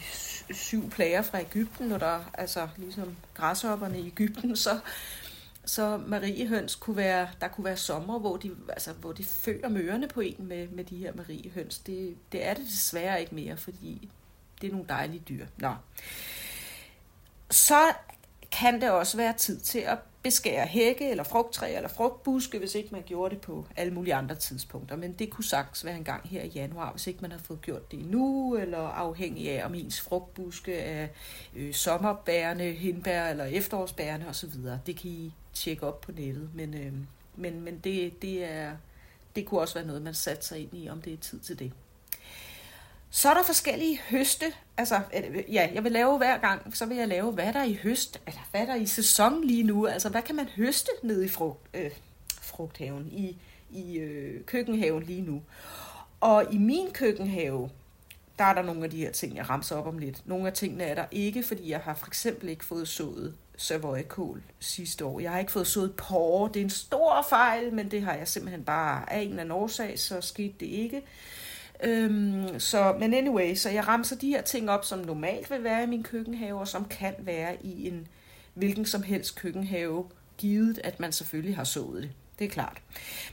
syv 0.54 0.90
plager 0.90 1.22
fra 1.22 1.40
Ægypten, 1.40 1.92
og 1.92 2.00
der, 2.00 2.30
altså 2.34 2.68
ligesom 2.76 3.16
græshopperne 3.34 4.00
i 4.00 4.06
Ægypten, 4.06 4.56
så, 4.56 4.78
så 5.66 5.96
mariehøns 6.06 6.74
kunne 6.74 6.96
være, 6.96 7.28
der 7.40 7.48
kunne 7.48 7.64
være 7.64 7.76
sommer, 7.76 8.18
hvor 8.18 8.36
de, 8.36 8.50
altså, 8.68 8.92
hvor 8.92 9.12
de 9.12 9.24
fører 9.24 9.68
mørerne 9.68 10.08
på 10.08 10.20
en 10.20 10.36
med, 10.38 10.68
med 10.68 10.84
de 10.84 10.96
her 10.96 11.12
mariehøns. 11.14 11.78
Det, 11.78 12.16
det 12.32 12.46
er 12.46 12.54
det 12.54 12.64
desværre 12.64 13.20
ikke 13.20 13.34
mere, 13.34 13.56
fordi 13.56 14.10
det 14.60 14.66
er 14.66 14.72
nogle 14.72 14.88
dejlige 14.88 15.22
dyr. 15.28 15.46
Nå. 15.56 15.74
Så 17.50 17.92
kan 18.52 18.80
det 18.80 18.90
også 18.90 19.16
være 19.16 19.32
tid 19.32 19.60
til 19.60 19.78
at 19.78 19.98
beskære 20.22 20.66
hække 20.66 21.10
eller 21.10 21.24
frugttræ 21.24 21.76
eller 21.76 21.88
frugtbuske, 21.88 22.58
hvis 22.58 22.74
ikke 22.74 22.88
man 22.92 23.02
gjorde 23.06 23.34
det 23.34 23.42
på 23.42 23.66
alle 23.76 23.92
mulige 23.92 24.14
andre 24.14 24.34
tidspunkter. 24.34 24.96
Men 24.96 25.12
det 25.12 25.30
kunne 25.30 25.44
sagtens 25.44 25.84
være 25.84 25.96
en 25.96 26.04
gang 26.04 26.28
her 26.28 26.42
i 26.42 26.48
januar, 26.48 26.90
hvis 26.90 27.06
ikke 27.06 27.20
man 27.22 27.32
har 27.32 27.38
fået 27.38 27.60
gjort 27.60 27.90
det 27.90 27.98
nu, 28.10 28.56
eller 28.56 28.78
afhængig 28.78 29.50
af, 29.50 29.66
om 29.66 29.74
ens 29.74 30.00
frugtbuske 30.00 30.74
er 30.74 31.08
øh, 31.56 31.74
sommerbærende, 31.74 32.72
hindbær 32.72 33.28
eller 33.28 33.44
efterårsbærende 33.44 34.26
osv. 34.28 34.50
Det 34.86 34.96
kan 34.96 35.10
I 35.10 35.32
tjekke 35.56 35.86
op 35.86 36.00
på 36.00 36.12
nettet, 36.12 36.50
men, 36.54 36.74
øh, 36.74 36.92
men, 37.36 37.60
men 37.60 37.78
det, 37.78 38.22
det, 38.22 38.44
er, 38.44 38.72
det 39.36 39.46
kunne 39.46 39.60
også 39.60 39.74
være 39.74 39.86
noget, 39.86 40.02
man 40.02 40.14
satte 40.14 40.46
sig 40.46 40.58
ind 40.60 40.74
i, 40.74 40.88
om 40.88 41.02
det 41.02 41.12
er 41.12 41.16
tid 41.16 41.38
til 41.38 41.58
det. 41.58 41.72
Så 43.10 43.28
er 43.30 43.34
der 43.34 43.42
forskellige 43.42 44.00
høste. 44.10 44.44
Altså, 44.76 45.00
øh, 45.14 45.54
ja, 45.54 45.70
jeg 45.74 45.84
vil 45.84 45.92
lave 45.92 46.16
hver 46.16 46.38
gang, 46.38 46.76
så 46.76 46.86
vil 46.86 46.96
jeg 46.96 47.08
lave, 47.08 47.32
hvad 47.32 47.52
der 47.52 47.60
er 47.60 47.64
i 47.64 47.78
høst, 47.82 48.20
eller 48.26 48.48
hvad 48.50 48.66
der 48.66 48.72
er 48.72 48.76
i 48.76 48.86
sæson 48.86 49.44
lige 49.44 49.62
nu. 49.62 49.86
Altså, 49.86 50.08
hvad 50.08 50.22
kan 50.22 50.36
man 50.36 50.48
høste 50.48 50.90
nede 51.02 51.24
i 51.24 51.28
frugt, 51.28 51.68
øh, 51.74 51.90
frugthaven, 52.40 53.08
i, 53.12 53.36
i 53.70 53.98
øh, 53.98 54.44
køkkenhaven 54.44 55.02
lige 55.02 55.22
nu. 55.22 55.42
Og 56.20 56.46
i 56.52 56.58
min 56.58 56.90
køkkenhave, 56.92 57.70
der 58.38 58.44
er 58.44 58.54
der 58.54 58.62
nogle 58.62 58.84
af 58.84 58.90
de 58.90 58.96
her 58.96 59.12
ting, 59.12 59.36
jeg 59.36 59.50
ramser 59.50 59.76
op 59.76 59.86
om 59.86 59.98
lidt. 59.98 60.26
Nogle 60.26 60.46
af 60.46 60.52
tingene 60.52 60.84
er 60.84 60.94
der 60.94 61.04
ikke, 61.10 61.42
fordi 61.42 61.70
jeg 61.70 61.80
har 61.80 61.94
for 61.94 62.06
eksempel 62.06 62.48
ikke 62.48 62.64
fået 62.64 62.88
sået 62.88 63.34
savoykål 63.56 64.42
sidste 64.58 65.04
år. 65.04 65.20
Jeg 65.20 65.30
har 65.30 65.38
ikke 65.38 65.52
fået 65.52 65.66
sået 65.66 65.94
porre. 65.94 66.50
Det 66.54 66.60
er 66.60 66.64
en 66.64 66.70
stor 66.70 67.26
fejl, 67.28 67.74
men 67.74 67.90
det 67.90 68.02
har 68.02 68.14
jeg 68.14 68.28
simpelthen 68.28 68.64
bare 68.64 69.12
af 69.12 69.20
en 69.20 69.28
eller 69.28 69.40
anden 69.40 69.52
årsag, 69.52 69.98
så 69.98 70.20
skete 70.20 70.54
det 70.60 70.66
ikke. 70.66 71.02
Øhm, 71.84 72.60
så, 72.60 72.96
men 73.00 73.14
anyway, 73.14 73.54
så 73.54 73.70
jeg 73.70 73.88
ramser 73.88 74.16
de 74.16 74.28
her 74.28 74.42
ting 74.42 74.70
op, 74.70 74.84
som 74.84 74.98
normalt 74.98 75.50
vil 75.50 75.64
være 75.64 75.82
i 75.82 75.86
min 75.86 76.02
køkkenhave, 76.02 76.60
og 76.60 76.68
som 76.68 76.84
kan 76.84 77.14
være 77.18 77.66
i 77.66 77.88
en 77.88 78.08
hvilken 78.54 78.86
som 78.86 79.02
helst 79.02 79.36
køkkenhave, 79.36 80.04
givet 80.38 80.80
at 80.84 81.00
man 81.00 81.12
selvfølgelig 81.12 81.56
har 81.56 81.64
sået 81.64 82.02
det. 82.02 82.10
Det 82.38 82.44
er 82.44 82.48
klart. 82.48 82.82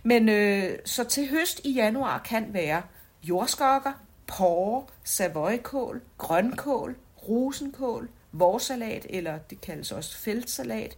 Men 0.03 0.29
øh, 0.29 0.77
så 0.86 1.03
til 1.03 1.29
høst 1.29 1.62
i 1.63 1.71
januar 1.71 2.17
kan 2.17 2.53
være 2.53 2.81
jordskokker, 3.23 3.91
porre, 4.27 4.86
savoykål, 5.03 6.01
grønkål, 6.17 6.95
rosenkål, 7.29 8.09
vorsalat, 8.34 9.06
eller 9.10 9.38
det 9.38 9.62
kaldes 9.62 9.91
også 9.91 10.17
feltsalat, 10.17 10.98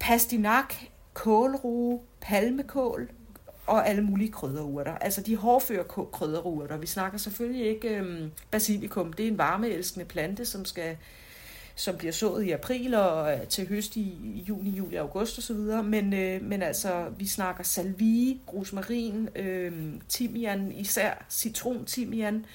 pastinak, 0.00 0.74
kålrue, 1.14 2.00
palmekål, 2.20 3.08
og 3.66 3.88
alle 3.88 4.02
mulige 4.02 4.32
krydderurter. 4.32 4.98
Altså 4.98 5.20
de 5.20 5.36
hårdføre 5.36 5.84
krydderurter. 6.12 6.76
Vi 6.76 6.86
snakker 6.86 7.18
selvfølgelig 7.18 7.66
ikke 7.66 7.88
øhm, 7.88 8.30
basilikum. 8.50 9.12
Det 9.12 9.24
er 9.24 9.30
en 9.30 9.38
varmeelskende 9.38 10.06
plante, 10.06 10.44
som 10.44 10.64
skal 10.64 10.96
som 11.74 11.96
bliver 11.96 12.12
sået 12.12 12.44
i 12.44 12.50
april 12.50 12.94
og 12.94 13.32
øh, 13.32 13.46
til 13.46 13.68
høst 13.68 13.96
i 13.96 14.44
juni, 14.48 14.70
juli, 14.70 14.96
august 14.96 15.38
osv. 15.38 15.56
Men, 15.84 16.12
øh, 16.12 16.42
men 16.42 16.62
altså, 16.62 17.04
vi 17.18 17.26
snakker 17.26 17.64
salvie, 17.64 18.38
rosmarin, 18.52 19.28
øh, 19.36 19.92
timian, 20.08 20.72
især 20.72 21.24
citrontimian. 21.30 22.46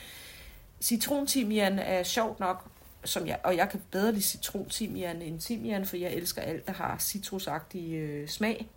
Citrontimian 0.81 1.79
er 1.79 2.03
sjovt 2.03 2.39
nok, 2.39 2.63
som 3.07 3.27
jeg, 3.27 3.39
og 3.43 3.57
jeg 3.57 3.69
kan 3.69 3.81
bedre 3.91 4.11
lide 4.11 4.23
citrontimian 4.23 5.21
end 5.21 5.39
timian, 5.39 5.85
for 5.85 5.97
jeg 5.97 6.13
elsker 6.13 6.41
alt, 6.41 6.67
der 6.67 6.73
har 6.73 6.97
citrusagtig 6.99 7.93
øh, 7.93 8.27
smag. 8.27 8.67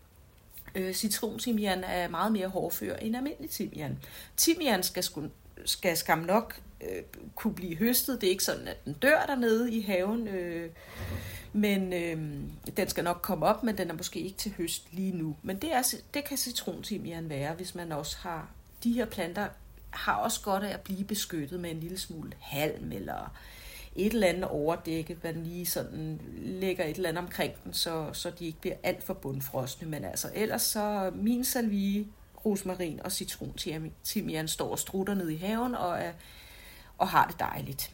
Øh, 0.75 0.95
citrontimian 0.95 1.85
er 1.85 2.09
meget 2.09 2.33
mere 2.33 2.49
hårdfør 2.49 2.97
end 2.97 3.17
almindelig 3.17 3.51
timian. 3.51 3.99
Timian 4.37 4.83
skal, 4.83 5.03
sku, 5.03 5.23
skal 5.65 5.97
skam 5.97 6.19
nok 6.19 6.61
øh, 6.81 7.03
kunne 7.35 7.55
blive 7.55 7.77
høstet. 7.77 8.21
Det 8.21 8.27
er 8.27 8.31
ikke 8.31 8.45
sådan, 8.45 8.69
at 8.69 8.85
den 8.85 8.93
dør 8.93 9.25
dernede 9.27 9.73
i 9.73 9.81
haven, 9.81 10.29
øh, 10.29 10.71
men 11.53 11.93
øh, 11.93 12.19
den 12.77 12.89
skal 12.89 13.05
nok 13.05 13.21
komme 13.23 13.47
op, 13.47 13.63
men 13.63 13.79
den 13.79 13.91
er 13.91 13.95
måske 13.95 14.21
ikke 14.21 14.39
til 14.39 14.55
høst 14.57 14.93
lige 14.93 15.13
nu. 15.13 15.37
Men 15.43 15.57
det, 15.59 15.73
er, 15.75 15.95
det 16.15 16.25
kan 16.25 16.37
citrontimian 16.37 17.29
være, 17.29 17.55
hvis 17.55 17.75
man 17.75 17.93
også 17.93 18.17
har... 18.19 18.49
De 18.85 18.93
her 18.93 19.05
planter 19.05 19.49
har 19.91 20.15
også 20.15 20.41
godt 20.43 20.65
af 20.65 20.75
at 20.75 20.81
blive 20.81 21.05
beskyttet 21.05 21.61
med 21.61 21.71
en 21.71 21.81
lille 21.81 21.99
smule 21.99 22.33
halm 22.41 22.93
eller 22.93 23.33
et 23.97 24.13
eller 24.13 24.27
andet 24.27 24.45
overdække, 24.45 25.17
man 25.23 25.43
lige 25.45 25.67
sådan 25.67 26.21
lægger 26.39 26.85
et 26.85 26.97
eller 26.97 27.09
andet 27.09 27.25
omkring 27.25 27.53
den, 27.65 27.73
så, 27.73 28.07
så 28.13 28.31
de 28.39 28.47
ikke 28.47 28.61
bliver 28.61 28.77
alt 28.83 29.03
for 29.03 29.15
bundfrosne. 29.15 29.89
Men 29.89 30.05
altså 30.05 30.31
ellers 30.35 30.63
så 30.63 31.11
min 31.15 31.45
salvie, 31.45 32.07
rosmarin 32.45 33.01
og 33.05 33.13
citron 33.13 33.55
timian 34.05 34.49
står 34.49 34.71
og 34.71 34.79
strutter 34.79 35.15
ned 35.15 35.29
i 35.29 35.37
haven 35.37 35.75
og, 35.75 35.99
er, 35.99 36.13
og 36.99 37.09
har 37.09 37.27
det 37.27 37.41
dejligt. 37.41 37.93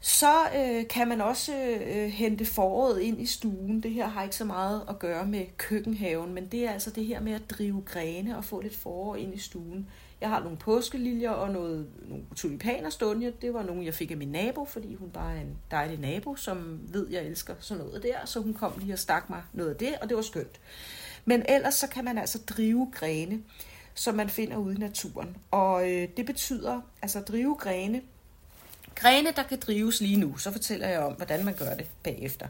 Så 0.00 0.34
øh, 0.56 0.88
kan 0.88 1.08
man 1.08 1.20
også 1.20 1.54
øh, 1.86 2.08
hente 2.08 2.44
foråret 2.44 3.00
ind 3.00 3.20
i 3.20 3.26
stuen. 3.26 3.82
Det 3.82 3.90
her 3.90 4.06
har 4.06 4.22
ikke 4.22 4.36
så 4.36 4.44
meget 4.44 4.82
at 4.88 4.98
gøre 4.98 5.26
med 5.26 5.46
køkkenhaven, 5.56 6.34
men 6.34 6.46
det 6.46 6.64
er 6.64 6.72
altså 6.72 6.90
det 6.90 7.06
her 7.06 7.20
med 7.20 7.32
at 7.32 7.50
drive 7.50 7.82
grene 7.86 8.36
og 8.36 8.44
få 8.44 8.60
lidt 8.60 8.76
forår 8.76 9.16
ind 9.16 9.34
i 9.34 9.38
stuen. 9.38 9.88
Jeg 10.20 10.28
har 10.28 10.42
nogle 10.42 10.56
påskeliljer 10.56 11.30
og 11.30 11.50
noget, 11.50 11.86
nogle 12.08 12.24
tulipaner 12.36 12.90
stående. 12.90 13.32
Det 13.42 13.54
var 13.54 13.62
nogle, 13.62 13.84
jeg 13.84 13.94
fik 13.94 14.10
af 14.10 14.16
min 14.16 14.28
nabo, 14.28 14.64
fordi 14.64 14.94
hun 14.94 15.10
bare 15.10 15.36
er 15.36 15.40
en 15.40 15.58
dejlig 15.70 15.98
nabo, 15.98 16.36
som 16.36 16.80
ved, 16.88 17.08
jeg 17.10 17.22
elsker 17.22 17.54
sådan 17.58 17.84
noget 17.84 18.02
der. 18.02 18.16
Så 18.24 18.40
hun 18.40 18.54
kom 18.54 18.72
lige 18.78 18.92
og 18.92 18.98
stak 18.98 19.30
mig 19.30 19.42
noget 19.52 19.70
af 19.70 19.76
det, 19.76 19.94
og 20.00 20.08
det 20.08 20.16
var 20.16 20.22
skønt. 20.22 20.60
Men 21.24 21.44
ellers 21.48 21.74
så 21.74 21.86
kan 21.88 22.04
man 22.04 22.18
altså 22.18 22.38
drive 22.38 22.90
grene, 22.94 23.42
som 23.94 24.14
man 24.14 24.28
finder 24.28 24.56
ude 24.56 24.74
i 24.74 24.78
naturen. 24.78 25.36
Og 25.50 25.90
øh, 25.90 26.08
det 26.16 26.26
betyder, 26.26 26.80
altså 27.02 27.20
drive 27.20 27.54
grene 27.54 28.02
Grene, 29.00 29.32
der 29.36 29.42
kan 29.42 29.60
drives 29.60 30.00
lige 30.00 30.16
nu, 30.16 30.36
så 30.36 30.52
fortæller 30.52 30.88
jeg 30.88 31.00
om, 31.00 31.12
hvordan 31.12 31.44
man 31.44 31.54
gør 31.54 31.74
det 31.74 31.86
bagefter. 32.02 32.46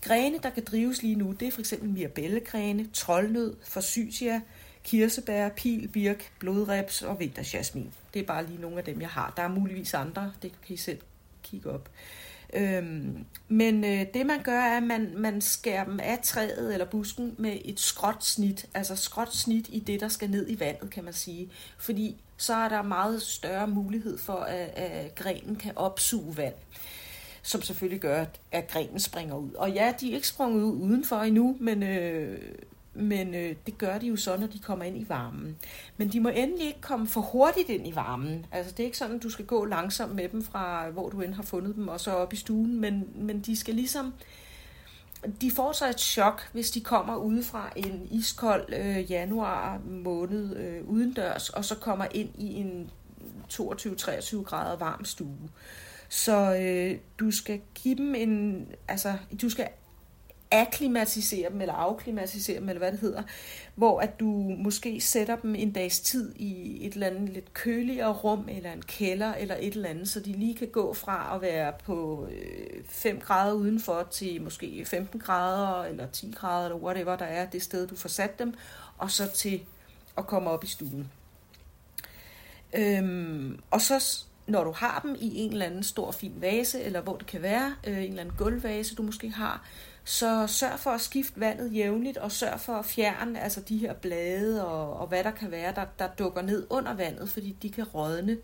Grene, 0.00 0.38
der 0.42 0.50
kan 0.50 0.64
drives 0.64 1.02
lige 1.02 1.14
nu, 1.14 1.32
det 1.32 1.48
er 1.48 1.52
for 1.52 1.60
eksempel 1.60 1.88
mirabellegrene, 1.88 2.88
troldnød, 2.92 3.56
forsytia, 3.62 4.40
kirsebær, 4.84 5.48
pil, 5.48 5.88
birk, 5.88 6.32
blodreps 6.38 7.02
og 7.02 7.20
vinterjasmin. 7.20 7.92
Det 8.14 8.22
er 8.22 8.26
bare 8.26 8.46
lige 8.46 8.60
nogle 8.60 8.78
af 8.78 8.84
dem, 8.84 9.00
jeg 9.00 9.08
har. 9.08 9.32
Der 9.36 9.42
er 9.42 9.48
muligvis 9.48 9.94
andre, 9.94 10.32
det 10.42 10.52
kan 10.66 10.74
I 10.74 10.76
selv 10.76 10.98
kigge 11.42 11.70
op. 11.70 11.88
Øhm, 12.54 13.24
men 13.48 13.84
øh, 13.84 14.06
det 14.14 14.26
man 14.26 14.42
gør, 14.42 14.60
er, 14.60 14.76
at 14.76 14.82
man, 14.82 15.12
man 15.16 15.40
skærer 15.40 15.84
dem 15.84 16.00
af 16.00 16.18
træet 16.22 16.72
eller 16.72 16.86
busken 16.86 17.34
med 17.38 17.58
et 17.64 17.80
skråt 17.80 18.24
snit. 18.24 18.66
Altså 18.74 18.96
skråt 18.96 19.34
snit 19.34 19.66
i 19.68 19.78
det, 19.78 20.00
der 20.00 20.08
skal 20.08 20.30
ned 20.30 20.50
i 20.50 20.60
vandet, 20.60 20.90
kan 20.90 21.04
man 21.04 21.12
sige. 21.12 21.50
Fordi 21.78 22.16
så 22.36 22.54
er 22.54 22.68
der 22.68 22.82
meget 22.82 23.22
større 23.22 23.66
mulighed 23.66 24.18
for, 24.18 24.36
at, 24.36 24.68
at 24.76 25.14
grenen 25.14 25.56
kan 25.56 25.72
opsuge 25.76 26.36
vand 26.36 26.54
som 27.42 27.62
selvfølgelig 27.62 28.00
gør, 28.00 28.24
at 28.52 28.68
grenen 28.68 29.00
springer 29.00 29.36
ud. 29.36 29.52
Og 29.52 29.70
ja, 29.70 29.94
de 30.00 30.10
er 30.10 30.14
ikke 30.14 30.28
sprunget 30.28 30.62
ud 30.62 30.80
udenfor 30.82 31.16
endnu, 31.16 31.56
men, 31.60 31.82
øh, 31.82 32.38
men 32.94 33.34
øh, 33.34 33.56
det 33.66 33.78
gør 33.78 33.98
de 33.98 34.06
jo 34.06 34.16
så, 34.16 34.36
når 34.36 34.46
de 34.46 34.58
kommer 34.58 34.84
ind 34.84 34.96
i 34.96 35.08
varmen. 35.08 35.56
Men 35.96 36.08
de 36.08 36.20
må 36.20 36.28
endelig 36.28 36.66
ikke 36.66 36.80
komme 36.80 37.06
for 37.06 37.20
hurtigt 37.20 37.68
ind 37.68 37.88
i 37.88 37.94
varmen. 37.94 38.46
Altså 38.52 38.72
det 38.72 38.80
er 38.80 38.84
ikke 38.84 38.98
sådan, 38.98 39.16
at 39.16 39.22
du 39.22 39.30
skal 39.30 39.44
gå 39.44 39.64
langsomt 39.64 40.14
med 40.14 40.28
dem 40.28 40.42
fra, 40.42 40.90
hvor 40.90 41.08
du 41.08 41.20
end 41.20 41.34
har 41.34 41.42
fundet 41.42 41.74
dem, 41.74 41.88
og 41.88 42.00
så 42.00 42.10
op 42.10 42.32
i 42.32 42.36
stuen, 42.36 42.80
men, 42.80 43.08
men 43.14 43.40
de 43.40 43.56
skal 43.56 43.74
ligesom... 43.74 44.14
De 45.40 45.50
får 45.50 45.72
så 45.72 45.88
et 45.88 46.00
chok, 46.00 46.48
hvis 46.52 46.70
de 46.70 46.80
kommer 46.80 47.16
ude 47.16 47.42
fra 47.42 47.70
en 47.76 48.08
iskold 48.10 48.72
øh, 48.74 49.10
januar 49.10 49.80
måned 49.86 50.56
øh, 50.56 50.88
udendørs, 50.88 51.48
og 51.48 51.64
så 51.64 51.74
kommer 51.74 52.06
ind 52.14 52.30
i 52.38 52.54
en 52.54 52.90
22-23 53.52 54.42
grader 54.42 54.76
varm 54.76 55.04
stue. 55.04 55.38
Så 56.08 56.56
øh, 56.56 56.98
du 57.18 57.30
skal 57.30 57.60
give 57.74 57.94
dem 57.94 58.14
en, 58.14 58.66
altså 58.88 59.12
du 59.42 59.48
skal 59.48 59.68
akklimatisere 60.52 61.50
dem, 61.50 61.60
eller 61.60 61.74
afklimatisere 61.74 62.60
dem, 62.60 62.68
eller 62.68 62.78
hvad 62.78 62.92
det 62.92 63.00
hedder, 63.00 63.22
hvor 63.74 64.00
at 64.00 64.20
du 64.20 64.26
måske 64.58 65.00
sætter 65.00 65.36
dem 65.36 65.54
en 65.54 65.72
dags 65.72 66.00
tid 66.00 66.34
i 66.36 66.78
et 66.86 66.92
eller 66.92 67.06
andet 67.06 67.30
lidt 67.30 67.54
køligere 67.54 68.12
rum, 68.12 68.48
eller 68.48 68.72
en 68.72 68.82
kælder, 68.82 69.34
eller 69.34 69.56
et 69.60 69.74
eller 69.74 69.88
andet, 69.88 70.08
så 70.08 70.20
de 70.20 70.32
lige 70.32 70.54
kan 70.54 70.68
gå 70.68 70.94
fra 70.94 71.34
at 71.34 71.42
være 71.42 71.72
på 71.84 72.28
øh, 72.30 72.84
5 72.88 73.20
grader 73.20 73.52
udenfor, 73.52 74.08
til 74.10 74.42
måske 74.42 74.84
15 74.84 75.20
grader, 75.20 75.84
eller 75.84 76.06
10 76.06 76.32
grader, 76.36 76.64
eller 76.64 76.78
whatever 76.78 77.16
der 77.16 77.24
er 77.24 77.46
det 77.46 77.62
sted, 77.62 77.86
du 77.86 77.96
får 77.96 78.08
sat 78.08 78.38
dem, 78.38 78.54
og 78.98 79.10
så 79.10 79.30
til 79.34 79.62
at 80.18 80.26
komme 80.26 80.50
op 80.50 80.64
i 80.64 80.66
stuen. 80.66 81.10
Øhm, 82.74 83.60
og 83.70 83.80
så 83.80 84.24
når 84.46 84.64
du 84.64 84.72
har 84.72 85.00
dem 85.02 85.16
i 85.20 85.36
en 85.36 85.52
eller 85.52 85.66
anden 85.66 85.82
stor 85.82 86.10
fin 86.10 86.32
vase, 86.36 86.82
eller 86.82 87.00
hvor 87.00 87.16
det 87.16 87.26
kan 87.26 87.42
være, 87.42 87.74
øh, 87.86 87.96
en 87.96 88.02
eller 88.02 88.20
anden 88.20 88.36
gulvvase, 88.38 88.94
du 88.94 89.02
måske 89.02 89.30
har, 89.30 89.66
så 90.04 90.46
sørg 90.46 90.78
for 90.78 90.90
at 90.90 91.00
skifte 91.00 91.40
vandet 91.40 91.74
jævnligt, 91.74 92.16
og 92.16 92.32
sørg 92.32 92.60
for 92.60 92.74
at 92.74 92.84
fjerne 92.84 93.40
altså 93.40 93.60
de 93.60 93.78
her 93.78 93.92
blade 93.92 94.66
og, 94.66 95.00
og 95.00 95.06
hvad 95.06 95.24
der 95.24 95.30
kan 95.30 95.50
være, 95.50 95.74
der, 95.74 95.84
der 95.98 96.08
dukker 96.08 96.42
ned 96.42 96.66
under 96.70 96.94
vandet, 96.94 97.28
fordi 97.28 97.56
de 97.62 97.70
kan 97.70 97.84
rådne. 97.84 98.38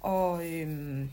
Og, 0.00 0.46
øhm, 0.52 1.10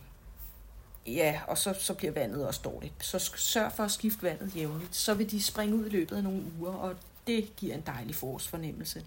ja, 1.07 1.39
og 1.47 1.57
så, 1.57 1.73
så 1.79 1.93
bliver 1.93 2.13
vandet 2.13 2.47
også 2.47 2.61
dårligt. 2.63 2.93
Så 2.99 3.19
sørg 3.35 3.71
for 3.71 3.83
at 3.83 3.91
skifte 3.91 4.23
vandet 4.23 4.55
jævnligt. 4.55 4.95
Så 4.95 5.13
vil 5.13 5.31
de 5.31 5.43
springe 5.43 5.75
ud 5.75 5.85
i 5.85 5.89
løbet 5.89 6.15
af 6.15 6.23
nogle 6.23 6.41
uger, 6.59 6.73
og 6.73 6.95
det 7.27 7.55
giver 7.55 7.75
en 7.75 7.83
dejlig 7.85 8.15
forårsfornemmelse. 8.15 9.03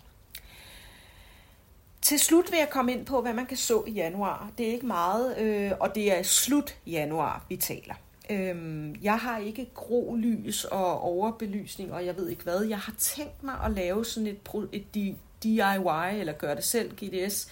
Til 2.03 2.19
slut 2.19 2.51
vil 2.51 2.59
jeg 2.59 2.71
komme 2.71 2.93
ind 2.93 3.07
på, 3.07 3.23
hvad 3.23 3.33
man 3.33 3.47
kan 3.47 3.57
så 3.57 3.85
i 3.87 3.91
januar. 3.91 4.51
Det 4.59 4.69
er 4.69 4.73
ikke 4.73 4.87
meget, 4.87 5.39
øh, 5.39 5.73
og 5.81 5.95
det 5.95 6.19
er 6.19 6.23
slut 6.23 6.77
januar, 6.87 7.45
vi 7.49 7.57
taler. 7.57 7.95
Øhm, 8.31 8.97
jeg 9.03 9.19
har 9.19 9.39
ikke 9.39 9.71
grå 9.75 10.15
lys 10.15 10.65
og 10.65 11.01
overbelysning, 11.01 11.93
og 11.93 12.07
jeg 12.07 12.17
ved 12.17 12.29
ikke 12.29 12.43
hvad. 12.43 12.63
Jeg 12.63 12.79
har 12.79 12.95
tænkt 12.99 13.43
mig 13.43 13.55
at 13.65 13.71
lave 13.71 14.05
sådan 14.05 14.27
et, 14.27 14.39
et 14.73 15.17
DIY, 15.43 16.21
eller 16.21 16.33
gør 16.33 16.55
det 16.55 16.65
selv, 16.65 16.91
GDS, 16.97 17.49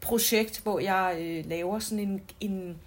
projekt, 0.00 0.60
hvor 0.62 0.78
jeg 0.78 1.16
øh, 1.20 1.48
laver 1.48 1.78
sådan 1.78 1.98
en, 1.98 2.22
en 2.40 2.78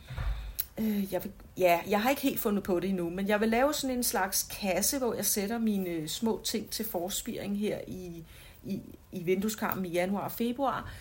øh, 0.77 1.13
jeg 1.13 1.23
vil, 1.23 1.31
ja, 1.57 1.79
jeg 1.89 2.01
har 2.01 2.09
ikke 2.09 2.21
helt 2.21 2.39
fundet 2.39 2.63
på 2.63 2.79
det 2.79 2.89
endnu, 2.89 3.09
men 3.09 3.27
jeg 3.27 3.41
vil 3.41 3.49
lave 3.49 3.73
sådan 3.73 3.97
en 3.97 4.03
slags 4.03 4.43
kasse, 4.43 4.97
hvor 4.97 5.13
jeg 5.13 5.25
sætter 5.25 5.57
mine 5.57 5.89
øh, 5.89 6.07
små 6.07 6.41
ting 6.43 6.69
til 6.69 6.85
forspiring 6.85 7.59
her 7.59 7.77
i, 7.87 8.23
i, 8.63 8.81
i 9.11 9.23
vindueskarmen 9.23 9.85
i 9.85 9.89
januar 9.89 10.23
og 10.23 10.31
februar, 10.31 10.91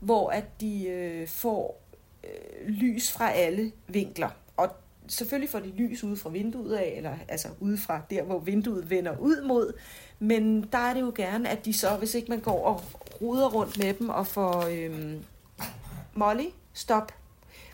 hvor 0.00 0.30
at 0.30 0.60
de 0.60 0.88
øh, 0.88 1.28
får 1.28 1.82
øh, 2.24 2.68
lys 2.68 3.12
fra 3.12 3.32
alle 3.32 3.72
vinkler. 3.86 4.30
Og 4.56 4.70
selvfølgelig 5.12 5.50
får 5.50 5.58
de 5.58 5.72
lys 5.76 6.04
ude 6.04 6.16
fra 6.16 6.30
vinduet 6.30 6.74
af, 6.74 6.94
eller 6.96 7.16
altså 7.28 7.48
ude 7.60 7.78
fra 7.78 8.00
der, 8.10 8.22
hvor 8.22 8.38
vinduet 8.38 8.90
vender 8.90 9.18
ud 9.18 9.46
mod, 9.46 9.72
men 10.18 10.68
der 10.72 10.78
er 10.78 10.94
det 10.94 11.00
jo 11.00 11.12
gerne, 11.14 11.48
at 11.48 11.64
de 11.64 11.72
så, 11.72 11.96
hvis 11.96 12.14
ikke 12.14 12.28
man 12.28 12.40
går 12.40 12.66
og 12.66 12.82
ruder 13.22 13.48
rundt 13.48 13.78
med 13.78 13.94
dem 13.94 14.08
og 14.08 14.26
får 14.26 14.66
øhm, 14.70 15.24
Molly, 16.14 16.46
stop, 16.72 17.12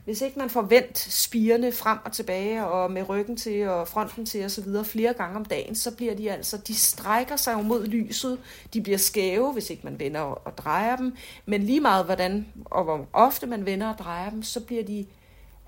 hvis 0.05 0.21
ikke 0.21 0.39
man 0.39 0.51
får 0.51 0.63
vendt 0.63 0.99
spirene 0.99 1.73
frem 1.73 1.99
og 2.05 2.13
tilbage 2.13 2.67
og 2.67 2.91
med 2.91 3.09
ryggen 3.09 3.37
til 3.37 3.69
og 3.69 3.89
fronten 3.89 4.27
til 4.27 4.45
og 4.45 4.51
så 4.51 4.63
videre 4.63 4.85
flere 4.85 5.13
gange 5.13 5.37
om 5.37 5.45
dagen, 5.45 5.75
så 5.75 5.97
bliver 5.97 6.15
de 6.15 6.31
altså, 6.31 6.57
de 6.57 6.75
strækker 6.75 7.37
sig 7.37 7.53
jo 7.53 7.61
mod 7.61 7.87
lyset. 7.87 8.39
De 8.73 8.81
bliver 8.81 8.99
skæve, 8.99 9.53
hvis 9.53 9.71
ikke 9.71 9.85
man 9.85 9.99
vender 9.99 10.21
og, 10.21 10.41
og 10.45 10.59
drejer 10.59 10.97
dem. 10.97 11.17
Men 11.47 11.63
lige 11.63 11.81
meget 11.81 12.05
hvordan 12.05 12.47
og 12.65 12.85
hvor 12.85 13.07
ofte 13.13 13.47
man 13.47 13.67
vender 13.67 13.89
og 13.89 13.99
drejer 13.99 14.31
dem, 14.31 14.43
så 14.43 14.61
bliver 14.61 14.85
de 14.85 15.07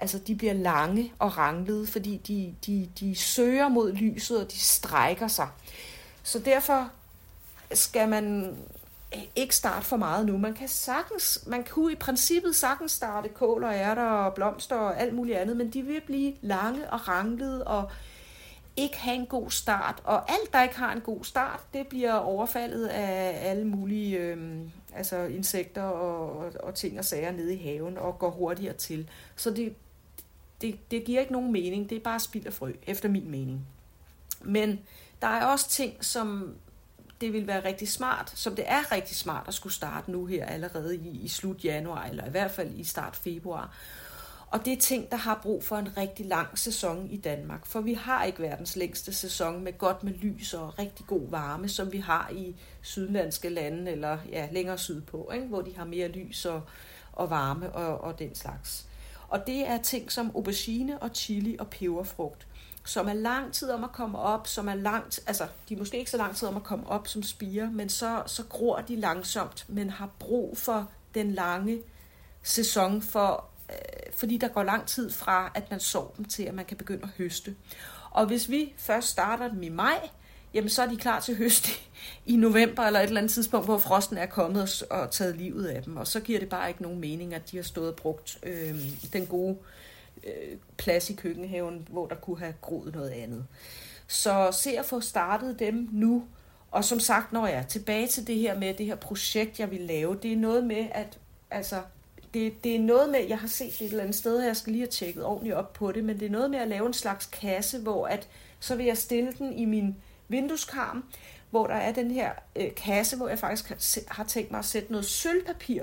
altså 0.01 0.19
de 0.19 0.35
bliver 0.35 0.53
lange 0.53 1.13
og 1.19 1.39
ranglede, 1.39 1.87
fordi 1.87 2.17
de, 2.17 2.55
de, 2.67 2.91
de 3.01 3.15
søger 3.15 3.69
mod 3.69 3.93
lyset, 3.93 4.41
og 4.41 4.53
de 4.53 4.59
strækker 4.59 5.29
sig. 5.29 5.49
Så 6.23 6.39
derfor 6.39 6.91
skal 7.73 8.09
man 8.09 8.57
ikke 9.37 9.57
starte 9.57 9.87
for 9.87 9.97
meget 9.97 10.27
nu. 10.27 10.39
Man 10.39 10.55
kan 10.55 10.69
sagtens, 10.69 11.43
man 11.47 11.65
kunne 11.65 11.93
i 11.93 11.97
princippet 11.97 12.57
sagtens 12.57 12.93
starte 12.93 13.29
kål 13.29 13.65
og 13.65 13.75
ærter 13.75 14.03
og 14.11 14.35
blomster 14.35 14.77
og 14.77 15.01
alt 15.01 15.15
muligt 15.15 15.39
andet, 15.39 15.57
men 15.57 15.71
de 15.71 15.83
vil 15.83 16.01
blive 16.07 16.35
lange 16.41 16.91
og 16.91 17.09
ranglede 17.09 17.65
og 17.65 17.91
ikke 18.77 18.99
have 18.99 19.17
en 19.17 19.27
god 19.27 19.51
start. 19.51 20.03
Og 20.05 20.31
alt, 20.31 20.53
der 20.53 20.63
ikke 20.63 20.79
har 20.79 20.93
en 20.93 21.01
god 21.01 21.25
start, 21.25 21.61
det 21.75 21.87
bliver 21.87 22.15
overfaldet 22.15 22.87
af 22.87 23.51
alle 23.51 23.65
mulige 23.65 24.19
øh, 24.19 24.61
altså 24.95 25.17
insekter 25.17 25.83
og, 25.83 26.39
og, 26.39 26.53
og 26.63 26.75
ting 26.75 26.99
og 26.99 27.05
sager 27.05 27.33
nede 27.33 27.55
i 27.55 27.63
haven 27.63 27.99
og 27.99 28.19
går 28.19 28.31
hurtigere 28.31 28.75
til. 28.75 29.11
Så 29.37 29.51
det, 29.51 29.75
det, 30.61 30.91
det 30.91 31.05
giver 31.05 31.21
ikke 31.21 31.33
nogen 31.33 31.53
mening. 31.53 31.91
Det 31.91 31.97
er 31.97 32.03
bare 32.03 32.21
spild 32.21 32.47
af 32.47 32.53
frø, 32.53 32.73
efter 32.87 33.09
min 33.09 33.31
mening. 33.31 33.67
Men 34.43 34.81
der 35.23 35.29
er 35.29 35.47
også 35.47 35.69
ting, 35.69 36.05
som 36.05 36.55
det 37.21 37.33
vil 37.33 37.47
være 37.47 37.65
rigtig 37.65 37.89
smart, 37.89 38.33
som 38.35 38.57
det 38.57 38.65
er 38.69 38.93
rigtig 38.93 39.17
smart 39.17 39.49
at 39.49 39.55
skulle 39.55 39.73
starte 39.73 40.11
nu 40.11 40.27
her 40.27 40.47
allerede 40.47 40.97
i, 40.97 41.21
i 41.23 41.29
slut 41.29 41.65
januar, 41.65 42.05
eller 42.05 42.27
i 42.27 42.31
hvert 42.31 42.51
fald 42.51 42.75
i 42.75 42.85
start 42.85 43.17
februar. 43.17 43.77
Og 44.51 44.65
det 44.65 44.73
er 44.73 44.77
ting, 44.77 45.11
der 45.11 45.17
har 45.17 45.41
brug 45.43 45.65
for 45.65 45.77
en 45.77 45.97
rigtig 45.97 46.27
lang 46.27 46.59
sæson 46.59 47.11
i 47.11 47.17
Danmark. 47.17 47.67
For 47.67 47.81
vi 47.81 47.95
har 47.95 48.25
ikke 48.25 48.43
verdens 48.43 48.77
længste 48.77 49.13
sæson 49.13 49.65
med 49.65 49.79
godt 49.79 50.05
med 50.05 50.13
lys 50.13 50.55
og 50.55 50.79
rigtig 50.79 51.07
god 51.07 51.31
varme, 51.31 51.69
som 51.69 51.93
vi 51.93 51.99
har 51.99 52.31
i 52.33 52.55
sydlandske 52.83 53.49
lande, 53.49 53.91
eller 53.91 54.19
ja, 54.33 54.49
længere 54.53 54.79
sydpå, 54.79 55.31
ikke? 55.35 55.47
hvor 55.47 55.61
de 55.61 55.77
har 55.77 55.85
mere 55.85 56.09
lys 56.09 56.45
og, 56.45 56.63
og 57.13 57.31
varme 57.31 57.73
og, 57.73 58.01
og 58.01 58.19
den 58.19 58.35
slags. 58.35 58.87
Og 59.31 59.47
det 59.47 59.69
er 59.69 59.79
ting 59.79 60.13
som 60.13 60.31
aubergine 60.35 60.99
og 60.99 61.11
chili 61.15 61.57
og 61.59 61.69
peberfrugt 61.69 62.47
som 62.85 63.09
er 63.09 63.13
lang 63.13 63.53
tid 63.53 63.71
om 63.71 63.85
at 63.85 63.93
komme 63.93 64.19
op, 64.19 64.47
som 64.47 64.69
er 64.69 64.75
langt, 64.75 65.21
altså 65.27 65.47
de 65.69 65.75
er 65.75 65.79
måske 65.79 65.99
ikke 65.99 66.11
så 66.11 66.17
lang 66.17 66.37
tid 66.37 66.49
om 66.49 66.57
at 66.57 66.63
komme 66.63 66.89
op 66.89 67.09
som 67.09 67.23
spiger, 67.23 67.71
men 67.71 67.89
så, 67.89 68.23
så 68.27 68.45
gror 68.45 68.81
de 68.81 68.97
langsomt, 68.97 69.65
men 69.69 69.91
har 69.91 70.11
brug 70.19 70.59
for 70.59 70.91
den 71.15 71.33
lange 71.33 71.83
sæson, 72.43 73.03
for, 73.03 73.45
øh, 73.71 74.13
fordi 74.17 74.37
der 74.37 74.49
går 74.49 74.63
lang 74.63 74.87
tid 74.87 75.11
fra, 75.11 75.53
at 75.55 75.71
man 75.71 75.81
sår 75.81 76.15
dem 76.17 76.25
til, 76.25 76.43
at 76.43 76.55
man 76.55 76.65
kan 76.65 76.77
begynde 76.77 77.03
at 77.03 77.09
høste. 77.19 77.57
Og 78.11 78.27
hvis 78.27 78.49
vi 78.49 78.75
først 78.77 79.09
starter 79.09 79.49
dem 79.49 79.63
i 79.63 79.69
maj, 79.69 80.09
jamen 80.55 80.71
så 80.71 80.83
er 80.83 80.87
de 80.87 80.97
klar 80.97 81.21
til 81.21 81.37
høst 81.37 81.69
i 82.27 82.37
november 82.37 82.83
eller 82.83 83.01
et 83.01 83.07
eller 83.07 83.21
andet 83.21 83.33
tidspunkt, 83.33 83.67
hvor 83.67 83.79
frosten 83.79 84.19
er 84.19 84.27
kommet 84.27 84.85
og, 84.91 85.01
og 85.01 85.11
taget 85.11 85.37
livet 85.37 85.67
af 85.67 85.83
dem. 85.83 85.97
Og 85.97 86.07
så 86.07 86.21
giver 86.21 86.39
det 86.39 86.49
bare 86.49 86.69
ikke 86.69 86.83
nogen 86.83 87.01
mening, 87.01 87.35
at 87.35 87.51
de 87.51 87.57
har 87.57 87.65
stået 87.65 87.89
og 87.89 87.97
brugt 87.97 88.39
øh, 88.43 88.75
den 89.13 89.27
gode 89.27 89.57
øh, 90.25 90.57
plads 90.77 91.11
i 91.11 91.15
køkkenhaven, 91.15 91.89
hvor 91.91 92.07
der 92.07 92.15
kunne 92.15 92.39
have 92.39 92.55
groet 92.61 92.95
noget 92.95 93.11
andet. 93.11 93.47
Så 94.07 94.49
se 94.53 94.79
at 94.79 94.85
få 94.85 95.01
startet 95.01 95.59
dem 95.59 95.89
nu. 95.93 96.25
Og 96.71 96.85
som 96.85 97.01
sagt, 97.01 97.33
når 97.33 97.47
jeg 97.47 97.57
er 97.57 97.63
tilbage 97.63 98.07
til 98.07 98.27
det 98.27 98.37
her 98.37 98.59
med 98.59 98.75
det 98.75 98.87
her 98.87 98.95
projekt, 98.95 99.61
jeg 99.61 99.71
vil 99.71 99.81
lave, 99.81 100.19
det 100.23 100.33
er 100.33 100.37
noget 100.37 100.65
med, 100.65 100.87
at 100.93 101.19
altså, 101.51 101.83
det, 102.35 102.65
det 102.65 102.77
er 102.77 102.81
noget 102.81 103.11
med, 103.11 103.21
jeg 103.29 103.39
har 103.39 103.49
set 103.49 103.73
det 103.73 103.81
et 103.81 103.91
eller 103.91 104.03
andet 104.03 104.17
sted, 104.17 104.43
jeg 104.43 104.57
skal 104.57 104.73
lige 104.73 104.83
have 104.83 104.91
tjekket 104.91 105.25
ordentligt 105.25 105.55
op 105.55 105.73
på 105.73 105.93
det, 105.93 106.05
men 106.05 106.21
det 106.21 106.27
er 106.27 106.31
noget 106.31 106.51
med 106.51 106.59
at 106.59 106.69
lave 106.69 106.87
en 106.87 106.93
slags 106.93 107.27
kasse, 107.27 107.79
hvor 107.79 108.07
at, 108.07 108.29
så 108.61 108.77
vil 108.77 108.87
jeg 108.87 108.99
stille 108.99 109.33
den 109.39 109.53
i 109.53 109.65
min 109.65 109.97
vindueskarm, 110.31 111.05
hvor 111.51 111.67
der 111.67 111.75
er 111.75 111.93
den 111.93 112.11
her 112.11 112.33
øh, 112.57 112.75
kasse, 112.75 113.17
hvor 113.17 113.29
jeg 113.29 113.39
faktisk 113.39 113.69
har, 113.69 114.15
har 114.15 114.25
tænkt 114.25 114.51
mig 114.51 114.59
at 114.59 114.65
sætte 114.65 114.93
noget 114.93 115.07
sølvpapir 115.07 115.83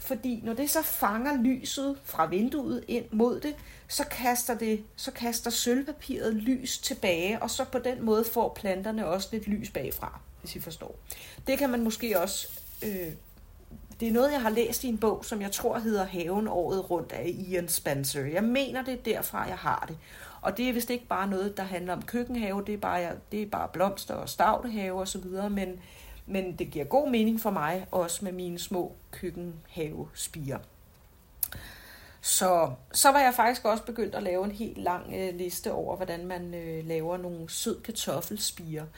fordi 0.00 0.40
når 0.44 0.54
det 0.54 0.70
så 0.70 0.82
fanger 0.82 1.42
lyset 1.42 1.98
fra 2.04 2.26
vinduet 2.26 2.84
ind 2.88 3.04
mod 3.10 3.40
det, 3.40 3.54
så 3.88 4.04
kaster, 4.04 4.58
det, 4.58 4.84
så 4.96 5.10
kaster 5.10 5.50
sølvpapiret 5.50 6.34
lys 6.34 6.78
tilbage, 6.78 7.42
og 7.42 7.50
så 7.50 7.64
på 7.64 7.78
den 7.78 8.04
måde 8.04 8.24
får 8.24 8.54
planterne 8.54 9.06
også 9.06 9.28
lidt 9.32 9.46
lys 9.46 9.70
bagfra, 9.70 10.20
hvis 10.40 10.56
I 10.56 10.60
forstår. 10.60 10.98
Det 11.46 11.58
kan 11.58 11.70
man 11.70 11.84
måske 11.84 12.20
også... 12.20 12.48
Øh, 12.82 13.12
det 14.00 14.08
er 14.08 14.12
noget, 14.12 14.32
jeg 14.32 14.42
har 14.42 14.50
læst 14.50 14.84
i 14.84 14.88
en 14.88 14.98
bog, 14.98 15.24
som 15.24 15.42
jeg 15.42 15.52
tror 15.52 15.78
hedder 15.78 16.04
Haven 16.04 16.48
året 16.48 16.90
rundt 16.90 17.12
af 17.12 17.34
Ian 17.48 17.68
Spencer. 17.68 18.24
Jeg 18.24 18.44
mener, 18.44 18.84
det 18.84 18.94
er 18.94 19.02
derfra, 19.02 19.42
jeg 19.42 19.56
har 19.56 19.84
det. 19.88 19.96
Og 20.42 20.56
det 20.56 20.68
er 20.68 20.72
vist 20.72 20.90
ikke 20.90 21.06
bare 21.06 21.26
noget, 21.26 21.56
der 21.56 21.62
handler 21.62 21.92
om 21.92 22.02
køkkenhave, 22.02 22.64
det 22.66 22.74
er 22.74 22.78
bare, 22.78 23.12
det 23.32 23.42
er 23.42 23.46
bare 23.46 23.68
blomster 23.72 24.14
og 24.14 24.28
stavtehave 24.28 25.00
osv., 25.00 25.24
men, 25.50 25.80
men 26.26 26.56
det 26.56 26.70
giver 26.70 26.84
god 26.84 27.10
mening 27.10 27.40
for 27.40 27.50
mig, 27.50 27.86
også 27.90 28.24
med 28.24 28.32
mine 28.32 28.58
små 28.58 28.92
køkkenhavespiger. 29.10 30.58
Så, 32.20 32.70
så 32.92 33.12
var 33.12 33.20
jeg 33.20 33.34
faktisk 33.34 33.64
også 33.64 33.84
begyndt 33.84 34.14
at 34.14 34.22
lave 34.22 34.44
en 34.44 34.50
helt 34.50 34.78
lang 34.78 35.14
øh, 35.14 35.34
liste 35.34 35.72
over, 35.72 35.96
hvordan 35.96 36.26
man 36.26 36.54
øh, 36.54 36.86
laver 36.86 37.16
nogle 37.16 37.50
sød 37.50 37.80
kartoffelspiger. 37.80 38.82
Øh, 38.82 38.88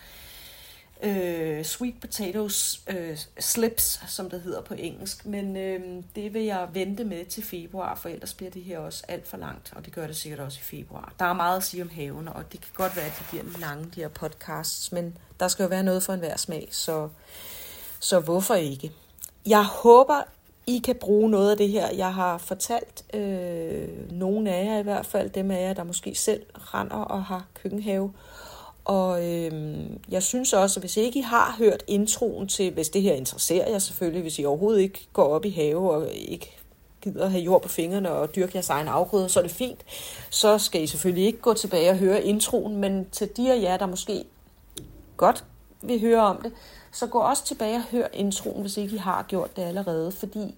øh, 1.02 1.64
sweet 1.64 2.00
potatoes 2.00 2.80
øh, 2.88 3.18
slips, 3.40 4.00
som 4.08 4.30
det 4.30 4.40
hedder 4.40 4.60
på 4.60 4.74
engelsk. 4.74 5.26
Men 5.26 5.56
øh, 5.56 6.02
det 6.16 6.34
vil 6.34 6.42
jeg 6.42 6.68
vente 6.72 7.04
med 7.04 7.24
til 7.24 7.42
februar, 7.42 7.94
for 7.94 8.08
ellers 8.08 8.34
bliver 8.34 8.50
det 8.50 8.62
her 8.62 8.78
også 8.78 9.04
alt 9.08 9.26
for 9.26 9.36
langt, 9.36 9.72
og 9.76 9.84
det 9.84 9.92
gør 9.92 10.06
det 10.06 10.16
sikkert 10.16 10.40
også 10.40 10.58
i 10.60 10.64
februar. 10.64 11.12
Der 11.18 11.24
er 11.24 11.32
meget 11.32 11.56
at 11.56 11.64
sige 11.64 11.82
om 11.82 11.88
haven, 11.88 12.28
og 12.28 12.52
det 12.52 12.60
kan 12.60 12.70
godt 12.74 12.96
være, 12.96 13.06
at 13.06 13.12
de 13.18 13.24
bliver 13.30 13.58
lange, 13.60 13.84
de 13.94 14.00
her 14.00 14.08
podcasts, 14.08 14.92
men 14.92 15.18
der 15.40 15.48
skal 15.48 15.62
jo 15.62 15.68
være 15.68 15.82
noget 15.82 16.02
for 16.02 16.12
enhver 16.12 16.36
smag, 16.36 16.68
så, 16.70 17.08
så 18.00 18.20
hvorfor 18.20 18.54
ikke? 18.54 18.92
Jeg 19.46 19.64
håber 19.64 20.22
i 20.66 20.78
kan 20.78 20.94
bruge 20.94 21.30
noget 21.30 21.50
af 21.50 21.56
det 21.56 21.68
her. 21.68 21.90
Jeg 21.90 22.14
har 22.14 22.38
fortalt 22.38 23.04
øh, 23.14 24.12
nogle 24.12 24.50
af 24.50 24.64
jer 24.64 24.78
i 24.78 24.82
hvert 24.82 25.06
fald, 25.06 25.30
dem 25.30 25.50
af 25.50 25.68
jer, 25.68 25.72
der 25.72 25.84
måske 25.84 26.14
selv 26.14 26.42
render 26.54 26.96
og 26.96 27.24
har 27.24 27.46
køkkenhave. 27.54 28.12
Og 28.84 29.28
øhm, 29.28 30.00
jeg 30.08 30.22
synes 30.22 30.52
også, 30.52 30.80
at 30.80 30.82
hvis 30.82 30.96
ikke 30.96 31.18
I 31.18 31.22
har 31.22 31.54
hørt 31.58 31.82
introen 31.86 32.48
til, 32.48 32.72
hvis 32.72 32.88
det 32.88 33.02
her 33.02 33.14
interesserer 33.14 33.70
jer 33.70 33.78
selvfølgelig, 33.78 34.22
hvis 34.22 34.38
I 34.38 34.44
overhovedet 34.44 34.80
ikke 34.80 35.06
går 35.12 35.24
op 35.24 35.44
i 35.44 35.50
have 35.50 35.92
og 35.92 36.08
ikke 36.14 36.56
gider 37.00 37.28
have 37.28 37.42
jord 37.42 37.62
på 37.62 37.68
fingrene 37.68 38.10
og 38.10 38.34
dyrke 38.34 38.52
jeres 38.54 38.70
egen 38.70 38.88
afgrøder, 38.88 39.28
så 39.28 39.40
er 39.40 39.42
det 39.42 39.52
fint. 39.52 39.84
Så 40.30 40.58
skal 40.58 40.82
I 40.82 40.86
selvfølgelig 40.86 41.26
ikke 41.26 41.40
gå 41.40 41.54
tilbage 41.54 41.90
og 41.90 41.96
høre 41.96 42.24
introen, 42.24 42.76
men 42.76 43.06
til 43.12 43.36
de 43.36 43.52
af 43.52 43.62
jer, 43.62 43.76
der 43.76 43.86
måske 43.86 44.24
godt 45.16 45.44
vil 45.82 46.00
høre 46.00 46.20
om 46.20 46.42
det, 46.42 46.52
så 46.92 47.06
gå 47.06 47.18
også 47.18 47.44
tilbage 47.44 47.76
og 47.76 47.82
hør 47.82 48.06
introen, 48.12 48.60
hvis 48.60 48.76
ikke 48.76 48.94
I 48.94 48.98
har 48.98 49.22
gjort 49.28 49.56
det 49.56 49.62
allerede, 49.62 50.12
fordi 50.12 50.54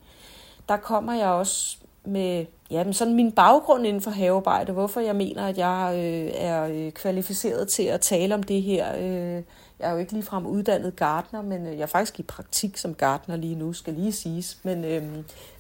der 0.69 0.77
kommer 0.77 1.15
jeg 1.15 1.29
også 1.29 1.77
med 2.05 2.47
ja, 2.71 2.85
men 2.85 2.93
sådan 2.93 3.15
min 3.15 3.33
baggrund 3.33 3.87
inden 3.87 4.03
for 4.03 4.11
havearbejde, 4.11 4.73
hvorfor 4.73 5.01
jeg 5.01 5.17
mener, 5.17 5.47
at 5.47 5.59
jeg 5.59 5.93
øh, 5.95 6.31
er 6.35 6.65
øh, 6.65 6.93
kvalificeret 6.93 7.69
til 7.69 7.83
at 7.83 8.01
tale 8.01 8.35
om 8.35 8.43
det 8.43 8.63
her. 8.63 8.97
Øh, 8.97 9.43
jeg 9.79 9.89
er 9.89 9.93
jo 9.93 9.99
ikke 9.99 10.13
ligefrem 10.13 10.47
uddannet 10.47 10.97
gartner, 10.97 11.43
men 11.43 11.67
øh, 11.67 11.73
jeg 11.73 11.83
er 11.83 11.87
faktisk 11.87 12.21
i 12.21 12.23
praktik 12.23 12.77
som 12.77 12.95
gartner 12.95 13.37
lige 13.37 13.55
nu, 13.55 13.73
skal 13.73 13.95
lige 13.95 14.13
siges. 14.13 14.59
Men, 14.63 14.85
øh, 14.85 15.03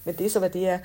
men 0.04 0.14
det 0.18 0.26
er 0.26 0.30
så, 0.30 0.38
hvad 0.38 0.50
det 0.50 0.68
er. 0.68 0.78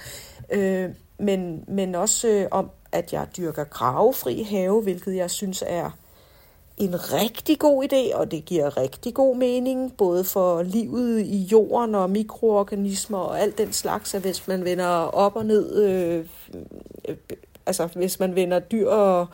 Øh, 0.52 0.90
men, 1.18 1.64
men 1.68 1.96
også 1.96 2.28
øh, 2.28 2.48
om, 2.52 2.70
at 2.92 3.14
jeg 3.14 3.28
dyrker 3.38 3.64
gravefri 3.64 4.44
have, 4.44 4.82
hvilket 4.82 5.16
jeg 5.16 5.32
synes 5.32 5.64
er 5.68 5.92
en 6.80 7.14
rigtig 7.14 7.60
god 7.60 7.84
idé, 7.84 8.16
og 8.16 8.32
det 8.32 8.46
giver 8.46 8.78
rigtig 8.78 9.14
god 9.14 9.36
mening, 9.36 9.98
både 9.98 10.24
for 10.24 10.64
livet 10.64 11.20
i 11.20 11.38
jorden 11.38 11.96
og 11.96 12.10
mikroorganismer 12.10 13.18
og 13.18 13.42
alt 13.42 13.58
den 13.58 13.74
slags, 13.74 14.16
at 14.16 14.22
hvis 14.22 14.48
man 14.48 14.66
vender 14.66 14.88
op 14.88 15.36
og 15.36 15.46
ned, 15.46 15.84
øh, 15.84 16.26
øh, 17.08 17.16
altså 17.66 17.90
hvis 17.96 18.20
man 18.20 18.36
vender 18.36 18.60
dyr 18.60 18.88
og, 18.88 19.28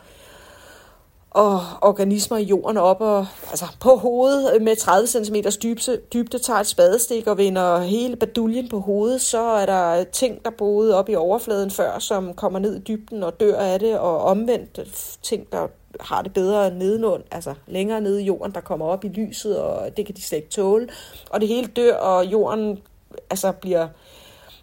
og 1.30 1.60
organismer 1.82 2.38
i 2.38 2.44
jorden 2.44 2.76
op 2.76 3.00
og, 3.00 3.26
altså 3.50 3.66
på 3.80 3.96
hovedet 3.96 4.62
med 4.62 4.76
30 4.76 5.06
cm 5.06 5.34
dybde, 5.62 6.00
dybde 6.12 6.38
tager 6.38 6.60
et 6.60 6.66
spadestik 6.66 7.26
og 7.26 7.38
vender 7.38 7.78
hele 7.78 8.16
baduljen 8.16 8.68
på 8.68 8.80
hovedet, 8.80 9.20
så 9.20 9.42
er 9.42 9.66
der 9.66 10.04
ting, 10.04 10.44
der 10.44 10.50
boede 10.50 10.98
op 10.98 11.08
i 11.08 11.14
overfladen 11.14 11.70
før, 11.70 11.98
som 11.98 12.34
kommer 12.34 12.58
ned 12.58 12.76
i 12.76 12.80
dybden 12.80 13.22
og 13.22 13.40
dør 13.40 13.58
af 13.58 13.78
det, 13.78 13.98
og 13.98 14.20
omvendt 14.20 14.80
ting, 15.22 15.52
der 15.52 15.66
har 16.00 16.22
det 16.22 16.32
bedre 16.32 16.74
nedenund, 16.74 17.22
altså 17.30 17.54
længere 17.66 18.00
nede 18.00 18.22
i 18.22 18.26
jorden, 18.26 18.54
der 18.54 18.60
kommer 18.60 18.86
op 18.86 19.04
i 19.04 19.08
lyset, 19.08 19.60
og 19.60 19.96
det 19.96 20.06
kan 20.06 20.14
de 20.14 20.22
slet 20.22 20.38
ikke 20.38 20.50
tåle. 20.50 20.88
Og 21.30 21.40
det 21.40 21.48
hele 21.48 21.66
dør, 21.66 21.94
og 21.94 22.26
jorden 22.26 22.82
altså, 23.30 23.52
bliver, 23.52 23.88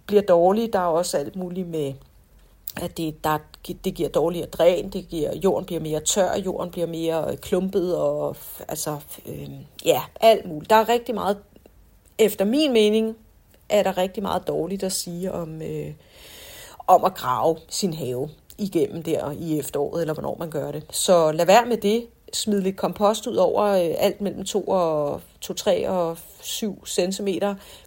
bliver 0.05 0.21
dårlig. 0.21 0.73
Der 0.73 0.79
er 0.79 0.83
også 0.83 1.17
alt 1.17 1.35
muligt 1.35 1.67
med, 1.67 1.93
at 2.81 2.97
det, 2.97 3.23
der, 3.23 3.37
det 3.83 3.93
giver 3.93 4.09
dårligere 4.09 4.47
dræn, 4.47 4.89
det 4.89 5.07
giver, 5.09 5.35
jorden 5.35 5.65
bliver 5.65 5.81
mere 5.81 5.99
tør, 5.99 6.35
jorden 6.45 6.71
bliver 6.71 6.87
mere 6.87 7.31
øh, 7.31 7.37
klumpet, 7.37 7.97
og 7.97 8.35
altså, 8.67 8.97
øh, 9.25 9.49
ja, 9.85 10.01
alt 10.21 10.45
muligt. 10.45 10.69
Der 10.69 10.75
er 10.75 10.89
rigtig 10.89 11.15
meget, 11.15 11.37
efter 12.17 12.45
min 12.45 12.73
mening, 12.73 13.15
er 13.69 13.83
der 13.83 13.97
rigtig 13.97 14.23
meget 14.23 14.47
dårligt 14.47 14.83
at 14.83 14.91
sige 14.91 15.31
om, 15.31 15.61
øh, 15.61 15.93
om 16.87 17.03
at 17.03 17.13
grave 17.13 17.57
sin 17.69 17.93
have 17.93 18.29
igennem 18.57 19.03
der 19.03 19.31
i 19.31 19.59
efteråret, 19.59 20.01
eller 20.01 20.13
hvornår 20.13 20.35
man 20.39 20.49
gør 20.49 20.71
det. 20.71 20.83
Så 20.91 21.31
lad 21.31 21.45
være 21.45 21.65
med 21.65 21.77
det. 21.77 22.05
Smid 22.33 22.61
lidt 22.61 22.77
kompost 22.77 23.27
ud 23.27 23.35
over 23.35 23.63
øh, 23.63 23.95
alt 23.97 24.21
mellem 24.21 24.45
2 24.45 24.63
og 24.63 25.21
2, 25.41 25.53
3 25.53 25.89
og 25.89 26.17
7 26.41 26.85
cm. 26.87 27.27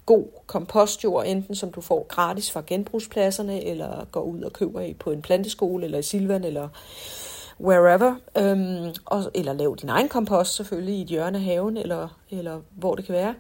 God 0.07 0.25
kompostjord, 0.47 1.25
enten 1.27 1.55
som 1.55 1.73
du 1.73 1.81
får 1.81 2.07
gratis 2.09 2.51
fra 2.51 2.63
genbrugspladserne, 2.67 3.65
eller 3.65 4.07
går 4.13 4.23
ud 4.23 4.43
og 4.43 4.53
køber 4.53 4.81
i 4.81 4.95
på 4.95 5.11
en 5.11 5.23
planteskole, 5.23 5.85
eller 5.85 5.99
i 5.99 6.03
Silvan, 6.03 6.45
eller 6.45 6.69
wherever. 7.61 8.15
Øhm, 8.39 8.95
og, 9.05 9.31
eller 9.35 9.53
lav 9.53 9.77
din 9.81 9.89
egen 9.89 10.09
kompost 10.09 10.55
selvfølgelig 10.55 10.95
i 10.95 11.03
et 11.03 11.09
hjørne 11.09 11.39
af 11.39 11.45
haven, 11.45 11.77
eller, 11.77 12.09
eller 12.31 12.61
hvor 12.71 12.95
det 12.95 13.05
kan 13.05 13.15
være 13.15 13.35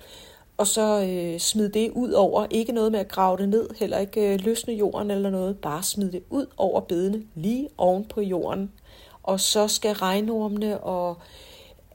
og 0.57 0.67
så 0.67 1.07
øh, 1.09 1.41
smid 1.41 1.69
det 1.69 1.91
ud 1.91 2.11
over. 2.11 2.47
Ikke 2.51 2.73
noget 2.73 2.93
med 2.93 3.01
at 3.01 3.09
grave 3.09 3.37
det 3.37 3.49
ned, 3.49 3.69
heller 3.79 3.99
ikke 3.99 4.33
øh, 4.33 4.41
løsne 4.41 4.75
jorden 4.75 5.11
eller 5.11 5.31
noget. 5.31 5.59
Bare 5.59 5.83
smid 5.83 6.13
det 6.13 6.23
ud 6.31 6.47
over 6.57 6.81
bedene, 6.81 7.23
lige 7.35 7.69
oven 7.79 8.05
på 8.05 8.21
jorden. 8.21 8.73
Og 9.23 9.41
så 9.41 9.69
skal 9.69 9.93
regnormene 9.93 10.81
og 10.81 11.17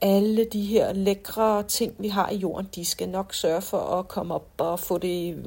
alle 0.02 0.44
de 0.44 0.60
her 0.60 0.92
lækre 0.92 1.62
ting, 1.62 1.94
vi 1.98 2.08
har 2.08 2.30
i 2.30 2.36
jorden, 2.36 2.68
de 2.74 2.84
skal 2.84 3.08
nok 3.08 3.34
sørge 3.34 3.62
for 3.62 3.78
at 3.78 4.08
komme 4.08 4.34
op 4.34 4.46
og 4.58 4.80
få 4.80 4.98
det 4.98 5.44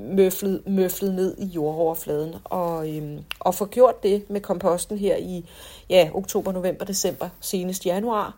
møflet, 0.00 0.62
møflet 0.66 1.14
ned 1.14 1.38
i 1.38 1.44
jordoverfladen. 1.44 2.34
Og, 2.44 2.96
øhm, 2.96 3.24
og 3.40 3.54
få 3.54 3.66
gjort 3.66 4.02
det 4.02 4.30
med 4.30 4.40
komposten 4.40 4.98
her 4.98 5.16
i 5.16 5.44
ja, 5.90 6.10
oktober, 6.14 6.52
november, 6.52 6.84
december, 6.84 7.28
senest 7.40 7.86
januar 7.86 8.36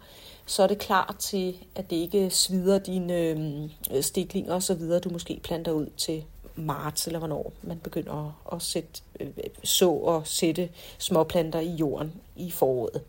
så 0.51 0.63
er 0.63 0.67
det 0.67 0.79
klar 0.79 1.17
til, 1.19 1.57
at 1.75 1.91
det 1.91 1.97
ikke 1.97 2.31
svider 2.31 2.79
dine 2.79 3.15
øh, 3.15 4.03
stiklinger 4.03 4.55
og 4.55 4.63
så 4.63 4.75
videre, 4.75 5.01
du 5.01 5.09
måske 5.09 5.41
planter 5.45 5.73
ud 5.73 5.87
til 5.97 6.25
marts, 6.57 7.07
eller 7.07 7.19
hvornår 7.19 7.53
man 7.63 7.79
begynder 7.79 8.35
at, 8.53 8.57
at 8.57 8.63
sætte, 8.63 9.03
øh, 9.21 9.29
så 9.65 9.91
og 9.91 10.27
sætte 10.27 10.69
småplanter 10.99 11.61
i 11.61 11.71
jorden 11.71 12.13
i 12.37 12.51
foråret. 12.51 13.03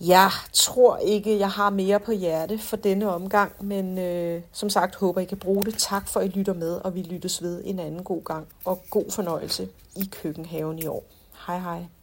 Jeg 0.00 0.30
tror 0.52 0.96
ikke, 0.96 1.38
jeg 1.38 1.50
har 1.50 1.70
mere 1.70 2.00
på 2.00 2.12
hjerte 2.12 2.58
for 2.58 2.76
denne 2.76 3.14
omgang, 3.14 3.64
men 3.64 3.98
øh, 3.98 4.42
som 4.52 4.70
sagt 4.70 4.94
håber 4.94 5.20
I 5.20 5.24
kan 5.24 5.38
bruge 5.38 5.64
det. 5.64 5.74
Tak 5.78 6.08
for, 6.08 6.20
at 6.20 6.26
I 6.26 6.38
lytter 6.38 6.54
med, 6.54 6.72
og 6.72 6.94
vi 6.94 7.02
lyttes 7.02 7.42
ved 7.42 7.62
en 7.64 7.78
anden 7.78 8.04
god 8.04 8.24
gang. 8.24 8.46
Og 8.64 8.82
god 8.90 9.10
fornøjelse 9.10 9.68
i 9.96 10.08
køkkenhaven 10.12 10.78
i 10.78 10.86
år. 10.86 11.04
Hej 11.46 11.58
hej. 11.58 11.99